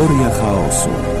[0.00, 1.19] Teoria chaosu.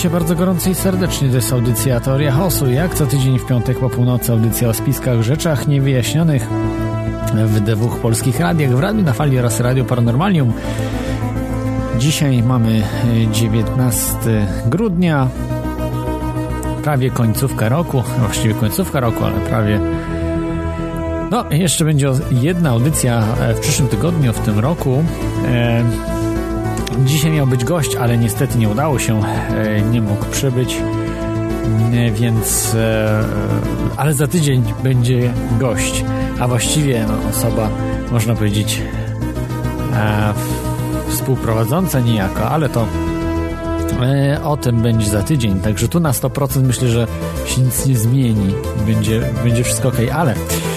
[0.00, 1.28] Witajcie bardzo gorąco i serdecznie.
[1.28, 2.70] To jest audycja Teoria Chaosu.
[2.70, 6.48] Jak co tydzień w piątek po północy audycja o spiskach, rzeczach niewyjaśnionych
[7.34, 10.52] w dwóch polskich radiach, w Radiu na Fali oraz Radio Paranormalium.
[11.98, 12.82] Dzisiaj mamy
[13.32, 14.14] 19
[14.66, 15.28] grudnia,
[16.84, 19.80] prawie końcówka roku, właściwie końcówka roku, ale prawie
[21.30, 23.22] no, jeszcze będzie jedna audycja
[23.56, 25.04] w przyszłym tygodniu, w tym roku.
[27.00, 30.76] E, Dzisiaj miał być gość, ale niestety nie udało się, e, nie mógł przybyć,
[31.92, 33.24] e, więc e,
[33.96, 36.04] ale za tydzień będzie gość,
[36.40, 37.68] a właściwie no, osoba,
[38.12, 38.82] można powiedzieć,
[41.08, 42.86] współprowadząca niejako, ale to
[44.44, 45.60] o tym będzie za tydzień.
[45.60, 47.06] Także tu na 100% myślę, że
[47.46, 48.54] się nic nie zmieni.
[48.86, 50.69] Będzie, będzie wszystko ok, ale E,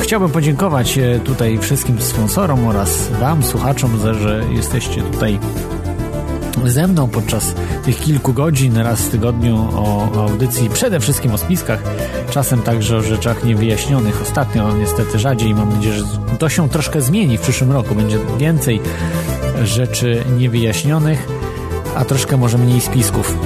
[0.00, 5.38] chciałbym podziękować e, tutaj wszystkim sponsorom oraz Wam, słuchaczom, że jesteście tutaj
[6.64, 7.54] ze mną podczas
[7.84, 11.82] tych kilku godzin raz w tygodniu o, audycji, przede wszystkim o spiskach,
[12.30, 14.22] czasem także o rzeczach niewyjaśnionych.
[14.22, 16.04] Ostatnio niestety rzadziej, mam nadzieję, że
[16.38, 17.94] to się troszkę zmieni w przyszłym roku.
[17.94, 18.80] Będzie więcej
[19.64, 21.28] rzeczy niewyjaśnionych,
[21.96, 23.36] a troszkę może mniej spisków.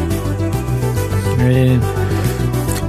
[1.38, 2.05] Yy,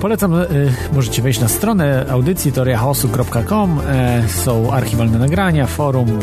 [0.01, 0.45] Polecam, y,
[0.93, 3.81] możecie wejść na stronę audycji teoriachaosu.com.
[3.87, 6.19] E, są archiwalne nagrania, forum,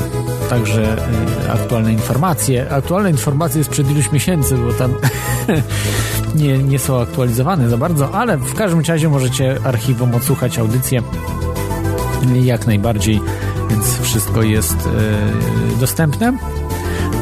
[0.51, 0.97] także
[1.47, 2.71] y, aktualne informacje.
[2.71, 4.95] Aktualne informacje sprzed iluś miesięcy, bo tam
[6.43, 11.03] nie, nie są aktualizowane za bardzo, ale w każdym razie możecie archiwum odsłuchać audycję
[12.35, 13.21] jak najbardziej,
[13.71, 14.87] więc wszystko jest
[15.77, 16.33] y, dostępne.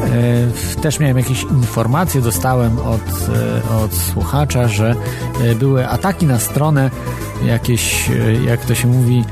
[0.03, 4.95] E, też miałem jakieś informacje, dostałem od, e, od słuchacza, że
[5.41, 6.91] e, były ataki na stronę,
[7.45, 8.09] jakieś,
[8.45, 9.25] jak to się mówi,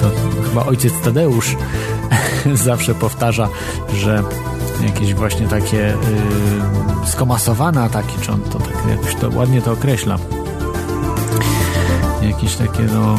[0.00, 0.10] to
[0.48, 1.56] chyba ojciec Tadeusz
[2.54, 3.48] zawsze powtarza,
[3.94, 4.22] że
[4.86, 5.94] jakieś właśnie takie
[7.06, 10.18] skomasowane ataki, czy on to tak jakoś to ładnie to określa.
[12.22, 13.16] Jakieś takie no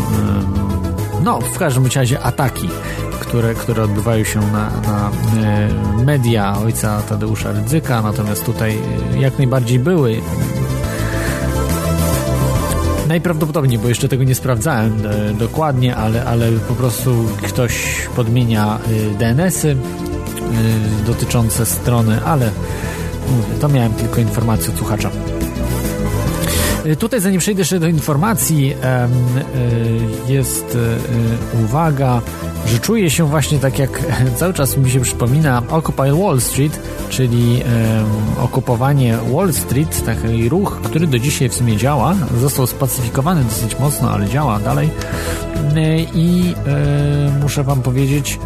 [1.24, 2.70] no w każdym razie ataki
[3.20, 5.12] które, które odbywają się na, na
[5.44, 5.70] e,
[6.06, 8.78] media ojca Tadeusza Rydzyka, natomiast tutaj
[9.14, 10.22] e, jak najbardziej były.
[13.08, 18.80] Najprawdopodobniej, bo jeszcze tego nie sprawdzałem e, dokładnie, ale, ale po prostu ktoś podmienia
[19.20, 19.76] DNS-y
[21.06, 22.52] dotyczące strony, ale
[23.30, 25.10] mówię, to miałem tylko informację od słuchacza.
[27.00, 28.76] Tutaj, zanim przejdę jeszcze do informacji,
[30.28, 30.78] jest
[31.64, 32.22] uwaga
[32.68, 34.04] że czuję się właśnie tak jak
[34.40, 36.80] cały czas mi się przypomina Occupy Wall Street,
[37.10, 37.64] czyli
[38.42, 44.12] okupowanie Wall Street, taki ruch, który do dzisiaj w sumie działa, został spacyfikowany dosyć mocno,
[44.12, 44.90] ale działa dalej.
[46.14, 46.56] I
[47.42, 48.40] muszę wam powiedzieć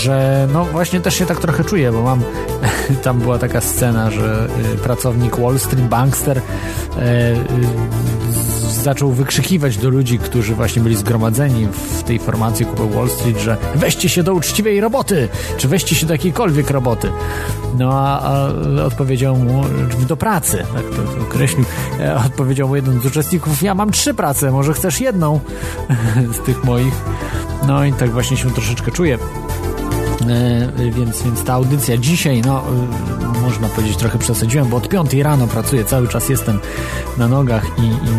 [0.00, 2.22] że no właśnie też się tak trochę czuję, bo mam
[3.04, 6.42] tam była taka scena, że y, pracownik Wall Street, bankster e,
[8.82, 13.56] zaczął wykrzykiwać do ludzi, którzy właśnie byli zgromadzeni w tej formacji kupy Wall Street, że
[13.74, 17.10] weźcie się do uczciwej roboty, czy weźcie się do jakiejkolwiek roboty.
[17.78, 18.48] No a, a
[18.84, 19.64] odpowiedział mu
[20.08, 21.64] do pracy, tak to, to określił.
[22.00, 25.40] E, odpowiedział mu jeden z uczestników, ja mam trzy prace, może chcesz jedną
[26.36, 26.94] z tych moich.
[27.66, 29.18] No i tak właśnie się troszeczkę czuję.
[30.30, 35.14] E, więc, więc ta audycja dzisiaj, no e, można powiedzieć trochę przesadziłem, bo od 5
[35.14, 36.58] rano pracuję, cały czas jestem
[37.18, 38.10] na nogach i, i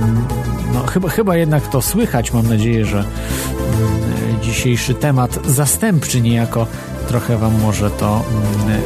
[0.74, 2.34] no, chyba, chyba jednak to słychać.
[2.34, 6.68] Mam nadzieję, że mm, dzisiejszy temat zastępczy niejako
[7.08, 8.24] trochę Wam może to
[8.66, 8.82] mm,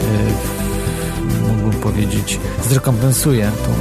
[1.48, 3.74] mógłbym powiedzieć, zrekompensuje tą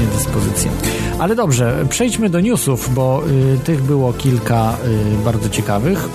[0.00, 0.70] niedyspozycję.
[1.18, 3.22] Ale dobrze, przejdźmy do newsów, bo
[3.54, 4.76] y, tych było kilka
[5.20, 6.08] y, bardzo ciekawych.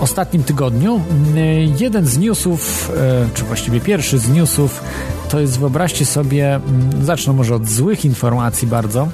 [0.00, 1.00] Ostatnim tygodniu
[1.78, 2.90] jeden z newsów,
[3.30, 4.84] y, czy właściwie pierwszy z newsów,
[5.28, 9.08] to jest wyobraźcie sobie, mm, zacznę może od złych informacji bardzo.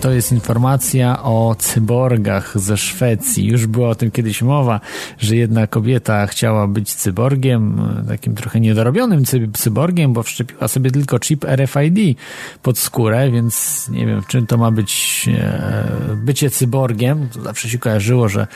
[0.00, 3.46] To jest informacja o cyborgach ze Szwecji.
[3.46, 4.80] Już była o tym kiedyś mowa,
[5.18, 11.44] że jedna kobieta chciała być cyborgiem, takim trochę niedorobionym cyborgiem, bo wszczepiła sobie tylko chip
[11.44, 12.18] RFID
[12.62, 15.28] pod skórę, więc nie wiem, w czym to ma być
[16.16, 17.28] bycie cyborgiem.
[17.32, 18.46] To zawsze się kojarzyło, że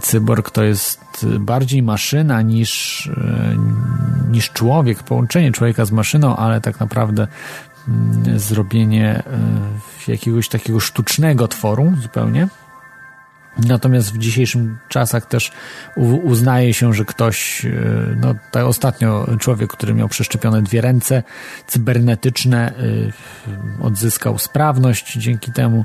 [0.00, 3.10] cyborg to jest bardziej maszyna niż,
[4.30, 7.26] niż człowiek, połączenie człowieka z maszyną, ale tak naprawdę
[7.88, 9.22] mm, zrobienie
[10.08, 12.48] jakiegoś takiego sztucznego tworu zupełnie.
[13.58, 15.52] Natomiast w dzisiejszych czasach też
[16.22, 17.70] uznaje się, że ktoś, e,
[18.20, 21.22] no tak ostatnio człowiek, który miał przeszczepione dwie ręce
[21.66, 22.72] cybernetyczne,
[23.80, 25.84] e, odzyskał sprawność, dzięki temu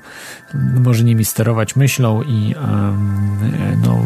[0.53, 2.56] może nimi sterować myślą i
[3.83, 4.06] no,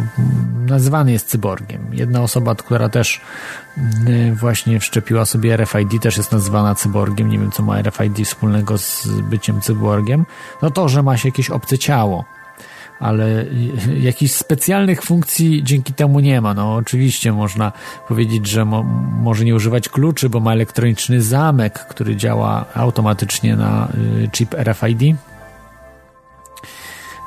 [0.68, 1.88] nazywany jest cyborgiem.
[1.92, 3.22] Jedna osoba, która też
[4.34, 7.30] właśnie wszczepiła sobie RFID, też jest nazywana cyborgiem.
[7.30, 10.26] Nie wiem, co ma RFID wspólnego z byciem cyborgiem.
[10.62, 12.26] No to, że ma się jakieś obce ciało
[13.00, 13.46] ale
[14.00, 16.54] jakichś specjalnych funkcji dzięki temu nie ma.
[16.54, 17.72] No oczywiście można
[18.08, 18.84] powiedzieć, że mo
[19.24, 23.88] może nie używać kluczy, bo ma elektroniczny zamek, który działa automatycznie na
[24.24, 25.16] y, chip RFID.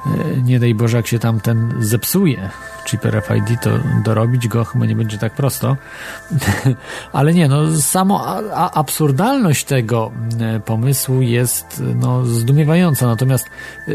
[0.07, 2.51] Y, nie daj Boże, jak się tam ten zepsuje,
[2.89, 3.71] chip RFID, to
[4.05, 5.77] dorobić go chyba nie będzie tak prosto.
[7.13, 8.27] Ale nie, no samo
[8.75, 13.07] absurdalność tego e, pomysłu jest no, zdumiewająca.
[13.07, 13.93] Natomiast e,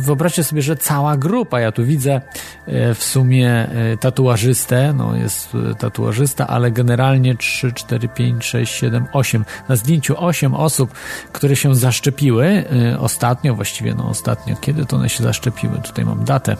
[0.00, 2.20] wyobraźcie sobie, że cała grupa, ja tu widzę
[2.66, 3.68] e, w sumie
[4.00, 9.44] tatuażystę, no jest tatuażysta, ale generalnie 3, 4, 5, 6, 7, 8.
[9.68, 10.92] Na zdjęciu 8 osób,
[11.32, 12.64] które się zaszczepiły
[12.98, 15.37] ostatnio, właściwie no ostatnio, kiedy to one się zaszczepiły?
[15.82, 16.56] Tutaj mam datę.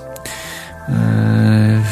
[0.89, 1.83] Eee,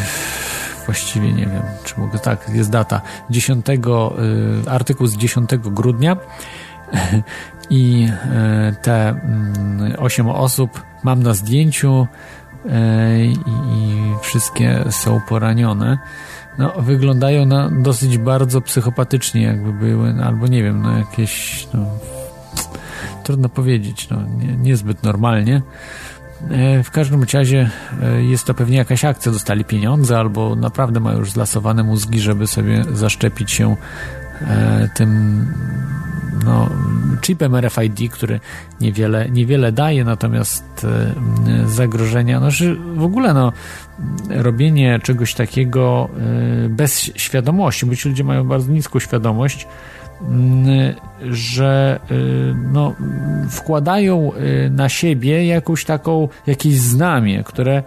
[0.87, 3.01] właściwie nie wiem, czy mogę, tak, jest data
[3.31, 6.17] 10, y, artykuł z 10 grudnia
[7.71, 9.21] i e, te
[9.99, 12.07] 8 mm, osób mam na zdjęciu
[13.69, 15.99] i wszystkie są poranione.
[16.59, 21.87] No, wyglądają na dosyć bardzo psychopatycznie, jakby były, no, albo nie wiem, no jakieś, no,
[23.23, 25.63] trudno powiedzieć, no, nie, niezbyt normalnie.
[26.51, 27.71] E, w każdym razie
[28.03, 32.47] e, jest to pewnie jakaś akcja, dostali pieniądze albo naprawdę mają już zlasowane mózgi, żeby
[32.47, 33.77] sobie zaszczepić się
[34.41, 35.47] e, tym
[36.45, 36.71] no,
[37.21, 38.41] chipem RFID, który
[38.81, 40.87] niewiele, niewiele daje, natomiast
[41.67, 43.53] zagrożenia, no, że w ogóle no,
[44.29, 46.09] robienie czegoś takiego
[46.69, 49.67] bez świadomości, bo ci ludzie mają bardzo niską świadomość,
[51.31, 52.95] że y, no,
[53.51, 57.83] wkładają y, na siebie jakąś taką, jakieś znamie, które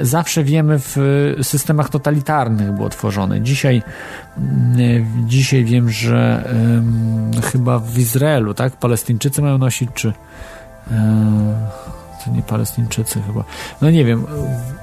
[0.00, 0.96] zawsze wiemy w
[1.42, 3.40] systemach totalitarnych było tworzone.
[3.40, 3.82] Dzisiaj,
[5.26, 6.44] dzisiaj wiem, że
[7.52, 10.12] chyba w Izraelu, tak, Palestyńczycy mają nosić, czy
[12.24, 13.44] to nie Palestyńczycy chyba.
[13.82, 14.26] No nie wiem,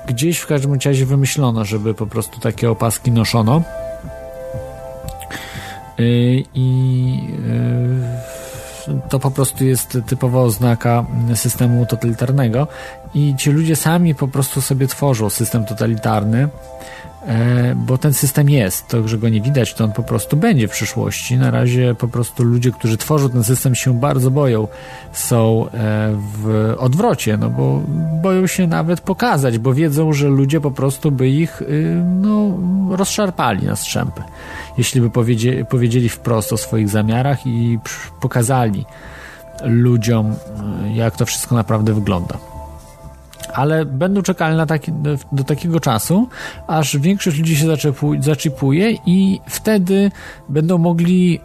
[0.08, 3.62] gdzieś w każdym razie wymyślono, żeby po prostu takie opaski noszono
[4.08, 4.17] Y,
[6.00, 7.20] i
[8.88, 12.68] y, to po prostu jest typowa oznaka systemu totalitarnego.
[13.14, 16.50] I ci ludzie sami po prostu sobie tworzą system totalitarny
[17.76, 18.88] bo ten system jest.
[18.88, 21.38] To, że go nie widać, to on po prostu będzie w przyszłości.
[21.38, 24.68] Na razie po prostu ludzie, którzy tworzą ten system, się bardzo boją.
[25.12, 25.70] Są e,
[26.44, 27.82] w odwrocie, no bo
[28.22, 32.58] boją się nawet pokazać, bo wiedzą, że ludzie po prostu by ich y, no,
[32.96, 34.22] rozszarpali na strzępy.
[34.78, 37.80] Jeśli by powiedzieli, powiedzieli wprost o swoich zamiarach i
[38.20, 38.86] pokazali
[39.64, 42.57] ludziom, y, jak to wszystko naprawdę wygląda
[43.54, 44.92] ale będą czekali na taki,
[45.32, 46.28] do, takiego czasu,
[46.68, 47.68] aż większość ludzi się
[48.20, 50.12] zaczepuje i wtedy
[50.50, 51.40] będą mogli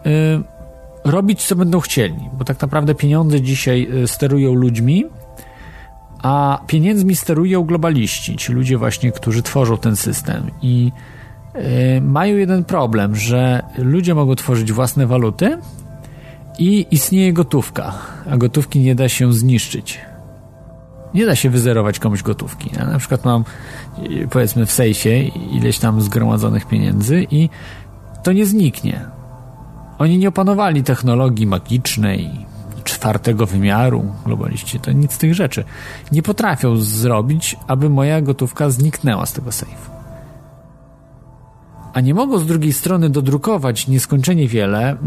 [1.05, 5.05] y, robić, co będą chcieli, bo tak naprawdę pieniądze dzisiaj y, sterują ludźmi,
[6.21, 10.51] a pieniędzmi sterują globaliści, ci ludzie właśnie, którzy tworzą ten system.
[10.61, 10.91] I
[11.97, 15.57] y, mają jeden problem, że ludzie mogą tworzyć własne waluty
[16.59, 17.93] i istnieje gotówka,
[18.29, 20.12] a gotówki nie da się zniszczyć
[21.13, 22.69] nie da się wyzerować komuś gotówki.
[22.77, 23.43] Ja na przykład mam
[24.29, 27.49] powiedzmy w sejfie ileś tam zgromadzonych pieniędzy i
[28.23, 29.05] to nie zniknie.
[29.97, 32.45] Oni nie opanowali technologii magicznej,
[32.83, 35.63] czwartego wymiaru, globaliści, to nic z tych rzeczy.
[36.11, 39.92] Nie potrafią zrobić, aby moja gotówka zniknęła z tego sejfu.
[41.93, 44.97] A nie mogą z drugiej strony dodrukować nieskończenie wiele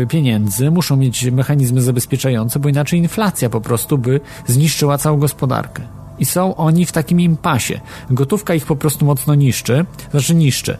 [0.00, 5.82] yy, pieniędzy, muszą mieć mechanizmy zabezpieczające, bo inaczej inflacja po prostu by zniszczyła całą gospodarkę.
[6.18, 7.80] I są oni w takim impasie.
[8.10, 10.78] Gotówka ich po prostu mocno niszczy, znaczy niszczy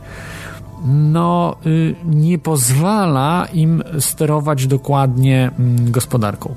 [0.86, 6.54] no, y, nie pozwala im sterować dokładnie mm, gospodarką.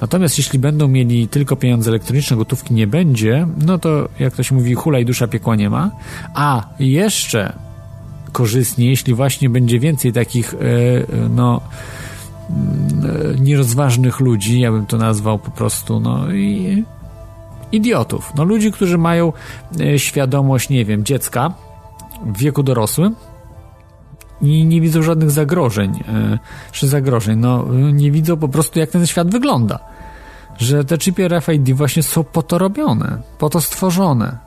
[0.00, 4.54] Natomiast jeśli będą mieli tylko pieniądze elektroniczne, gotówki nie będzie, no to jak to się
[4.54, 5.90] mówi, hula i dusza piekła nie ma.
[6.34, 7.52] A jeszcze
[8.32, 10.58] korzystnie, jeśli właśnie będzie więcej takich, e,
[11.28, 11.60] no,
[12.50, 16.84] mm, nierozważnych ludzi, ja bym to nazwał po prostu, no i
[17.72, 18.32] idiotów.
[18.36, 19.32] No, ludzi, którzy mają
[19.80, 21.52] e, świadomość, nie wiem, dziecka
[22.26, 23.14] w wieku dorosłym,
[24.42, 26.38] i nie widzą żadnych zagrożeń, e,
[26.72, 29.78] czy zagrożeń, no nie widzą po prostu jak ten świat wygląda.
[30.58, 34.38] Że te chipy RFID właśnie są po to robione, po to stworzone,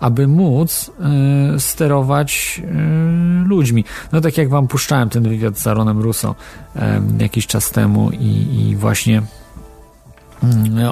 [0.00, 0.90] aby móc
[1.56, 3.84] y, sterować y, ludźmi.
[4.12, 6.34] No tak jak wam puszczałem ten wywiad z Aaronem Russo
[6.76, 6.80] y,
[7.18, 9.22] jakiś czas temu i, i właśnie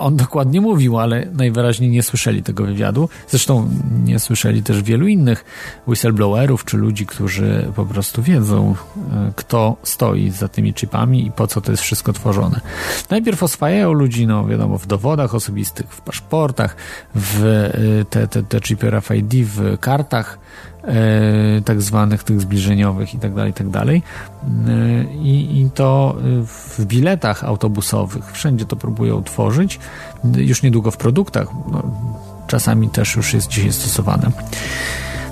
[0.00, 3.09] on dokładnie mówił, ale najwyraźniej nie słyszeli tego wywiadu.
[3.29, 3.69] Zresztą
[4.05, 5.45] nie słyszeli też wielu innych
[5.87, 8.75] whistleblowerów czy ludzi, którzy po prostu wiedzą,
[9.12, 12.61] e, kto stoi za tymi chipami i po co to jest wszystko tworzone.
[13.11, 16.76] Najpierw oswajają ludzi, no wiadomo, w dowodach osobistych, w paszportach,
[17.15, 20.38] w e, te, te, te chipy RFID, w kartach
[21.64, 23.64] tak zwanych tych zbliżeniowych i tak dalej, i tak.
[23.88, 24.00] E,
[25.23, 26.16] I, to
[26.47, 29.78] w biletach autobusowych wszędzie to próbują tworzyć,
[30.37, 31.83] już niedługo w produktach, no,
[32.47, 34.31] czasami też już jest dzisiaj stosowane.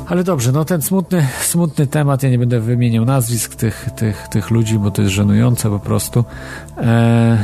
[0.06, 4.50] Ale dobrze, no ten smutny, smutny temat, ja nie będę wymieniał nazwisk tych, tych, tych
[4.50, 6.24] ludzi, bo to jest żenujące po prostu.
[6.76, 7.38] E, e,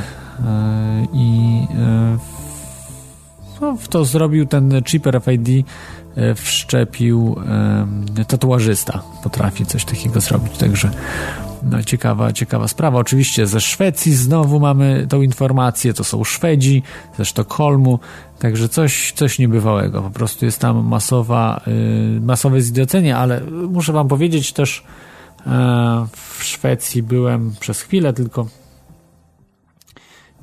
[1.13, 2.19] I e,
[3.61, 5.63] no, to zrobił ten chip RFID E,
[6.35, 7.37] wszczepił
[8.29, 9.03] tatuażysta.
[9.23, 10.91] Potrafi coś takiego zrobić, także
[11.63, 12.99] no, ciekawa, ciekawa sprawa.
[12.99, 16.83] Oczywiście ze Szwecji znowu mamy tą informację, to są Szwedzi
[17.19, 17.99] ze Sztokholmu,
[18.39, 20.03] także coś, coś niebywałego.
[20.03, 21.61] Po prostu jest tam masowa,
[22.17, 24.85] y, masowe zidocenie, ale muszę wam powiedzieć też,
[25.47, 28.47] e, w Szwecji byłem przez chwilę tylko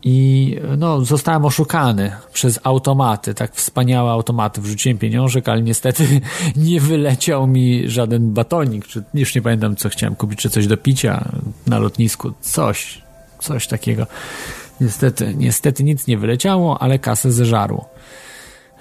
[0.09, 4.61] i no, zostałem oszukany przez automaty, tak wspaniałe automaty.
[4.61, 6.21] Wrzuciłem pieniążek, ale niestety
[6.55, 10.77] nie wyleciał mi żaden batonik, czy już nie pamiętam, co chciałem kupić, czy coś do
[10.77, 11.31] picia
[11.67, 13.01] na lotnisku, coś,
[13.39, 14.07] coś takiego.
[14.81, 17.89] Niestety, niestety nic nie wyleciało, ale kasę zeżarło.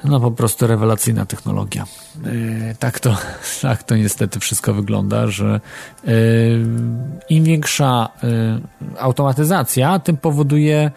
[0.04, 1.84] No po prostu rewelacyjna technologia.
[2.24, 3.16] Yy, tak, to,
[3.62, 5.60] tak to niestety wszystko wygląda, że
[6.04, 6.12] yy,
[7.28, 10.90] im większa yy, automatyzacja, tym powoduje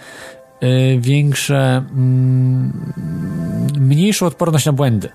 [1.00, 2.94] większe, mm,
[3.80, 5.10] mniejszą odporność na błędy.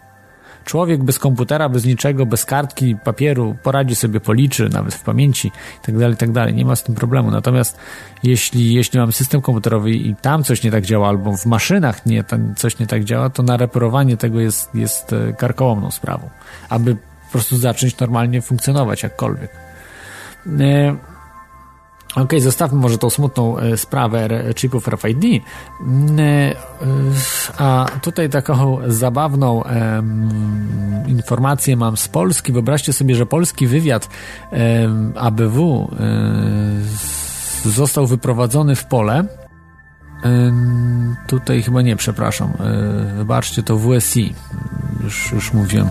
[0.64, 6.00] Człowiek bez komputera, bez niczego, bez kartki, papieru poradzi sobie, policzy, nawet w pamięci itd.,
[6.00, 6.44] tak itd.
[6.44, 7.30] Tak nie ma z tym problemu.
[7.30, 7.78] Natomiast
[8.22, 12.24] jeśli, jeśli mamy system komputerowy i tam coś nie tak działa, albo w maszynach nie,
[12.56, 16.30] coś nie tak działa, to na reperowanie tego jest, jest e, karkołomną sprawą,
[16.68, 19.50] aby po prostu zacząć normalnie funkcjonować jakkolwiek.
[20.60, 20.96] E,
[22.14, 25.24] Okej, okay, zostawmy może tą smutną e, sprawę chipów RFID.
[25.24, 26.54] E,
[27.58, 29.62] a tutaj taką zabawną
[31.06, 32.52] informację mam z Polski.
[32.52, 34.08] Wyobraźcie sobie, że polski wywiad
[35.14, 35.90] ABW
[37.64, 39.43] e, został wyprowadzony w pole.
[41.26, 42.52] Tutaj chyba nie, przepraszam.
[43.16, 44.34] Wybaczcie, to WSI
[45.04, 45.88] już, już mówiłem,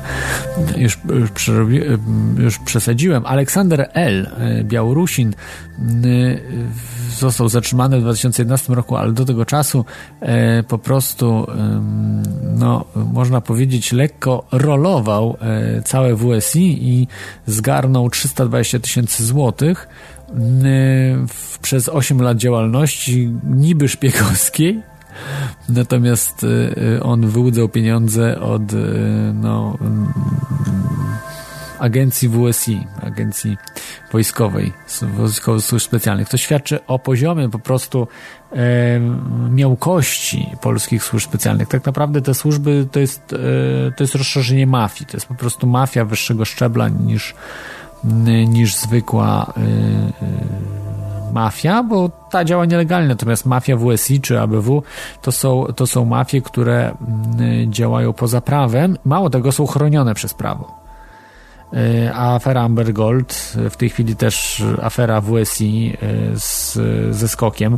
[0.78, 1.52] już, już,
[2.38, 3.26] już przesadziłem.
[3.26, 5.34] Aleksander L., e, Białorusin,
[7.18, 9.86] został zatrzymany w 2011 roku, ale do tego czasu
[10.20, 11.48] e, po prostu,
[12.56, 17.08] no, można powiedzieć, lekko rolował e, całe WSI i
[17.46, 19.88] zgarnął 320 tysięcy złotych
[21.62, 24.82] przez 8 lat działalności niby szpiegowskiej
[25.70, 26.48] Natomiast y,
[26.98, 28.78] y, on wyłudzał pieniądze od y,
[29.34, 30.14] no, mm,
[31.80, 33.58] agencji WSI, agencji
[34.12, 34.74] wojskowej,
[35.18, 36.30] wojskowych służb specjalnych.
[36.30, 38.08] To świadczy o poziomie po prostu
[38.52, 39.00] e,
[39.50, 41.68] miałkości polskich służb specjalnych.
[41.68, 45.06] Tak naprawdę te służby to jest, e, to jest rozszerzenie mafii.
[45.06, 47.36] To jest po prostu mafia wyższego szczebla niż,
[48.48, 54.84] niż zwykła e, mafia, bo ta działa nielegalnie, natomiast mafia WSI czy ABW
[55.22, 56.96] to są, to są mafie, które
[57.38, 60.84] mm, działają poza prawem, mało tego są chronione przez prawo.
[61.74, 65.98] E, a afera Amber Gold, w tej chwili też afera WSI
[66.36, 66.80] z,
[67.16, 67.78] ze skokiem,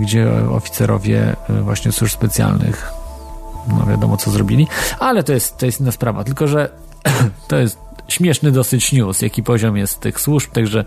[0.00, 2.92] gdzie oficerowie właśnie służb specjalnych,
[3.68, 4.66] no wiadomo co zrobili,
[4.98, 6.68] ale to jest, to jest inna sprawa, tylko że
[7.48, 10.84] to jest śmieszny dosyć news, jaki poziom jest tych służb, także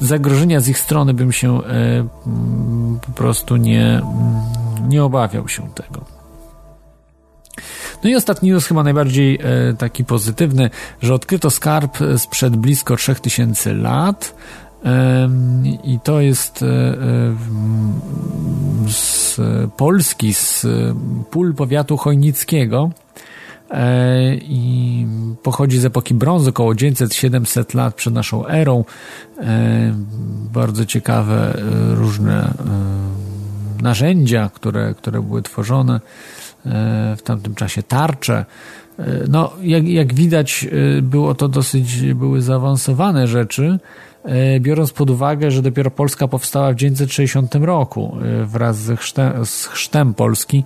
[0.00, 2.08] zagrożenia z ich strony bym się e,
[3.06, 4.02] po prostu nie,
[4.88, 6.04] nie obawiał się tego.
[8.04, 10.70] No i ostatni news, chyba najbardziej e, taki pozytywny,
[11.02, 14.34] że odkryto skarb sprzed blisko 3000 lat.
[15.84, 16.66] I to jest e,
[18.88, 19.40] z
[19.76, 20.66] Polski, z
[21.30, 22.90] pól powiatu chojnickiego
[24.42, 25.06] i
[25.42, 28.84] pochodzi z epoki brązu, około 900-700 lat przed naszą erą.
[29.38, 29.94] E,
[30.52, 32.54] bardzo ciekawe e, różne
[33.82, 36.00] narzędzia, które, które były tworzone
[37.16, 38.44] w tamtym czasie, tarcze.
[39.28, 40.68] No, jak, jak widać,
[41.02, 43.78] było to dosyć, były zaawansowane rzeczy,
[44.60, 50.14] biorąc pod uwagę, że dopiero Polska powstała w 960 roku wraz z chrztem, z chrztem
[50.14, 50.64] Polski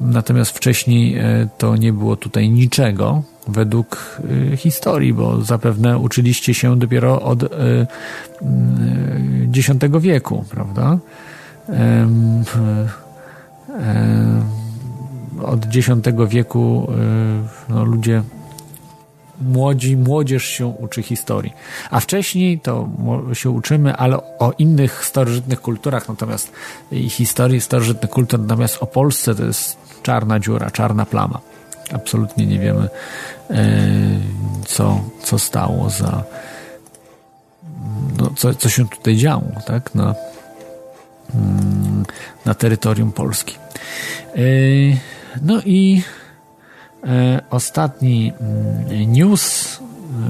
[0.00, 4.20] Natomiast wcześniej e, to nie było tutaj niczego według
[4.52, 7.42] e, historii, bo zapewne uczyliście się dopiero od
[9.56, 10.98] X e, wieku, prawda?
[15.42, 15.88] Od X
[16.28, 16.92] wieku
[17.68, 18.22] no, ludzie
[19.40, 21.52] młodzi, młodzież się uczy historii.
[21.90, 22.88] A wcześniej to
[23.32, 26.52] się uczymy, ale o innych starożytnych kulturach, natomiast
[26.92, 31.40] historii starożytnych kultur, natomiast o Polsce to jest czarna dziura, czarna plama.
[31.94, 32.88] Absolutnie nie wiemy,
[33.50, 33.66] e,
[34.66, 36.24] co, co stało za.
[38.18, 39.94] No, co, co się tutaj działo, tak?
[39.94, 40.14] Na,
[41.34, 42.04] mm,
[42.44, 43.54] na terytorium Polski.
[44.36, 44.40] E,
[45.42, 46.02] no i
[47.04, 49.78] e, ostatni mm, news,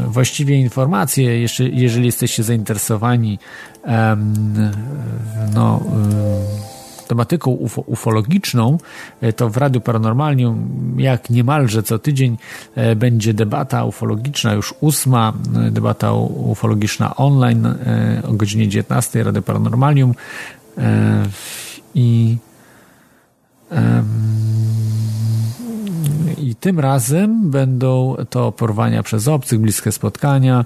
[0.07, 3.39] właściwie informacje, jeżeli jesteście zainteresowani
[5.55, 5.81] no
[7.11, 8.79] tematyką ufo, ufologiczną,
[9.21, 12.39] e, to w Radiu Paranormalnium, jak niemalże co tydzień,
[12.75, 15.33] e, będzie debata ufologiczna, już ósma
[15.67, 16.13] e, debata
[16.53, 17.75] ufologiczna online
[18.29, 20.15] o godzinie 19 Radio Paranormalium
[21.95, 22.37] i
[26.39, 30.65] i tym razem będą to porwania przez obcych, bliskie spotkania,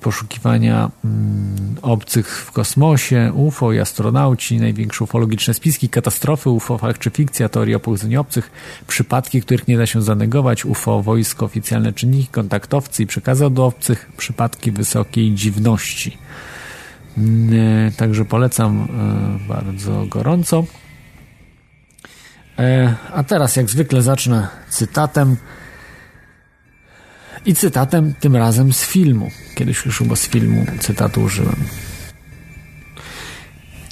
[0.00, 7.10] poszukiwania mm, obcych w kosmosie, UFO i astronauci, największe ufologiczne spiski, katastrofy UFO, fakt czy
[7.10, 7.48] fikcja,
[7.82, 8.50] pochodzeniu obcych,
[8.86, 14.12] przypadki, których nie da się zanegować, UFO, wojsko, oficjalne czynniki, kontaktowcy i przekazy od obcych,
[14.16, 16.18] przypadki wysokiej dziwności.
[17.18, 18.88] Mm, e, także polecam
[19.44, 20.64] e, bardzo gorąco.
[22.58, 25.36] E, a teraz, jak zwykle, zacznę cytatem.
[27.46, 29.30] I cytatem tym razem z filmu.
[29.54, 31.56] Kiedyś już chyba z filmu cytatu użyłem.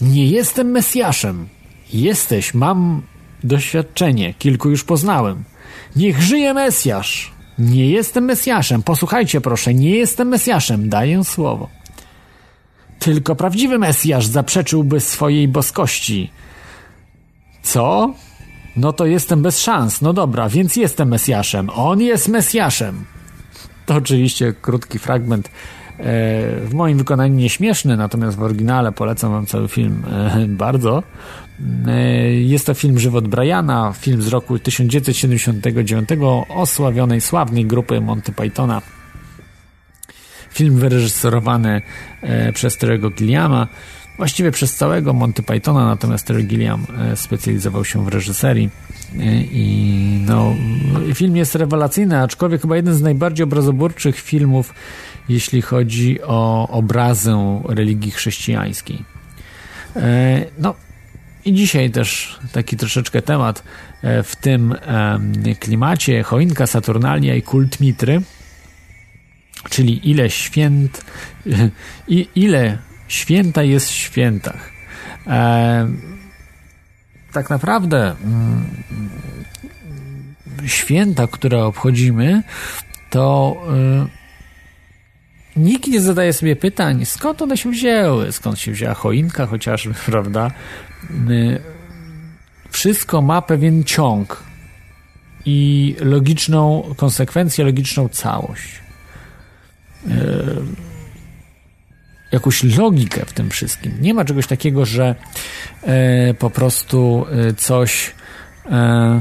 [0.01, 1.49] Nie jestem Mesjaszem.
[1.93, 3.03] Jesteś, mam
[3.45, 5.45] doświadczenie, kilku już poznałem.
[5.97, 7.33] Niech żyje Mesjasz.
[7.59, 8.83] Nie jestem Mesjaszem.
[8.83, 10.88] Posłuchajcie proszę, nie jestem Mesjaszem.
[10.88, 11.69] Daję słowo.
[12.99, 16.31] Tylko prawdziwy Mesjasz zaprzeczyłby swojej boskości.
[17.62, 18.15] Co?
[18.77, 20.01] No to jestem bez szans.
[20.01, 21.71] No dobra, więc jestem Mesjaszem.
[21.75, 23.05] On jest Mesjaszem.
[23.87, 25.49] To oczywiście krótki fragment.
[25.49, 26.03] E,
[26.61, 31.03] w moim wykonaniu nieśmieszny, natomiast w oryginale polecam wam cały film e, bardzo.
[31.87, 31.92] E,
[32.33, 36.09] jest to film Żywot Briana, film z roku 1979
[36.49, 38.83] osławionej, sławnej grupy Monty Pythona.
[40.51, 41.83] Film wyreżyserowany
[42.55, 43.68] przez Terego Gilliama
[44.16, 48.70] właściwie przez całego Monty Pythona, natomiast Terry Gilliam e, specjalizował się w reżyserii
[49.18, 50.55] e, i no,
[51.14, 54.75] film jest rewelacyjny, aczkolwiek chyba jeden z najbardziej obrazoburczych filmów,
[55.29, 59.05] jeśli chodzi o obrazę religii chrześcijańskiej.
[59.96, 60.75] E, no
[61.44, 63.64] i dzisiaj też taki troszeczkę temat
[64.03, 64.75] w tym
[65.61, 68.22] klimacie choinka, Saturnalia i kult Mitry,
[69.70, 71.05] czyli ile święt,
[72.09, 72.79] i ile
[73.12, 74.70] święta jest w świętach.
[75.27, 75.88] E,
[77.33, 78.64] tak naprawdę mm,
[80.66, 82.42] święta, które obchodzimy,
[83.11, 83.57] to
[85.57, 89.94] y, nikt nie zadaje sobie pytań, skąd one się wzięły, skąd się wzięła choinka chociażby,
[90.07, 90.51] prawda?
[91.31, 91.61] Y,
[92.70, 94.42] wszystko ma pewien ciąg
[95.44, 98.83] i logiczną konsekwencję, logiczną całość.
[100.07, 100.92] Y,
[102.33, 103.92] jakąś logikę w tym wszystkim.
[104.01, 105.14] Nie ma czegoś takiego, że
[105.83, 108.14] e, po prostu e, coś
[108.71, 109.21] e,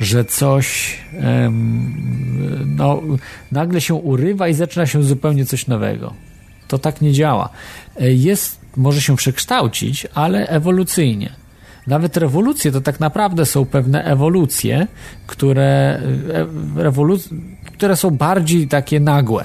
[0.00, 1.50] że coś e,
[2.66, 3.02] no,
[3.52, 6.14] nagle się urywa i zaczyna się zupełnie coś nowego.
[6.68, 7.48] To tak nie działa.
[8.00, 11.32] E, jest, może się przekształcić, ale ewolucyjnie.
[11.86, 14.86] nawet rewolucje to tak naprawdę są pewne ewolucje,
[15.26, 16.00] które,
[16.76, 17.34] rewolu-
[17.72, 19.44] które są bardziej takie nagłe.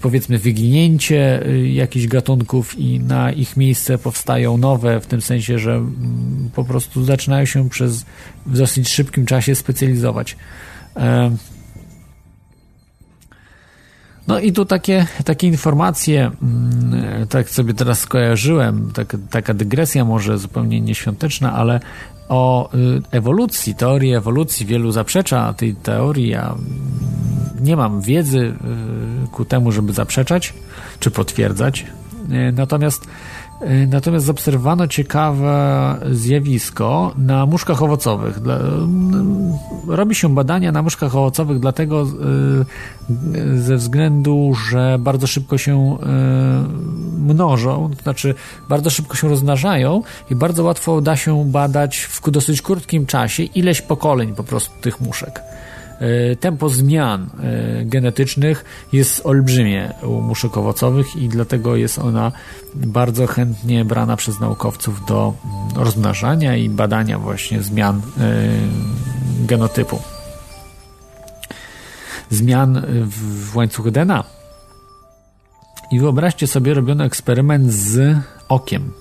[0.00, 6.50] Powiedzmy, wyginięcie jakichś gatunków i na ich miejsce powstają nowe, w tym sensie, że mm,
[6.54, 8.04] po prostu zaczynają się przez
[8.46, 10.36] w dosyć szybkim czasie specjalizować.
[14.32, 20.38] No i tu takie, takie informacje, mm, tak sobie teraz skojarzyłem, tak, taka dygresja może
[20.38, 21.80] zupełnie nieświąteczna, ale
[22.28, 26.28] o y, ewolucji, teorii ewolucji wielu zaprzecza tej teorii.
[26.28, 26.62] Ja mm,
[27.60, 30.54] nie mam wiedzy y, ku temu, żeby zaprzeczać
[31.00, 31.86] czy potwierdzać.
[32.30, 33.06] Y, natomiast
[33.88, 38.38] natomiast zaobserwowano ciekawe zjawisko na muszkach owocowych.
[38.38, 39.52] Mm,
[39.88, 42.06] robi się badania na muszkach owocowych dlatego
[43.34, 46.06] y, ze względu, że bardzo szybko się y,
[47.18, 48.34] mnożą, to znaczy
[48.68, 53.80] bardzo szybko się rozmnażają i bardzo łatwo da się badać w dosyć krótkim czasie ileś
[53.82, 55.42] pokoleń po prostu tych muszek.
[56.00, 62.32] E, tempo zmian e, genetycznych jest olbrzymie u muszek owocowych i dlatego jest ona
[62.74, 68.02] bardzo chętnie brana przez naukowców do mm, rozmnażania i badania właśnie zmian e,
[69.46, 69.98] genotypu.
[72.30, 74.24] Zmian w łańcuchu DNA.
[75.92, 78.16] I wyobraźcie sobie, robiono eksperyment z
[78.48, 78.92] okiem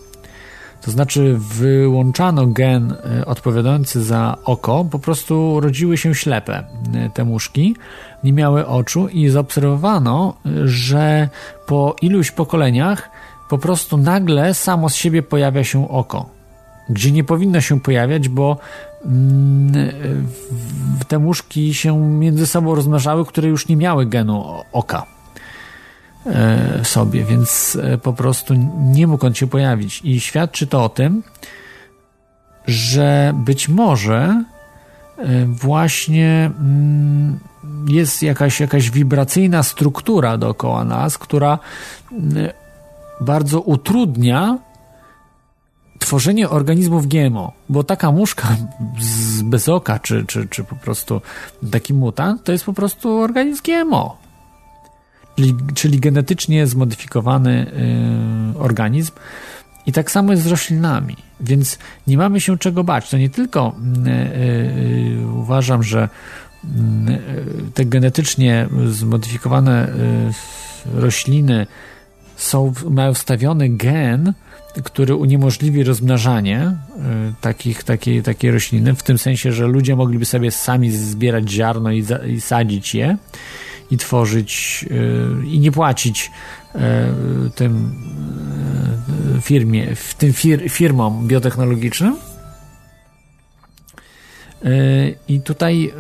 [0.82, 6.64] to znaczy wyłączano gen e, odpowiadający za oko, po prostu rodziły się ślepe
[6.94, 7.76] e, te muszki,
[8.24, 10.34] nie miały oczu i zaobserwowano,
[10.66, 11.30] że
[11.66, 13.10] po iluś pokoleniach
[13.50, 16.30] po prostu nagle samo z siebie pojawia się oko,
[16.90, 18.58] gdzie nie powinno się pojawiać, bo
[19.06, 19.92] mm,
[21.08, 25.21] te muszki się między sobą rozmnażały, które już nie miały genu oka.
[26.26, 30.02] E, sobie, więc e, po prostu nie mógł on się pojawić.
[30.04, 31.24] I świadczy to o tym,
[32.68, 34.44] że być może
[35.18, 37.40] e, właśnie mm,
[37.88, 41.60] jest jakaś, jakaś wibracyjna struktura dookoła nas, która
[43.22, 44.58] bardzo utrudnia
[46.00, 48.48] tworzenie organizmów GMO, bo taka muszka
[49.00, 51.22] z, bez oka, czy, czy, czy po prostu
[51.72, 54.21] taki mutant, to jest po prostu organizm GMO
[55.36, 57.72] czyli, czyli genetycznie zmodyfikowany
[58.56, 59.12] y, organizm.
[59.86, 63.10] I tak samo jest z roślinami, więc nie mamy się czego bać.
[63.10, 63.76] To nie tylko
[64.08, 66.10] y, y, uważam, że
[67.74, 69.94] te genetycznie zmodyfikowane
[70.96, 71.68] rośliny
[72.36, 74.34] są, mają wstawiony gen,
[74.84, 76.78] który uniemożliwi rozmnażanie
[77.42, 82.06] takich, takiej, takiej rośliny, w tym sensie, że ludzie mogliby sobie sami zbierać ziarno i,
[82.28, 83.18] i sadzić je
[83.92, 86.32] i tworzyć y, i nie płacić
[86.76, 86.80] y,
[87.56, 87.94] tym
[89.38, 92.18] y, firmie, tym fir, firmom biotechnologicznym.
[95.28, 95.94] I tutaj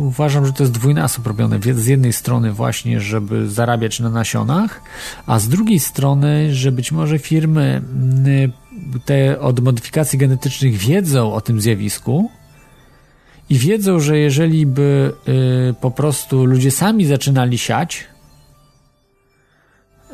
[0.00, 1.58] uważam, że to jest dwójnasób robione.
[1.74, 4.80] Z jednej strony właśnie, żeby zarabiać na nasionach,
[5.26, 7.82] a z drugiej strony, że być może firmy
[9.04, 12.30] te od modyfikacji genetycznych wiedzą o tym zjawisku,
[13.50, 15.12] i wiedzą, że jeżeli by
[15.70, 18.04] y, po prostu ludzie sami zaczynali siać,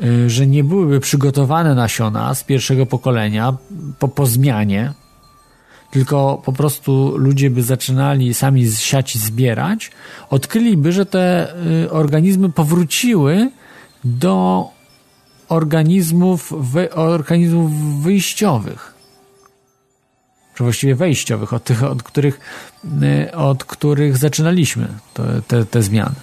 [0.03, 3.57] y, że nie byłyby przygotowane nasiona z pierwszego pokolenia
[3.99, 4.93] po, po zmianie,
[5.91, 9.91] tylko po prostu ludzie by zaczynali sami siać i zbierać,
[10.29, 13.51] odkryliby, że te y, organizmy powróciły
[14.03, 14.67] do
[15.49, 17.71] organizmów, wy, organizmów
[18.03, 18.98] wyjściowych
[20.59, 22.39] czy właściwie wejściowych, od tych, od których,
[23.03, 24.87] y, od których zaczynaliśmy
[25.47, 26.15] te, te zmiany.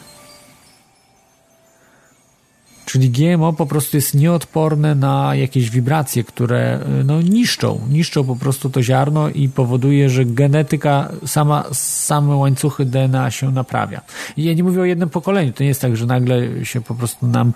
[2.84, 8.36] Czyli GMO po prostu jest nieodporne na jakieś wibracje, które y, no, niszczą, niszczą po
[8.36, 14.00] prostu to ziarno i powoduje, że genetyka, sama, same łańcuchy DNA się naprawia.
[14.36, 16.94] I ja nie mówię o jednym pokoleniu, to nie jest tak, że nagle się po
[16.94, 17.52] prostu nam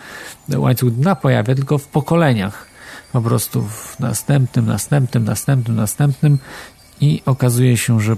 [0.56, 2.69] łańcuch DNA pojawia, tylko w pokoleniach
[3.12, 6.38] po prostu w następnym, następnym, następnym, następnym
[7.01, 8.16] i okazuje się, że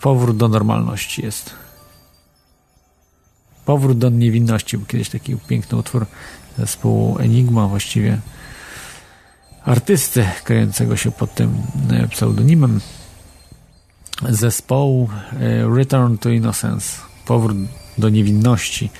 [0.00, 1.54] powrót, do normalności jest.
[3.64, 6.06] Powrót do niewinności, bo kiedyś taki piękny utwór
[6.58, 8.20] zespołu Enigma, właściwie
[9.64, 12.80] artysty kryjącego się pod tym e, pseudonimem
[14.28, 17.56] zespołu e, Return to Innocence, powrót
[17.98, 18.90] do niewinności.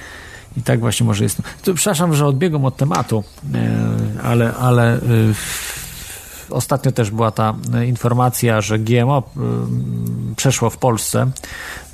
[0.57, 1.43] I tak właśnie może jest.
[1.63, 5.01] To, przepraszam, że odbiegam od tematu, e, ale, ale
[6.51, 7.55] ostatnio też była ta
[7.87, 9.23] informacja, że GMO
[10.37, 11.31] przeszło w Polsce,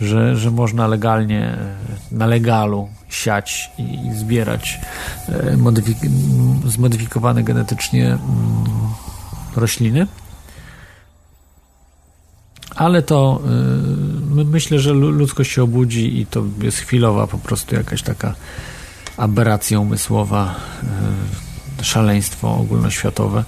[0.01, 1.57] że, że można legalnie
[2.11, 4.81] na legalu siać i zbierać
[5.57, 5.99] modyfik
[6.67, 8.19] zmodyfikowane genetycznie
[9.57, 10.07] rośliny.
[12.77, 13.41] ale to
[14.33, 18.35] myślę, że ludzkość się obudzi i to jest chwilowa po prostu jakaś taka
[19.17, 20.55] aberracja umysłowa,
[21.81, 23.45] y, szaleństwo ogólnoświatowe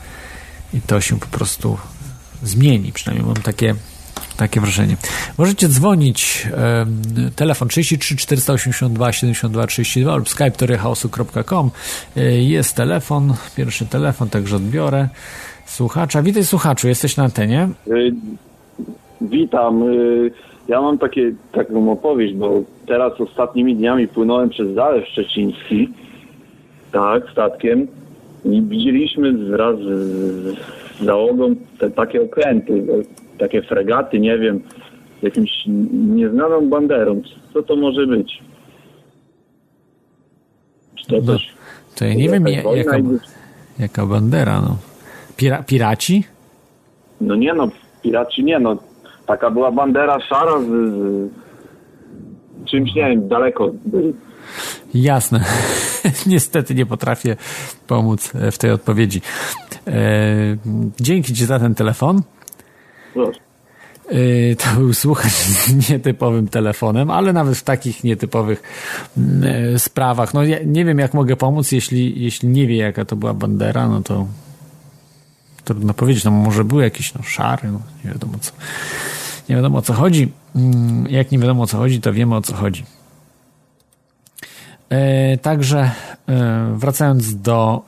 [0.75, 1.79] i to się po prostu
[2.43, 3.75] zmieni, przynajmniej mam takie
[4.37, 4.97] takie wrażenie.
[5.39, 6.87] Możecie dzwonić e,
[7.37, 11.71] telefon 33 482 72 32 lub skype torychaosu.com
[12.17, 15.09] e, jest telefon, pierwszy telefon, także odbiorę
[15.67, 16.23] słuchacza.
[16.23, 17.69] Witaj słuchaczu, jesteś na antenie.
[19.21, 19.85] Witam.
[20.69, 25.89] Ja mam takie, taką opowieść, bo teraz ostatnimi dniami płynąłem przez Zalew Szczeciński,
[26.93, 27.87] tak, statkiem
[28.45, 30.57] i widzieliśmy wraz z
[31.05, 32.87] załogą te takie okręty,
[33.39, 34.61] takie fregaty, nie wiem,
[35.21, 35.51] z jakimś
[35.93, 37.23] nieznaną banderą.
[37.55, 38.43] Co to może być?
[40.95, 41.55] Czy to no, coś...
[41.95, 42.97] To ja nie wiem, jaka,
[43.79, 44.77] jaka bandera, no.
[45.37, 46.25] Pira, piraci?
[47.21, 47.69] No nie no,
[48.03, 48.77] piraci nie no.
[49.27, 51.31] Taka była bandera szara z, z
[52.71, 54.15] czymś, nie wiem, daleko byli.
[54.95, 55.45] Jasne.
[56.27, 57.37] Niestety nie potrafię
[57.87, 59.21] pomóc w tej odpowiedzi.
[59.87, 59.93] E,
[61.01, 62.23] dzięki Ci za ten telefon.
[63.15, 63.41] Proszę.
[64.09, 68.63] E, to był słuchacz z nietypowym telefonem, ale nawet w takich nietypowych
[69.43, 70.35] e, sprawach.
[70.35, 73.89] No ja nie wiem, jak mogę pomóc, jeśli, jeśli nie wie, jaka to była bandera,
[73.89, 74.27] no to
[75.65, 76.25] trudno powiedzieć.
[76.25, 78.53] No może był jakiś no, szary, no, nie wiadomo co.
[79.49, 80.33] Nie wiadomo o co chodzi.
[80.57, 82.85] Mm, jak nie wiadomo o co chodzi, to wiemy o co chodzi.
[85.43, 85.91] Także
[86.77, 87.83] wracając do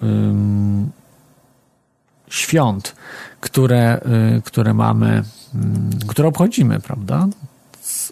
[2.29, 2.95] świąt,
[3.41, 4.01] które,
[4.39, 5.23] y, które mamy,
[5.55, 7.27] mm, które obchodzimy, prawda?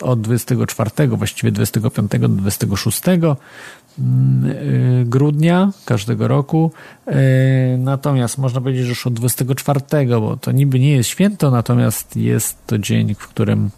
[0.03, 3.37] Od 24, właściwie 25 do 26 mm, y,
[5.05, 6.73] grudnia każdego roku.
[7.09, 7.13] Y,
[7.79, 12.67] natomiast można powiedzieć, że już od 24, bo to niby nie jest święto, natomiast jest
[12.67, 13.71] to dzień, w którym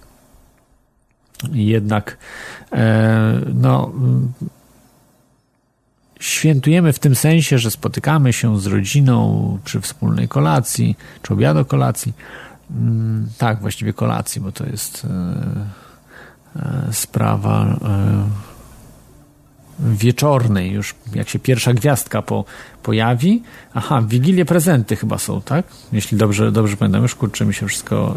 [1.53, 2.19] jednak
[2.73, 3.93] e, no,
[6.21, 12.13] świętujemy w tym sensie, że spotykamy się z rodziną przy wspólnej kolacji, czy obiadu kolacji.
[12.71, 17.79] Mm, tak, właściwie kolacji, bo to jest e, e, sprawa
[19.79, 22.45] wieczornej, już jak się pierwsza gwiazdka po,
[22.83, 23.43] pojawi.
[23.75, 25.67] Aha, w Wigilię prezenty chyba są, tak?
[25.93, 28.15] Jeśli dobrze, dobrze pamiętam, już kurczę mi się wszystko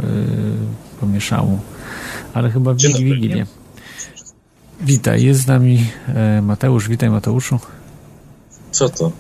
[1.00, 1.60] pomieszało.
[2.34, 3.46] Ale chyba w Wigilię.
[4.82, 5.86] Witaj, jest z nami
[6.42, 6.90] Mateusz.
[6.90, 7.60] Witaj Mateuszu.
[8.72, 9.12] Co to?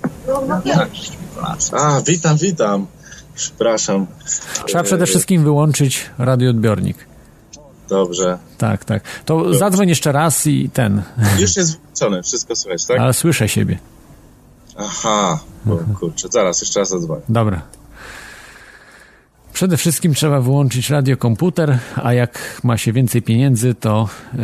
[1.72, 2.88] A, witam, witam.
[3.36, 4.06] Przepraszam.
[4.66, 7.09] Trzeba przede wszystkim wyłączyć radioodbiornik.
[7.90, 8.38] Dobrze.
[8.58, 9.04] Tak, tak.
[9.26, 9.60] To Dobrze.
[9.60, 11.02] zadzwoń jeszcze raz i ten.
[11.40, 13.00] Już jest włączone, wszystko słychać, tak?
[13.00, 13.80] Ale słyszę siebie.
[14.78, 17.22] Aha, bo, kurczę, zaraz, jeszcze raz zadzwonię.
[17.30, 17.62] Dobra.
[19.54, 24.40] Przede wszystkim trzeba wyłączyć radiokomputer, a jak ma się więcej pieniędzy, to yy,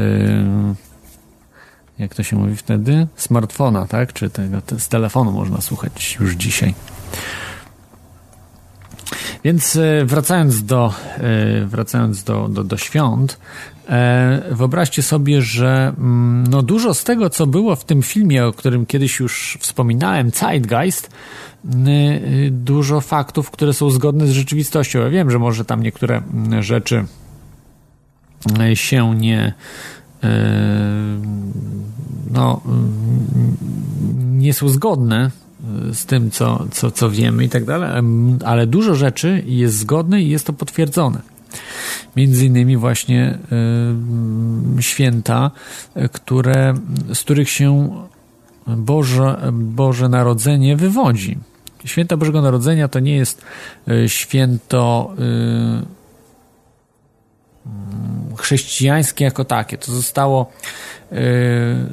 [1.99, 4.13] jak to się mówi wtedy, smartfona, tak?
[4.13, 6.73] Czy tego, z telefonu można słuchać już dzisiaj.
[9.43, 13.39] Więc e, wracając do, e, wracając do, do, do świąt,
[13.89, 18.53] e, wyobraźcie sobie, że mm, no dużo z tego, co było w tym filmie, o
[18.53, 21.09] którym kiedyś już wspominałem, Zeitgeist,
[22.51, 24.99] dużo faktów, które są zgodne z rzeczywistością.
[24.99, 27.05] Ja wiem, że może tam niektóre mm, rzeczy
[28.73, 29.53] się nie,
[32.31, 32.61] no,
[34.15, 35.31] nie są zgodne
[35.93, 37.89] z tym, co, co, co wiemy i tak dalej,
[38.45, 41.21] ale dużo rzeczy jest zgodne i jest to potwierdzone.
[42.15, 43.37] Między innymi właśnie
[44.79, 45.51] y, święta,
[46.11, 46.73] które,
[47.13, 47.89] z których się
[48.67, 51.37] Boże, Boże Narodzenie wywodzi.
[51.85, 53.41] Święta Bożego Narodzenia to nie jest
[54.07, 56.04] święto y,
[58.37, 59.77] chrześcijańskie jako takie.
[59.77, 60.51] To zostało
[61.11, 61.15] y,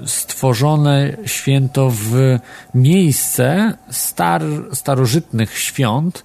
[0.07, 2.39] stworzone święto w
[2.75, 6.25] miejsce star, starożytnych świąt,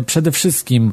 [0.00, 0.92] y, przede wszystkim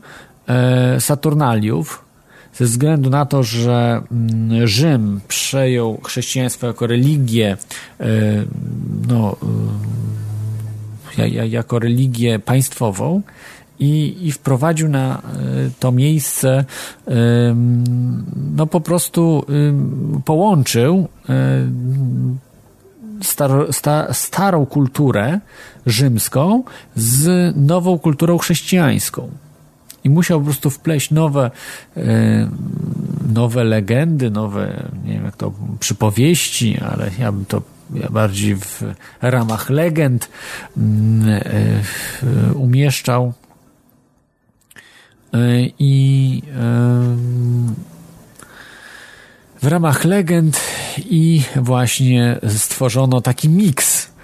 [0.97, 2.05] y, Saturnaliów,
[2.53, 7.57] ze względu na to, że mm, Rzym przejął chrześcijaństwo jako religię,
[9.07, 9.35] no,
[11.49, 13.21] jako religię państwową,
[13.79, 15.21] i, i wprowadził na e,
[15.79, 16.65] to miejsce,
[18.55, 19.45] no po prostu
[20.25, 21.33] połączył e,
[23.71, 25.39] sta, starą kulturę
[25.85, 26.63] rzymską
[26.95, 29.29] z nową kulturą chrześcijańską.
[30.03, 31.51] I musiał po prostu wpleść nowe,
[33.33, 37.61] nowe legendy, nowe, nie wiem jak to, przypowieści, ale ja bym to
[38.09, 38.83] bardziej w
[39.21, 40.29] ramach legend
[40.77, 41.81] e,
[42.53, 43.33] umieszczał
[45.79, 46.41] i
[49.61, 50.59] w ramach legend
[50.97, 54.15] i właśnie stworzono taki miks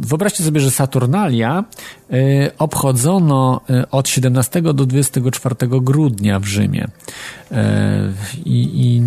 [0.00, 1.64] Wyobraźcie sobie, że Saturnalia
[2.10, 2.14] e,
[2.58, 6.88] obchodzono e, od 17 do 24 grudnia w Rzymie.
[7.52, 8.12] E,
[8.44, 9.00] I, i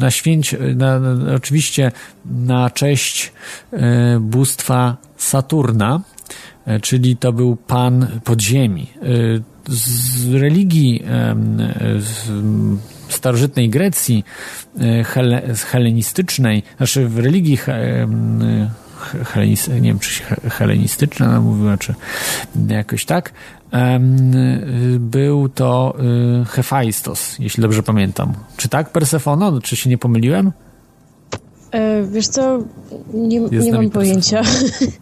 [0.00, 1.00] na święcie, na,
[1.36, 1.92] oczywiście
[2.24, 3.32] na cześć
[4.20, 6.00] bóstwa Saturna,
[6.82, 8.86] czyli to był pan podziemi.
[9.68, 11.02] Z religii
[13.08, 14.24] starożytnej Grecji,
[15.70, 17.58] helenistycznej, znaczy w religii
[19.24, 21.94] helenistyczna, nie wiem czy helenistyczna ona mówiła, czy
[22.68, 23.32] jakoś tak,
[24.98, 25.96] był to
[26.48, 28.32] Hefajstos, jeśli dobrze pamiętam.
[28.56, 29.60] Czy tak, Persefono?
[29.60, 30.52] Czy się nie pomyliłem?
[31.76, 32.58] E, wiesz co,
[33.14, 34.42] nie, nie mam pojęcia.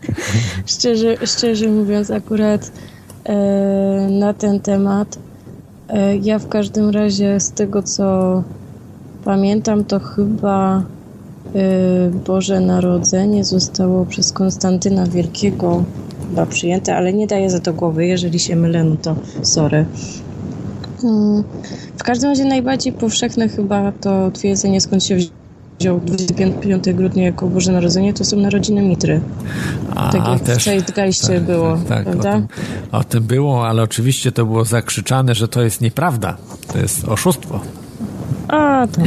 [0.66, 2.72] szczerze, szczerze mówiąc, akurat
[3.24, 5.18] e, na ten temat.
[5.88, 8.42] E, ja w każdym razie z tego, co
[9.24, 10.82] pamiętam, to chyba
[11.56, 15.84] Y, Boże Narodzenie zostało przez Konstantyna Wielkiego
[16.28, 18.06] chyba przyjęte, ale nie daję za to głowy.
[18.06, 19.86] Jeżeli się mylę, no to sorry.
[21.04, 21.44] Mm,
[21.96, 25.16] w każdym razie najbardziej powszechne chyba to twierdzenie, skąd się
[25.80, 29.20] wziął 25 grudnia jako Boże Narodzenie, to są narodziny Mitry.
[29.94, 32.30] A, tak jak też, w Zeitgeistie tak, było, tak, tak, prawda?
[32.30, 32.48] O tym,
[32.92, 36.36] o tym było, ale oczywiście to było zakrzyczane, że to jest nieprawda.
[36.72, 37.60] To jest oszustwo.
[38.48, 39.00] A, to...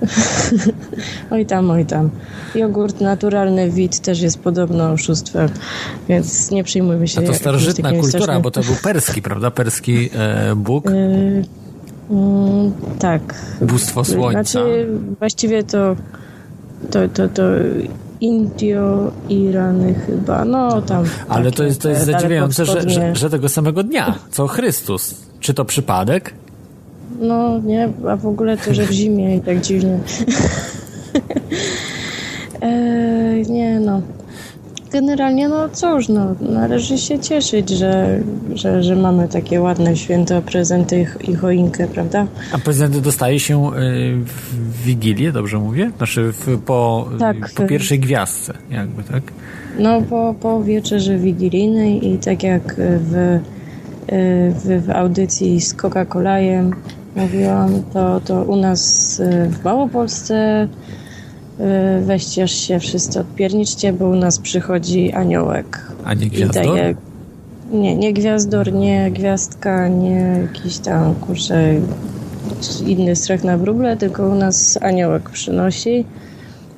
[1.30, 2.10] oj tam, oj tam.
[2.54, 5.48] Jogurt naturalny wit też jest podobno oszustwem,
[6.08, 7.20] więc nie przyjmujmy się.
[7.20, 8.42] A to starożytna kultura, strasznym...
[8.42, 9.50] bo to był perski, prawda?
[9.50, 10.86] Perski e, Bóg.
[10.86, 10.92] E,
[12.10, 13.34] mm, tak.
[13.60, 14.42] Bóstwo słońca.
[14.42, 14.88] Znaczy,
[15.18, 15.96] właściwie to
[16.90, 17.42] to, to, to
[18.20, 21.04] Indio, Irany chyba, no tam.
[21.28, 25.14] Ale to jest, to jest zadziwiające, że, że, że tego samego dnia, co Chrystus.
[25.40, 26.34] Czy to przypadek?
[27.20, 29.98] No nie, a w ogóle to, że w zimie i tak dziwnie.
[32.60, 34.02] e, nie no.
[34.92, 38.20] Generalnie no cóż, no, należy się cieszyć, że,
[38.54, 42.26] że, że mamy takie ładne święto, prezenty i choinkę, prawda?
[42.52, 43.72] A prezenty dostaje się y,
[44.24, 45.90] w Wigilię, dobrze mówię?
[45.96, 49.22] Znaczy w, po, tak, po pierwszej gwiazdce jakby, tak?
[49.78, 53.40] No po, po wieczerzy wigilijnej i tak jak w, y,
[54.52, 56.70] w, w audycji z Coca-Colajem
[57.16, 61.05] mówiłam, to, to u nas y, w Małopolsce y,
[62.02, 65.86] weźcie się wszyscy odpierniczcie, bo u nas przychodzi aniołek.
[66.04, 66.64] A nie gwiazdor?
[66.66, 66.94] Daje,
[67.72, 71.74] nie, nie gwiazdor, nie gwiazdka, nie jakiś tam, kurczę,
[72.86, 76.04] inny strach na wróble, tylko u nas aniołek przynosi.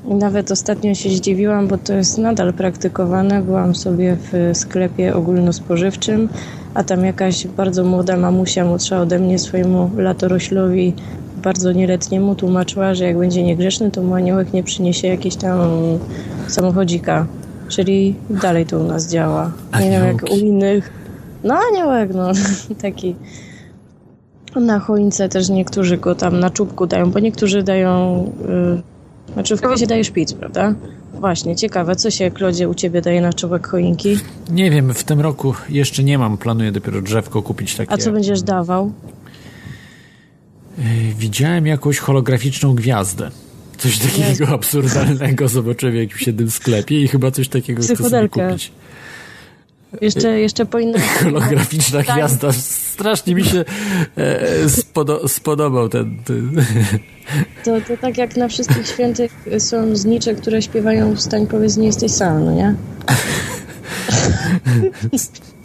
[0.08, 3.42] I nawet ostatnio się zdziwiłam, bo to jest nadal praktykowane.
[3.42, 6.28] Byłam sobie w sklepie ogólnospożywczym
[6.74, 10.94] a tam jakaś bardzo młoda mamusia, młodsza ode mnie, swojemu latoroślowi
[11.48, 15.60] bardzo nieletniemu tłumaczyła, że jak będzie niegrzeczny, to mu aniołek nie przyniesie jakieś tam
[16.46, 17.26] samochodzika.
[17.68, 19.52] Czyli dalej to u nas działa.
[19.80, 20.92] Nie wiem jak u innych.
[21.44, 22.32] No aniołek, no
[22.82, 23.16] taki.
[24.56, 28.24] Na choince też niektórzy go tam na czubku dają, bo niektórzy dają...
[28.48, 30.74] Yy, znaczy w końcu daje szpic, prawda?
[31.14, 34.18] Właśnie, ciekawe, co się, Klodzie, u Ciebie daje na czubek choinki?
[34.50, 37.92] Nie wiem, w tym roku jeszcze nie mam, planuję dopiero drzewko kupić takie.
[37.92, 38.92] A co będziesz dawał?
[40.78, 40.82] E,
[41.18, 43.30] widziałem jakąś holograficzną gwiazdę.
[43.78, 44.44] Coś takiego Jezu.
[44.54, 48.72] absurdalnego zobaczyłem w jakimś jednym sklepie i chyba coś takiego chcę sobie kupić.
[50.00, 51.00] Jeszcze, jeszcze po innym...
[51.22, 52.16] Holograficzna tak.
[52.16, 52.52] gwiazda.
[52.52, 53.64] Strasznie mi się
[54.16, 56.18] e, spodo spodobał ten...
[56.24, 56.64] ten.
[57.64, 62.12] To, to tak jak na wszystkich świętych są znicze, które śpiewają wstań powiedz nie jesteś
[62.12, 62.74] sam, no nie?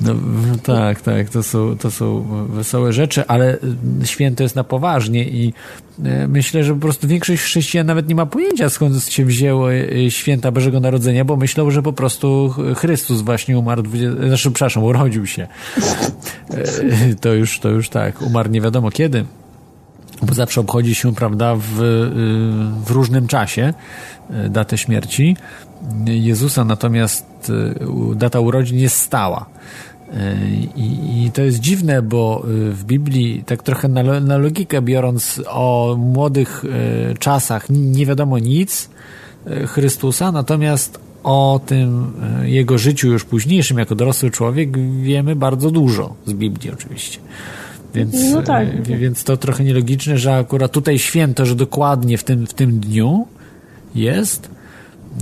[0.00, 0.14] No,
[0.62, 3.58] tak, tak, to są, to są wesołe rzeczy, ale
[4.04, 5.52] święto jest na poważnie i
[6.04, 10.10] e, myślę, że po prostu większość chrześcijan nawet nie ma pojęcia skąd się wzięło e,
[10.10, 15.26] święta Bożego Narodzenia, bo myślał, że po prostu Chrystus właśnie umarł, 20, znaczy, przepraszam, urodził
[15.26, 15.48] się.
[17.20, 19.24] To już, to już tak, umarł nie wiadomo kiedy
[20.22, 21.62] bo zawsze obchodzi się, prawda, w,
[22.86, 23.74] w różnym czasie
[24.50, 25.36] datę śmierci.
[26.06, 29.46] Jezusa, natomiast y, data urodzin jest stała.
[29.46, 30.14] Y,
[30.76, 35.40] I, I, to jest dziwne, bo y, w Biblii, tak trochę na, na logikę biorąc,
[35.48, 36.64] o młodych
[37.18, 38.90] czasach nie wiadomo nic
[39.66, 42.12] Chrystusa, natomiast o tym
[42.42, 47.18] jego życiu już późniejszym, jako dorosły człowiek, wiemy bardzo dużo z Biblii oczywiście.
[47.94, 48.82] Więc, no tak.
[48.82, 53.26] więc to trochę nielogiczne, że akurat tutaj święto, że dokładnie w tym, w tym dniu
[53.94, 54.50] jest,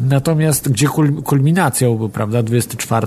[0.08, 0.86] Natomiast gdzie
[1.24, 3.06] kulminacją był, prawda, 24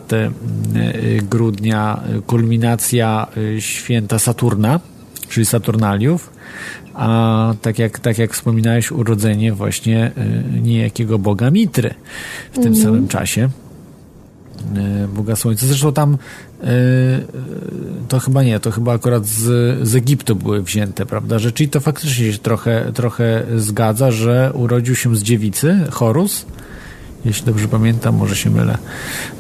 [1.30, 3.28] grudnia, kulminacja
[3.60, 4.80] święta Saturna,
[5.30, 6.30] czyli Saturnaliów,
[6.94, 10.12] a tak jak, tak jak wspominałeś, urodzenie właśnie
[10.62, 11.94] niejakiego Boga Mitry
[12.52, 12.84] w tym mhm.
[12.84, 13.50] samym czasie.
[15.16, 15.66] Boga Słońca.
[15.66, 16.18] Zresztą tam
[18.08, 19.44] to chyba nie, to chyba akurat z,
[19.88, 21.40] z Egiptu były wzięte, prawda?
[21.40, 26.46] Że, czyli to faktycznie się trochę, trochę zgadza, że urodził się z dziewicy Horus,
[27.26, 28.78] jeśli dobrze pamiętam, może się mylę.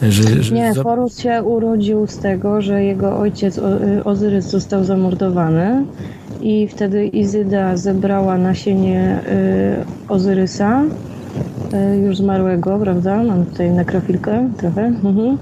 [0.01, 3.59] Że, że nie, Horus się urodził z tego, że jego ojciec
[4.05, 5.85] Ozyrys został zamordowany
[6.41, 9.19] i wtedy Izyda zebrała nasienie
[10.07, 10.83] Ozyrysa
[11.73, 13.23] E, już zmarłego, prawda?
[13.23, 14.81] Mam tutaj nekrofilkę trochę.
[14.81, 15.37] Mhm.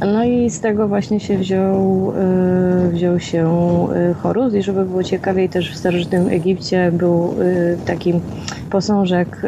[0.00, 3.48] No i z tego właśnie się wziął, e, wziął się
[4.22, 7.34] Horus i żeby było ciekawiej też w starożytnym Egipcie był
[7.86, 8.14] taki
[8.70, 9.42] posążek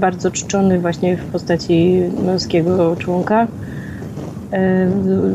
[0.00, 3.46] bardzo czczony właśnie w postaci męskiego członka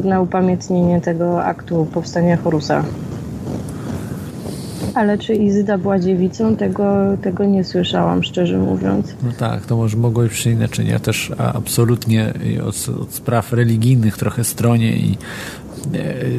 [0.03, 2.83] na upamiętnienie tego aktu powstania Horusa.
[4.93, 6.85] Ale czy Izyda była dziewicą, tego,
[7.21, 9.15] tego nie słyszałam, szczerze mówiąc.
[9.23, 10.87] No tak, to może mogło być inaczej.
[10.87, 12.33] Ja też absolutnie
[12.67, 15.17] od, od spraw religijnych trochę stronie i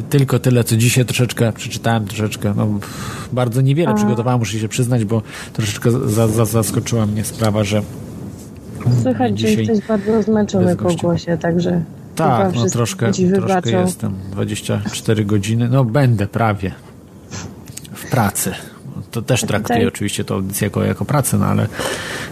[0.09, 2.67] tylko tyle, co dzisiaj troszeczkę przeczytałem, troszeczkę, no,
[3.33, 3.93] bardzo niewiele A.
[3.93, 5.21] przygotowałem, muszę się przyznać, bo
[5.53, 7.81] troszeczkę za, za, zaskoczyła mnie sprawa, że
[9.01, 11.81] Słychać, że jesteś bardzo zmęczony po głosie, także
[12.15, 14.15] tak, no troszkę, troszkę jestem.
[14.31, 16.71] 24 godziny, no będę prawie
[18.11, 18.51] pracy.
[19.15, 19.87] To też traktuję tak.
[19.87, 21.67] oczywiście to audycję jako, jako pracę, no ale,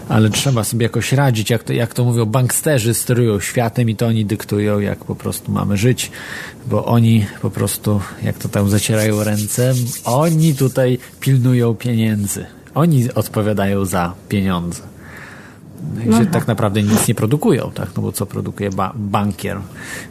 [0.08, 4.06] ale trzeba sobie jakoś radzić, jak to, jak to mówią, banksterzy sterują światem i to
[4.06, 6.10] oni dyktują, jak po prostu mamy żyć,
[6.66, 9.74] bo oni po prostu, jak to tam zacierają ręce,
[10.04, 12.46] oni tutaj pilnują pieniędzy.
[12.74, 14.82] Oni odpowiadają za pieniądze.
[15.96, 16.30] Gdzie no.
[16.32, 17.88] tak naprawdę nic nie produkują, tak?
[17.96, 19.60] No bo co produkuje ba bankier?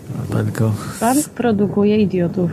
[0.09, 0.74] No, tylko...
[0.99, 2.51] Bank produkuje idiotów.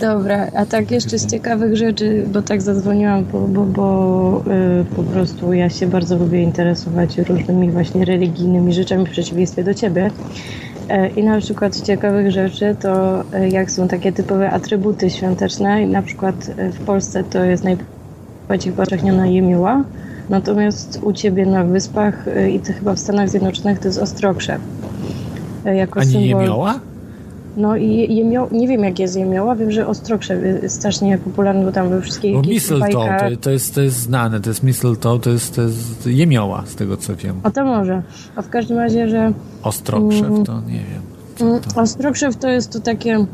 [0.00, 5.02] Dobra, a tak jeszcze z ciekawych rzeczy, bo tak zadzwoniłam, bo, bo, bo yy, po
[5.02, 10.10] prostu ja się bardzo lubię interesować różnymi właśnie religijnymi rzeczami w przeciwieństwie do ciebie.
[10.88, 15.86] Yy, I na przykład z ciekawych rzeczy to yy, jak są takie typowe atrybuty świąteczne,
[15.86, 19.84] na przykład w Polsce to jest najbardziej powszechniona jemioła,
[20.28, 24.60] natomiast u ciebie na wyspach i to chyba w Stanach Zjednoczonych to jest ostrokrzew.
[25.64, 26.28] Jako Ani symbol...
[26.28, 26.80] jemioła?
[27.56, 31.72] No i jemio, nie wiem jak jest jemioła, wiem, że ostrokrzew jest strasznie popularny, bo
[31.72, 35.30] tam we wszystkich Bo mistletoe, to, to, jest, to jest znane, to jest mistletoe, to
[35.30, 37.40] jest, to jest jemioła, z tego co wiem.
[37.42, 38.02] A to może.
[38.36, 39.32] A w każdym razie, że...
[39.62, 41.02] Ostrokrzew mm, to nie wiem.
[41.48, 41.80] Mm, to?
[41.80, 43.26] Ostrokrzew to jest to takie,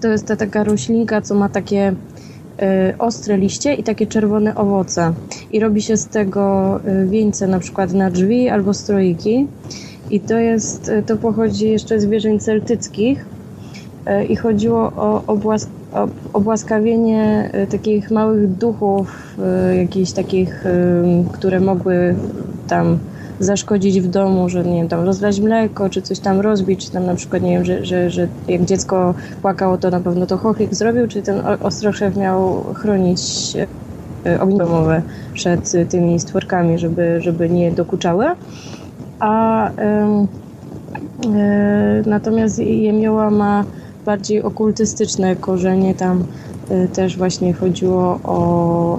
[0.00, 1.94] to jest ta taka roślinka, co ma takie
[2.92, 5.12] y, ostre liście i takie czerwone owoce.
[5.52, 9.46] I robi się z tego y, wieńce na przykład na drzwi albo stroiki.
[10.12, 13.24] I to jest, e, to pochodzi jeszcze z wierzeń celtyckich
[14.06, 19.36] e, i chodziło o, obłas, o obłaskawienie e, takich małych duchów,
[19.76, 20.64] jakichś takich,
[21.32, 22.14] które mogły
[22.68, 22.98] tam
[23.40, 27.06] zaszkodzić w domu, że nie wiem, tam rozlać mleko, czy coś tam rozbić, czy tam
[27.06, 30.74] na przykład, nie wiem, że, że, że jak dziecko płakało, to na pewno to chochlik
[30.74, 33.20] zrobił, czy ten ostroszew miał chronić
[34.40, 35.02] ognie domowe
[35.34, 38.26] przed tymi stworkami, żeby, żeby nie dokuczały
[39.22, 39.72] a y,
[42.06, 43.64] natomiast jemioła ma
[44.06, 45.94] bardziej okultystyczne korzenie.
[45.94, 46.24] Tam
[46.70, 48.38] y, też właśnie chodziło o,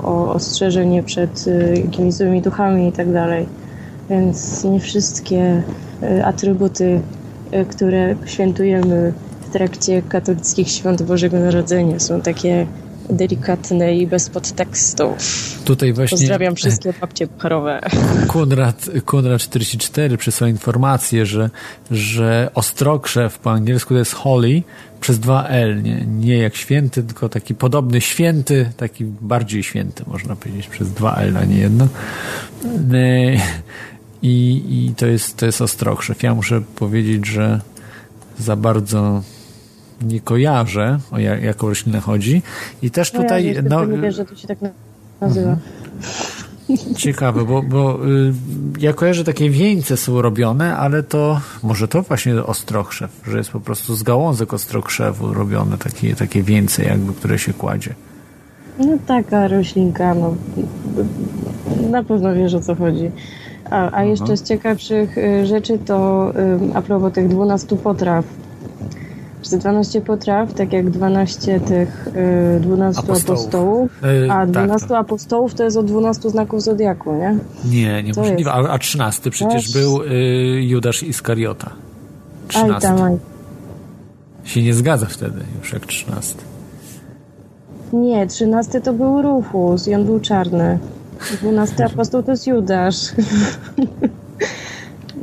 [0.03, 3.45] o ostrzeżenie przed y, jakimiś złymi duchami i tak dalej.
[4.09, 5.63] Więc nie wszystkie
[6.23, 7.01] atrybuty,
[7.69, 12.67] które świętujemy w trakcie katolickich świąt Bożego Narodzenia są takie
[13.09, 15.17] delikatne i bez podtekstów.
[15.65, 16.17] Tutaj właśnie...
[16.17, 17.79] Pozdrawiam wszystkie babcie parowe.
[18.27, 21.49] Kunrad, Kunrad 44 przysłał informację, że,
[21.91, 24.63] że ostrokrzew po angielsku to jest holy
[25.01, 30.35] przez dwa L, nie, nie jak święty, tylko taki podobny święty, taki bardziej święty, można
[30.35, 31.87] powiedzieć, przez dwa L, a nie jedno.
[32.93, 33.33] E,
[34.21, 36.23] I, i to, jest, to jest ostrokrzew.
[36.23, 37.61] Ja muszę powiedzieć, że
[38.39, 39.21] za bardzo
[40.01, 42.41] nie kojarzę, o jaką roślinę chodzi.
[42.81, 43.53] I też no tutaj...
[43.53, 44.57] Ja no, nie wiesz, że to się tak
[45.21, 45.49] nazywa.
[45.49, 46.95] Mhm.
[46.95, 48.33] Ciekawe, bo, bo y,
[48.79, 53.59] ja kojarzę takie wieńce są robione, ale to może to właśnie ostrokrzew, że jest po
[53.59, 57.95] prostu z gałązek ostrokrzewu robione takie, takie wieńce jakby, które się kładzie.
[58.79, 60.35] No taka roślinka, no
[61.91, 63.11] na pewno wiesz o co chodzi.
[63.69, 66.31] A, a jeszcze z ciekawszych y, rzeczy to
[66.71, 68.25] y, a propos tych 12 potraw
[69.51, 73.39] że 12 potraw, tak jak 12 tych y, 12 Apostołów.
[73.39, 74.97] apostołów, Y, a tak, 12 tak.
[74.97, 77.37] apostołów to jest od 12 znaków Zodiaku, nie?
[77.65, 78.51] Nie, niemożliwe.
[78.51, 79.83] A, a 13 przecież Weź.
[79.83, 80.07] był y,
[80.63, 81.69] Judasz Iskariota.
[82.47, 82.81] Aj 13.
[82.87, 83.17] tam, aj.
[84.43, 86.35] Się nie zgadza wtedy już jak 13.
[87.93, 90.79] Nie, 13 to był Rufus i on był czarny.
[91.41, 92.95] 12 apostoł to jest Judasz.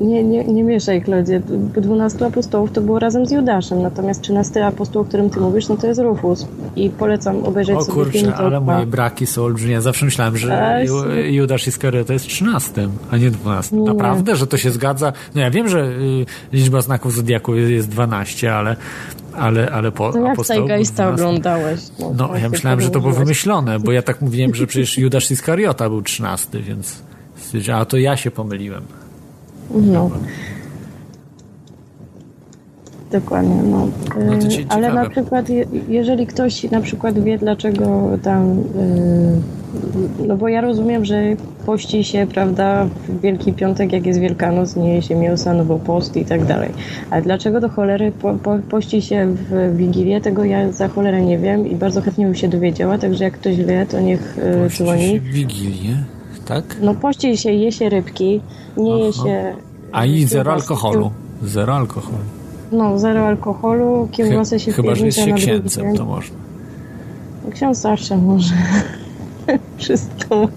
[0.01, 1.41] Nie, nie, nie mieszaj, Klodzie.
[1.77, 5.77] 12 apostołów to było razem z Judaszem, natomiast 13 apostoł, o którym ty mówisz, no
[5.77, 6.47] to jest Rufus.
[6.77, 9.73] I polecam obejrzeć O sobie film kurczę, ale moje braki są olbrzymie.
[9.73, 10.95] Ja zawsze myślałem, że Ju.
[11.31, 13.77] Judasz Iskariota jest 13, a nie 12.
[13.77, 13.83] Nie.
[13.83, 15.13] Naprawdę, że to się zgadza?
[15.35, 18.77] No ja wiem, że y, liczba znaków Zodiaku jest, jest 12, ale,
[19.37, 21.25] ale, ale po apostołów Zeitgeista 12.
[21.25, 21.81] oglądałeś?
[21.99, 25.31] No, właśnie ja myślałem, że to było wymyślone, bo ja tak mówiłem, że przecież Judasz
[25.31, 27.03] Iskariota był 13, więc
[27.75, 28.83] a to ja się pomyliłem.
[29.75, 30.11] No.
[33.13, 33.87] Dokładnie, no.
[34.27, 34.93] No Y, Ale ciekawe.
[34.95, 38.59] na przykład, je- jeżeli ktoś na przykład wie, dlaczego tam.
[38.59, 39.61] y,
[40.27, 41.23] No bo ja rozumiem, że
[41.67, 45.79] pości się, prawda, w Wielki Piątek, jak jest Wielkanoc, nie je się mięsa, no bo
[45.79, 46.71] post i tak dalej.
[47.11, 51.39] Ale dlaczego do cholery po, po, pości się w Wigilię, tego ja za cholerę nie
[51.39, 54.85] wiem i bardzo chętnie bym się dowiedziała, także jak ktoś wie, to niech y, Pości
[54.85, 55.03] dzwoni.
[55.09, 55.97] się w Wigilię,
[56.51, 56.77] tak?
[56.83, 58.41] No pości się, je się rybki,
[58.77, 59.25] nie je Aha.
[59.25, 59.55] się...
[59.93, 61.11] A i zero alkoholu.
[61.43, 62.25] Zero alkoholu.
[62.73, 65.63] No, zero alkoholu, kiełbasę się Chyba, że jest się dzień.
[65.97, 66.37] to można.
[67.51, 68.55] Ksiądz zawsze może.
[69.79, 70.49] Wszystko.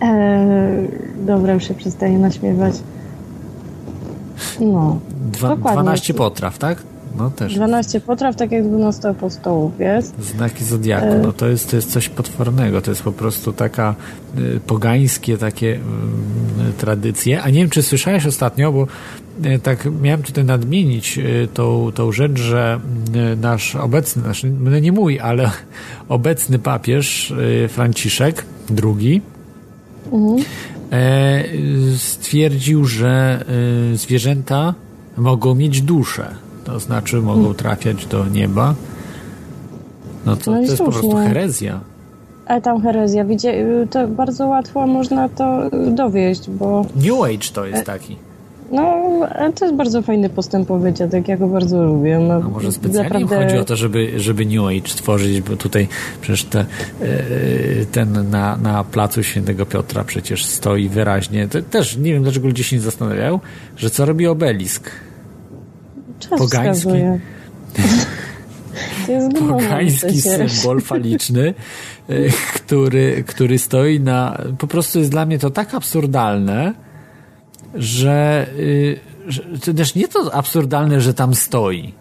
[0.00, 0.88] Eee,
[1.26, 2.74] dobra, już się przestaję naśmiewać.
[4.60, 4.98] No.
[5.32, 5.82] Dwa, Dokładnie.
[5.82, 6.82] 12 potraw, tak?
[7.16, 7.54] No też.
[7.54, 10.14] 12 potraw, tak jak 12 apostołów jest.
[10.22, 13.94] Znaki Zodiaku, no to jest, to jest coś potwornego, to jest po prostu taka
[14.38, 15.78] y, pogańskie takie y,
[16.78, 17.42] tradycje.
[17.42, 18.86] A nie wiem, czy słyszałeś ostatnio, bo
[19.44, 22.80] y, tak miałem tutaj nadmienić y, tą, tą rzecz, że
[23.32, 25.50] y, nasz obecny, znaczy, no nie mój, ale
[26.08, 27.34] obecny papież
[27.68, 28.44] Franciszek
[28.84, 29.22] II
[30.92, 33.44] e, y, stwierdził, że
[33.94, 34.74] zwierzęta
[35.16, 36.34] mogą mieć duszę,
[36.64, 38.74] to znaczy mogą trafiać do nieba.
[40.26, 41.80] No to, No to jest po prostu herezja.
[42.46, 47.84] Ale tam herezja, widzie, to bardzo łatwo można to dowieść, bo New Age to jest
[47.84, 48.16] taki.
[48.72, 48.82] no,
[49.34, 52.18] ale to jest bardzo fajny postępowy dziadek, ja go bardzo lubię.
[52.18, 55.88] No, A może specjalnie naprawdę- chodzi o to, żeby, żeby New Age tworzyć, bo tutaj
[56.20, 56.64] przecież te, e,
[57.92, 61.48] ten na, na placu Świętego Piotra przecież stoi wyraźnie.
[61.48, 63.40] Też nie wiem, dlaczego ludzie się nie zastanawiają,
[63.76, 64.90] że co robi obelisk.
[66.28, 66.78] Czas pogański.
[66.78, 67.20] wskazuje.
[69.48, 71.54] Pogański symbol faliczny,
[72.08, 72.14] e,
[72.54, 74.42] który, który stoi na.
[74.58, 76.74] Po prostu jest dla mnie to tak absurdalne,
[77.74, 81.94] że, y, że też nie to absurdalne, że tam stoi.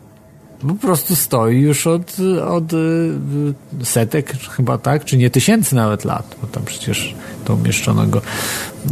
[0.67, 2.75] Po prostu stoi już od, od y,
[3.83, 8.21] setek, chyba tak, czy nie tysięcy nawet lat, bo tam przecież to umieszczono go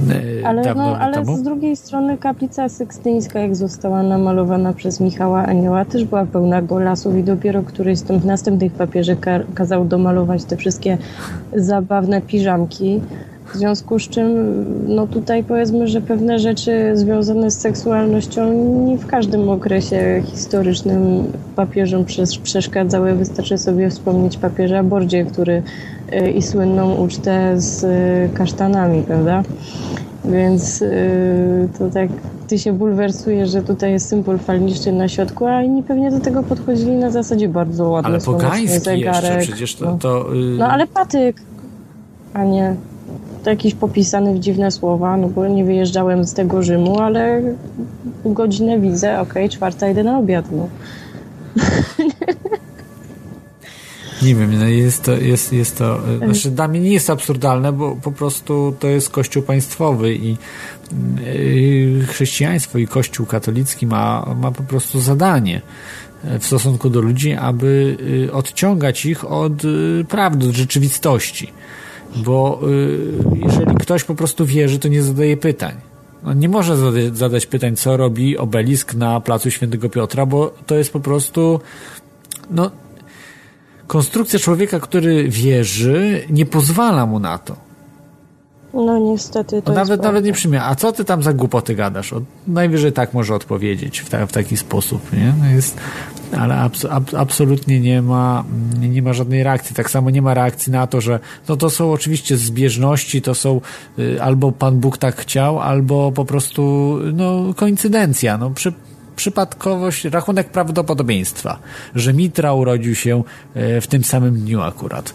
[0.09, 1.37] y, Ale, dawno no, ale temu.
[1.37, 7.15] z drugiej strony kaplica sykstyńska, jak została namalowana przez Michała Anioła, też była pełna golasów
[7.17, 10.97] i dopiero któryś z tych następnych papieży ka- kazał domalować te wszystkie
[11.55, 13.01] zabawne piżamki.
[13.53, 14.27] W związku z czym,
[14.87, 18.53] no tutaj powiedzmy, że pewne rzeczy związane z seksualnością
[18.85, 21.23] nie w każdym okresie historycznym
[21.55, 23.15] papieżom przesz- przeszkadzały.
[23.15, 25.63] Wystarczy sobie wspomnieć papieża Bordzie, który
[26.13, 29.43] y, i słynną ucztę z y, kasztanami, prawda?
[30.25, 32.09] Więc y, to tak
[32.47, 36.43] ty się bulwersujesz, że tutaj jest symbol falniczny na środku, a inni pewnie do tego
[36.43, 39.41] podchodzili na zasadzie bardzo ładny Ale pogański jeszcze, zegarek.
[39.41, 39.97] przecież to...
[40.01, 41.41] to y, no ale patyk,
[42.33, 42.75] a nie
[43.43, 47.41] to jakiś popisany w dziwne słowa, no bo nie wyjeżdżałem z tego Rzymu, ale
[48.25, 50.67] godzinę widzę, okej, czwarta idę na obiad, no.
[54.21, 57.95] Nie wiem, no jest to, jest, jest to, znaczy dla mnie nie jest absurdalne, bo
[57.95, 60.37] po prostu to jest kościół państwowy i
[61.19, 65.61] y, chrześcijaństwo i kościół katolicki ma, ma po prostu zadanie
[66.35, 71.53] y, w stosunku do ludzi, aby y, odciągać ich od y, prawdy, od rzeczywistości.
[72.15, 73.13] Bo y,
[73.45, 75.75] jeżeli ktoś po prostu wierzy, to nie zadaje pytań.
[76.25, 80.75] On nie może zada- zadać pytań, co robi obelisk na placu Świętego Piotra, bo to
[80.75, 81.59] jest po prostu
[82.51, 82.71] no,
[83.87, 87.68] konstrukcja człowieka, który wierzy, nie pozwala mu na to.
[88.73, 90.63] No niestety to jest nawet, nawet nie przyjmie.
[90.63, 92.13] A co ty tam za głupoty gadasz?
[92.13, 95.33] On najwyżej tak może odpowiedzieć w, ta, w taki sposób, nie?
[95.39, 95.77] No jest,
[96.37, 98.43] ale abs, ab, absolutnie nie ma,
[98.79, 99.75] nie ma żadnej reakcji.
[99.75, 103.61] Tak samo nie ma reakcji na to, że no to są oczywiście zbieżności, to są
[103.99, 108.37] y, albo Pan Bóg tak chciał, albo po prostu no, koincydencja.
[108.37, 108.73] No, przy,
[109.19, 111.59] przypadkowość, rachunek prawdopodobieństwa,
[111.95, 113.23] że Mitra urodził się
[113.55, 115.13] w tym samym dniu akurat.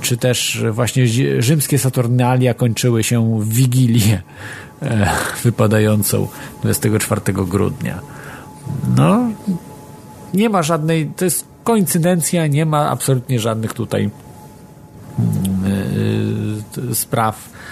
[0.00, 1.06] Czy też właśnie
[1.38, 4.22] rzymskie Saturnalia kończyły się w Wigilię
[5.42, 6.28] wypadającą
[6.62, 8.00] 24 grudnia.
[8.96, 9.30] No,
[10.34, 14.10] nie ma żadnej, to jest koincydencja, nie ma absolutnie żadnych tutaj
[15.18, 16.62] mm,
[16.94, 17.69] spraw E,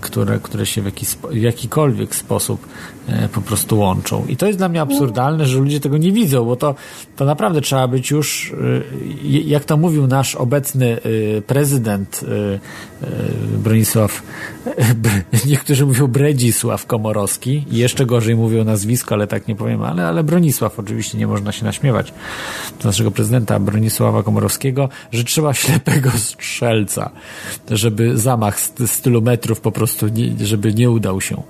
[0.00, 2.66] które, które się w, jaki, w jakikolwiek sposób
[3.08, 4.26] e, po prostu łączą.
[4.28, 6.74] I to jest dla mnie absurdalne, że ludzie tego nie widzą, bo to,
[7.16, 8.52] to naprawdę trzeba być już,
[9.24, 10.98] e, jak to mówił nasz obecny
[11.46, 12.24] prezydent
[13.58, 14.22] Bronisław,
[15.46, 20.78] niektórzy mówią Bredzisław Komorowski jeszcze gorzej mówią nazwisko, ale tak nie powiem, ale, ale Bronisław
[20.78, 22.12] oczywiście nie można się naśmiewać
[22.84, 27.10] naszego prezydenta Bronisława Komorowskiego, że trzeba ślepego strzelca,
[27.70, 31.42] żeby zamach z stylu metrów po prostu, nie, żeby nie udał się.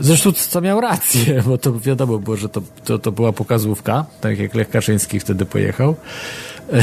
[0.00, 4.38] Zresztą co miał rację, bo to wiadomo było, że to, to, to była pokazówka, tak
[4.38, 5.94] jak Lech Kaczyński wtedy pojechał.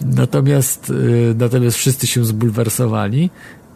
[0.00, 0.92] natomiast,
[1.38, 3.30] natomiast wszyscy się zbulwersowali.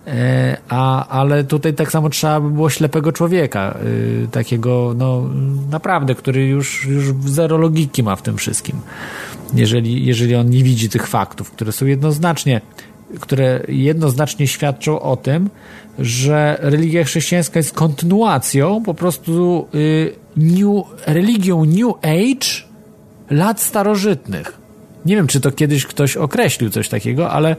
[0.08, 3.78] E, a, ale tutaj tak samo trzeba by było ślepego człowieka,
[4.24, 5.24] e, takiego, no,
[5.70, 8.80] naprawdę, który już, już zero logiki ma w tym wszystkim.
[9.54, 12.60] Jeżeli, jeżeli on nie widzi tych faktów, które są jednoznacznie
[13.20, 15.50] które jednoznacznie świadczą o tym,
[15.98, 22.68] że religia chrześcijańska jest kontynuacją po prostu y, new, religią New Age
[23.30, 24.58] lat starożytnych.
[25.04, 27.56] Nie wiem, czy to kiedyś ktoś określił coś takiego, ale,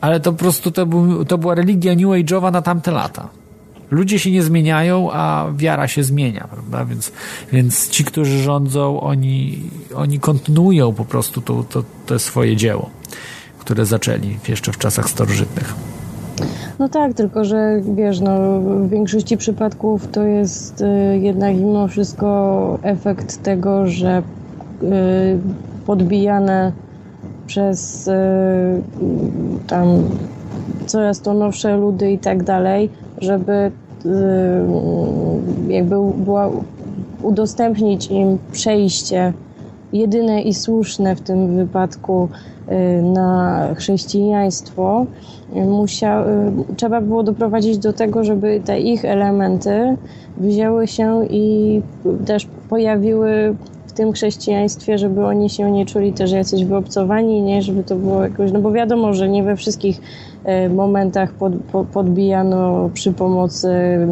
[0.00, 3.28] ale to po prostu to, był, to była religia New Age'owa na tamte lata.
[3.90, 6.84] Ludzie się nie zmieniają, a wiara się zmienia, prawda?
[6.84, 7.12] Więc,
[7.52, 9.62] więc ci, którzy rządzą, oni,
[9.94, 12.90] oni kontynuują po prostu to, to, to swoje dzieło
[13.66, 15.74] które zaczęli jeszcze w czasach starożytnych.
[16.78, 22.78] No tak, tylko że wiesz, no, w większości przypadków to jest y, jednak mimo wszystko
[22.82, 24.22] efekt tego, że
[24.82, 24.84] y,
[25.86, 26.72] podbijane
[27.46, 28.12] przez y,
[29.66, 29.86] tam
[30.86, 33.52] coraz to nowsze ludy i tak dalej, żeby
[34.06, 34.10] y,
[35.68, 36.50] jakby była
[37.22, 39.32] udostępnić im przejście
[39.98, 42.28] jedyne i słuszne w tym wypadku
[42.68, 45.06] y, na chrześcijaństwo,
[45.54, 49.96] musiał, y, trzeba było doprowadzić do tego, żeby te ich elementy
[50.36, 51.82] wzięły się i
[52.26, 57.84] też pojawiły w tym chrześcijaństwie, żeby oni się nie czuli też jacyś wyobcowani, nie, żeby
[57.84, 60.00] to było jakoś, no bo wiadomo, że nie we wszystkich
[60.66, 61.52] y, momentach pod,
[61.92, 63.68] podbijano przy pomocy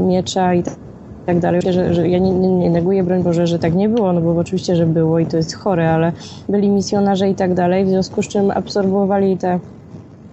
[0.06, 0.83] miecza i tak
[1.26, 1.60] tak dalej.
[1.62, 4.76] Że, że ja nie, nie, neguję, broń Boże, że tak nie było, no bo oczywiście,
[4.76, 6.12] że było i to jest chore, ale
[6.48, 9.58] byli misjonarze i tak dalej, w związku z czym absorbowali te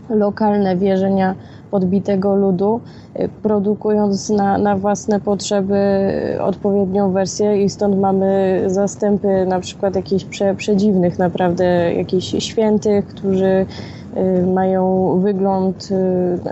[0.10, 1.36] lokalne wierzenia
[1.72, 2.82] podbitego ludu,
[3.20, 5.78] y, produkując na, na własne potrzeby
[6.42, 13.66] odpowiednią wersję i stąd mamy zastępy na przykład jakichś prze, przedziwnych naprawdę, jakichś świętych, którzy
[14.54, 15.90] mają wygląd,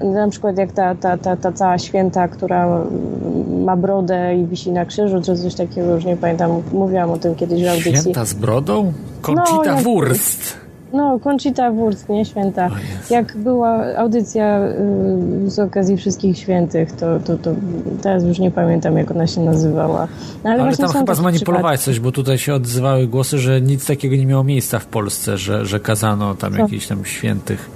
[0.02, 2.82] y, na przykład jak ta, ta, ta, ta cała święta, która
[3.64, 7.36] ma brodę i wisi na krzyżu, czy coś takiego, już nie pamiętam, mówiłam o tym
[7.36, 8.02] kiedyś w audycji.
[8.02, 8.94] Święta z brodą?
[9.22, 10.69] Conchita no, Wurst.
[10.94, 12.70] No, Conchita Wurst, nie święta.
[13.10, 14.60] Jak była audycja
[15.46, 17.52] y, z okazji wszystkich świętych, to, to, to
[18.02, 20.08] teraz już nie pamiętam, jak ona się nazywała.
[20.44, 24.16] No, ale, ale tam chyba zmanipulowałeś coś, bo tutaj się odzywały głosy, że nic takiego
[24.16, 26.60] nie miało miejsca w Polsce, że, że kazano tam co?
[26.60, 27.70] jakichś tam świętych.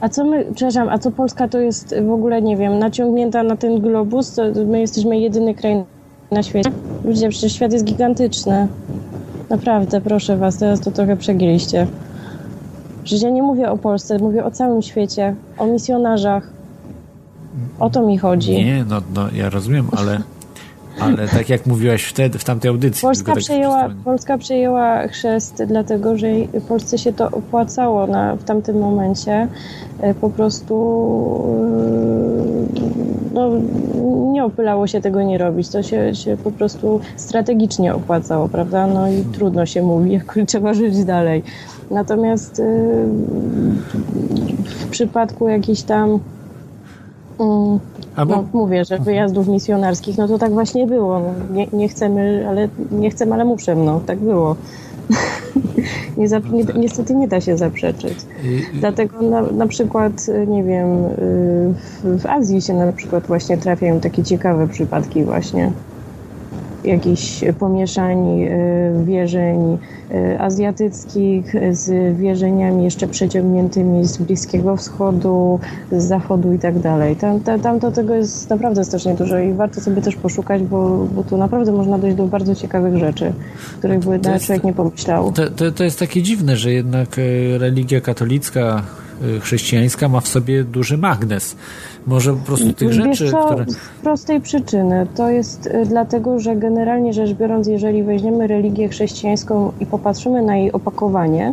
[0.00, 3.56] A co my, przepraszam, a co Polska to jest w ogóle, nie wiem, naciągnięta na
[3.56, 4.34] ten globus?
[4.34, 5.84] To my jesteśmy jedyny kraj
[6.30, 6.70] na świecie.
[7.04, 8.68] Ludzie, przecież świat jest gigantyczny.
[9.50, 11.86] Naprawdę, proszę was, teraz to trochę przegięliście.
[13.04, 16.50] Przecież ja nie mówię o Polsce, mówię o całym świecie, o misjonarzach.
[17.78, 18.64] O to mi chodzi.
[18.64, 20.20] Nie, no, no ja rozumiem, ale,
[21.00, 23.02] ale tak jak mówiłaś wtedy, w tamtej audycji.
[23.02, 26.26] Polska, tak przejęła, Polska przejęła chrzest, dlatego że
[26.68, 29.48] Polsce się to opłacało na, w tamtym momencie.
[30.00, 30.74] E, po prostu
[32.76, 33.50] e, no,
[34.32, 35.68] nie opylało się tego nie robić.
[35.68, 38.86] To się, się po prostu strategicznie opłacało, prawda?
[38.86, 41.42] No i trudno się mówi, jak trzeba żyć dalej.
[41.92, 42.62] Natomiast y,
[44.64, 46.18] w przypadku jakichś tam
[47.40, 47.78] mm,
[48.28, 51.20] no, mówię, że wyjazdów misjonarskich, no to tak właśnie było.
[51.20, 54.56] No, nie, nie, chcemy, ale nie chcemy, ale muszę, no tak było.
[56.16, 58.18] nie, nie, niestety nie da się zaprzeczyć.
[58.74, 61.08] Dlatego na, na przykład, nie wiem, y,
[62.02, 65.72] w, w Azji się na przykład właśnie trafiają takie ciekawe przypadki właśnie
[66.84, 68.48] jakichś pomieszań
[69.04, 69.78] wierzeń
[70.38, 75.60] azjatyckich z wierzeniami jeszcze przeciągniętymi z Bliskiego Wschodu,
[75.92, 77.16] z Zachodu i tak dalej.
[77.16, 81.06] Tam, tam, tam to tego jest naprawdę strasznie dużo i warto sobie też poszukać, bo,
[81.14, 83.32] bo tu naprawdę można dojść do bardzo ciekawych rzeczy,
[83.78, 85.32] których by człowiek nie pomyślał.
[85.32, 87.08] To, to, to jest takie dziwne, że jednak
[87.58, 88.82] religia katolicka
[89.40, 91.56] chrześcijańska ma w sobie duży magnes.
[92.06, 93.64] Może po prostu tych Wiesz rzeczy, co, które...
[93.68, 95.06] Z prostej przyczyny.
[95.14, 100.56] To jest y, dlatego, że generalnie rzecz biorąc, jeżeli weźmiemy religię chrześcijańską i popatrzymy na
[100.56, 101.52] jej opakowanie,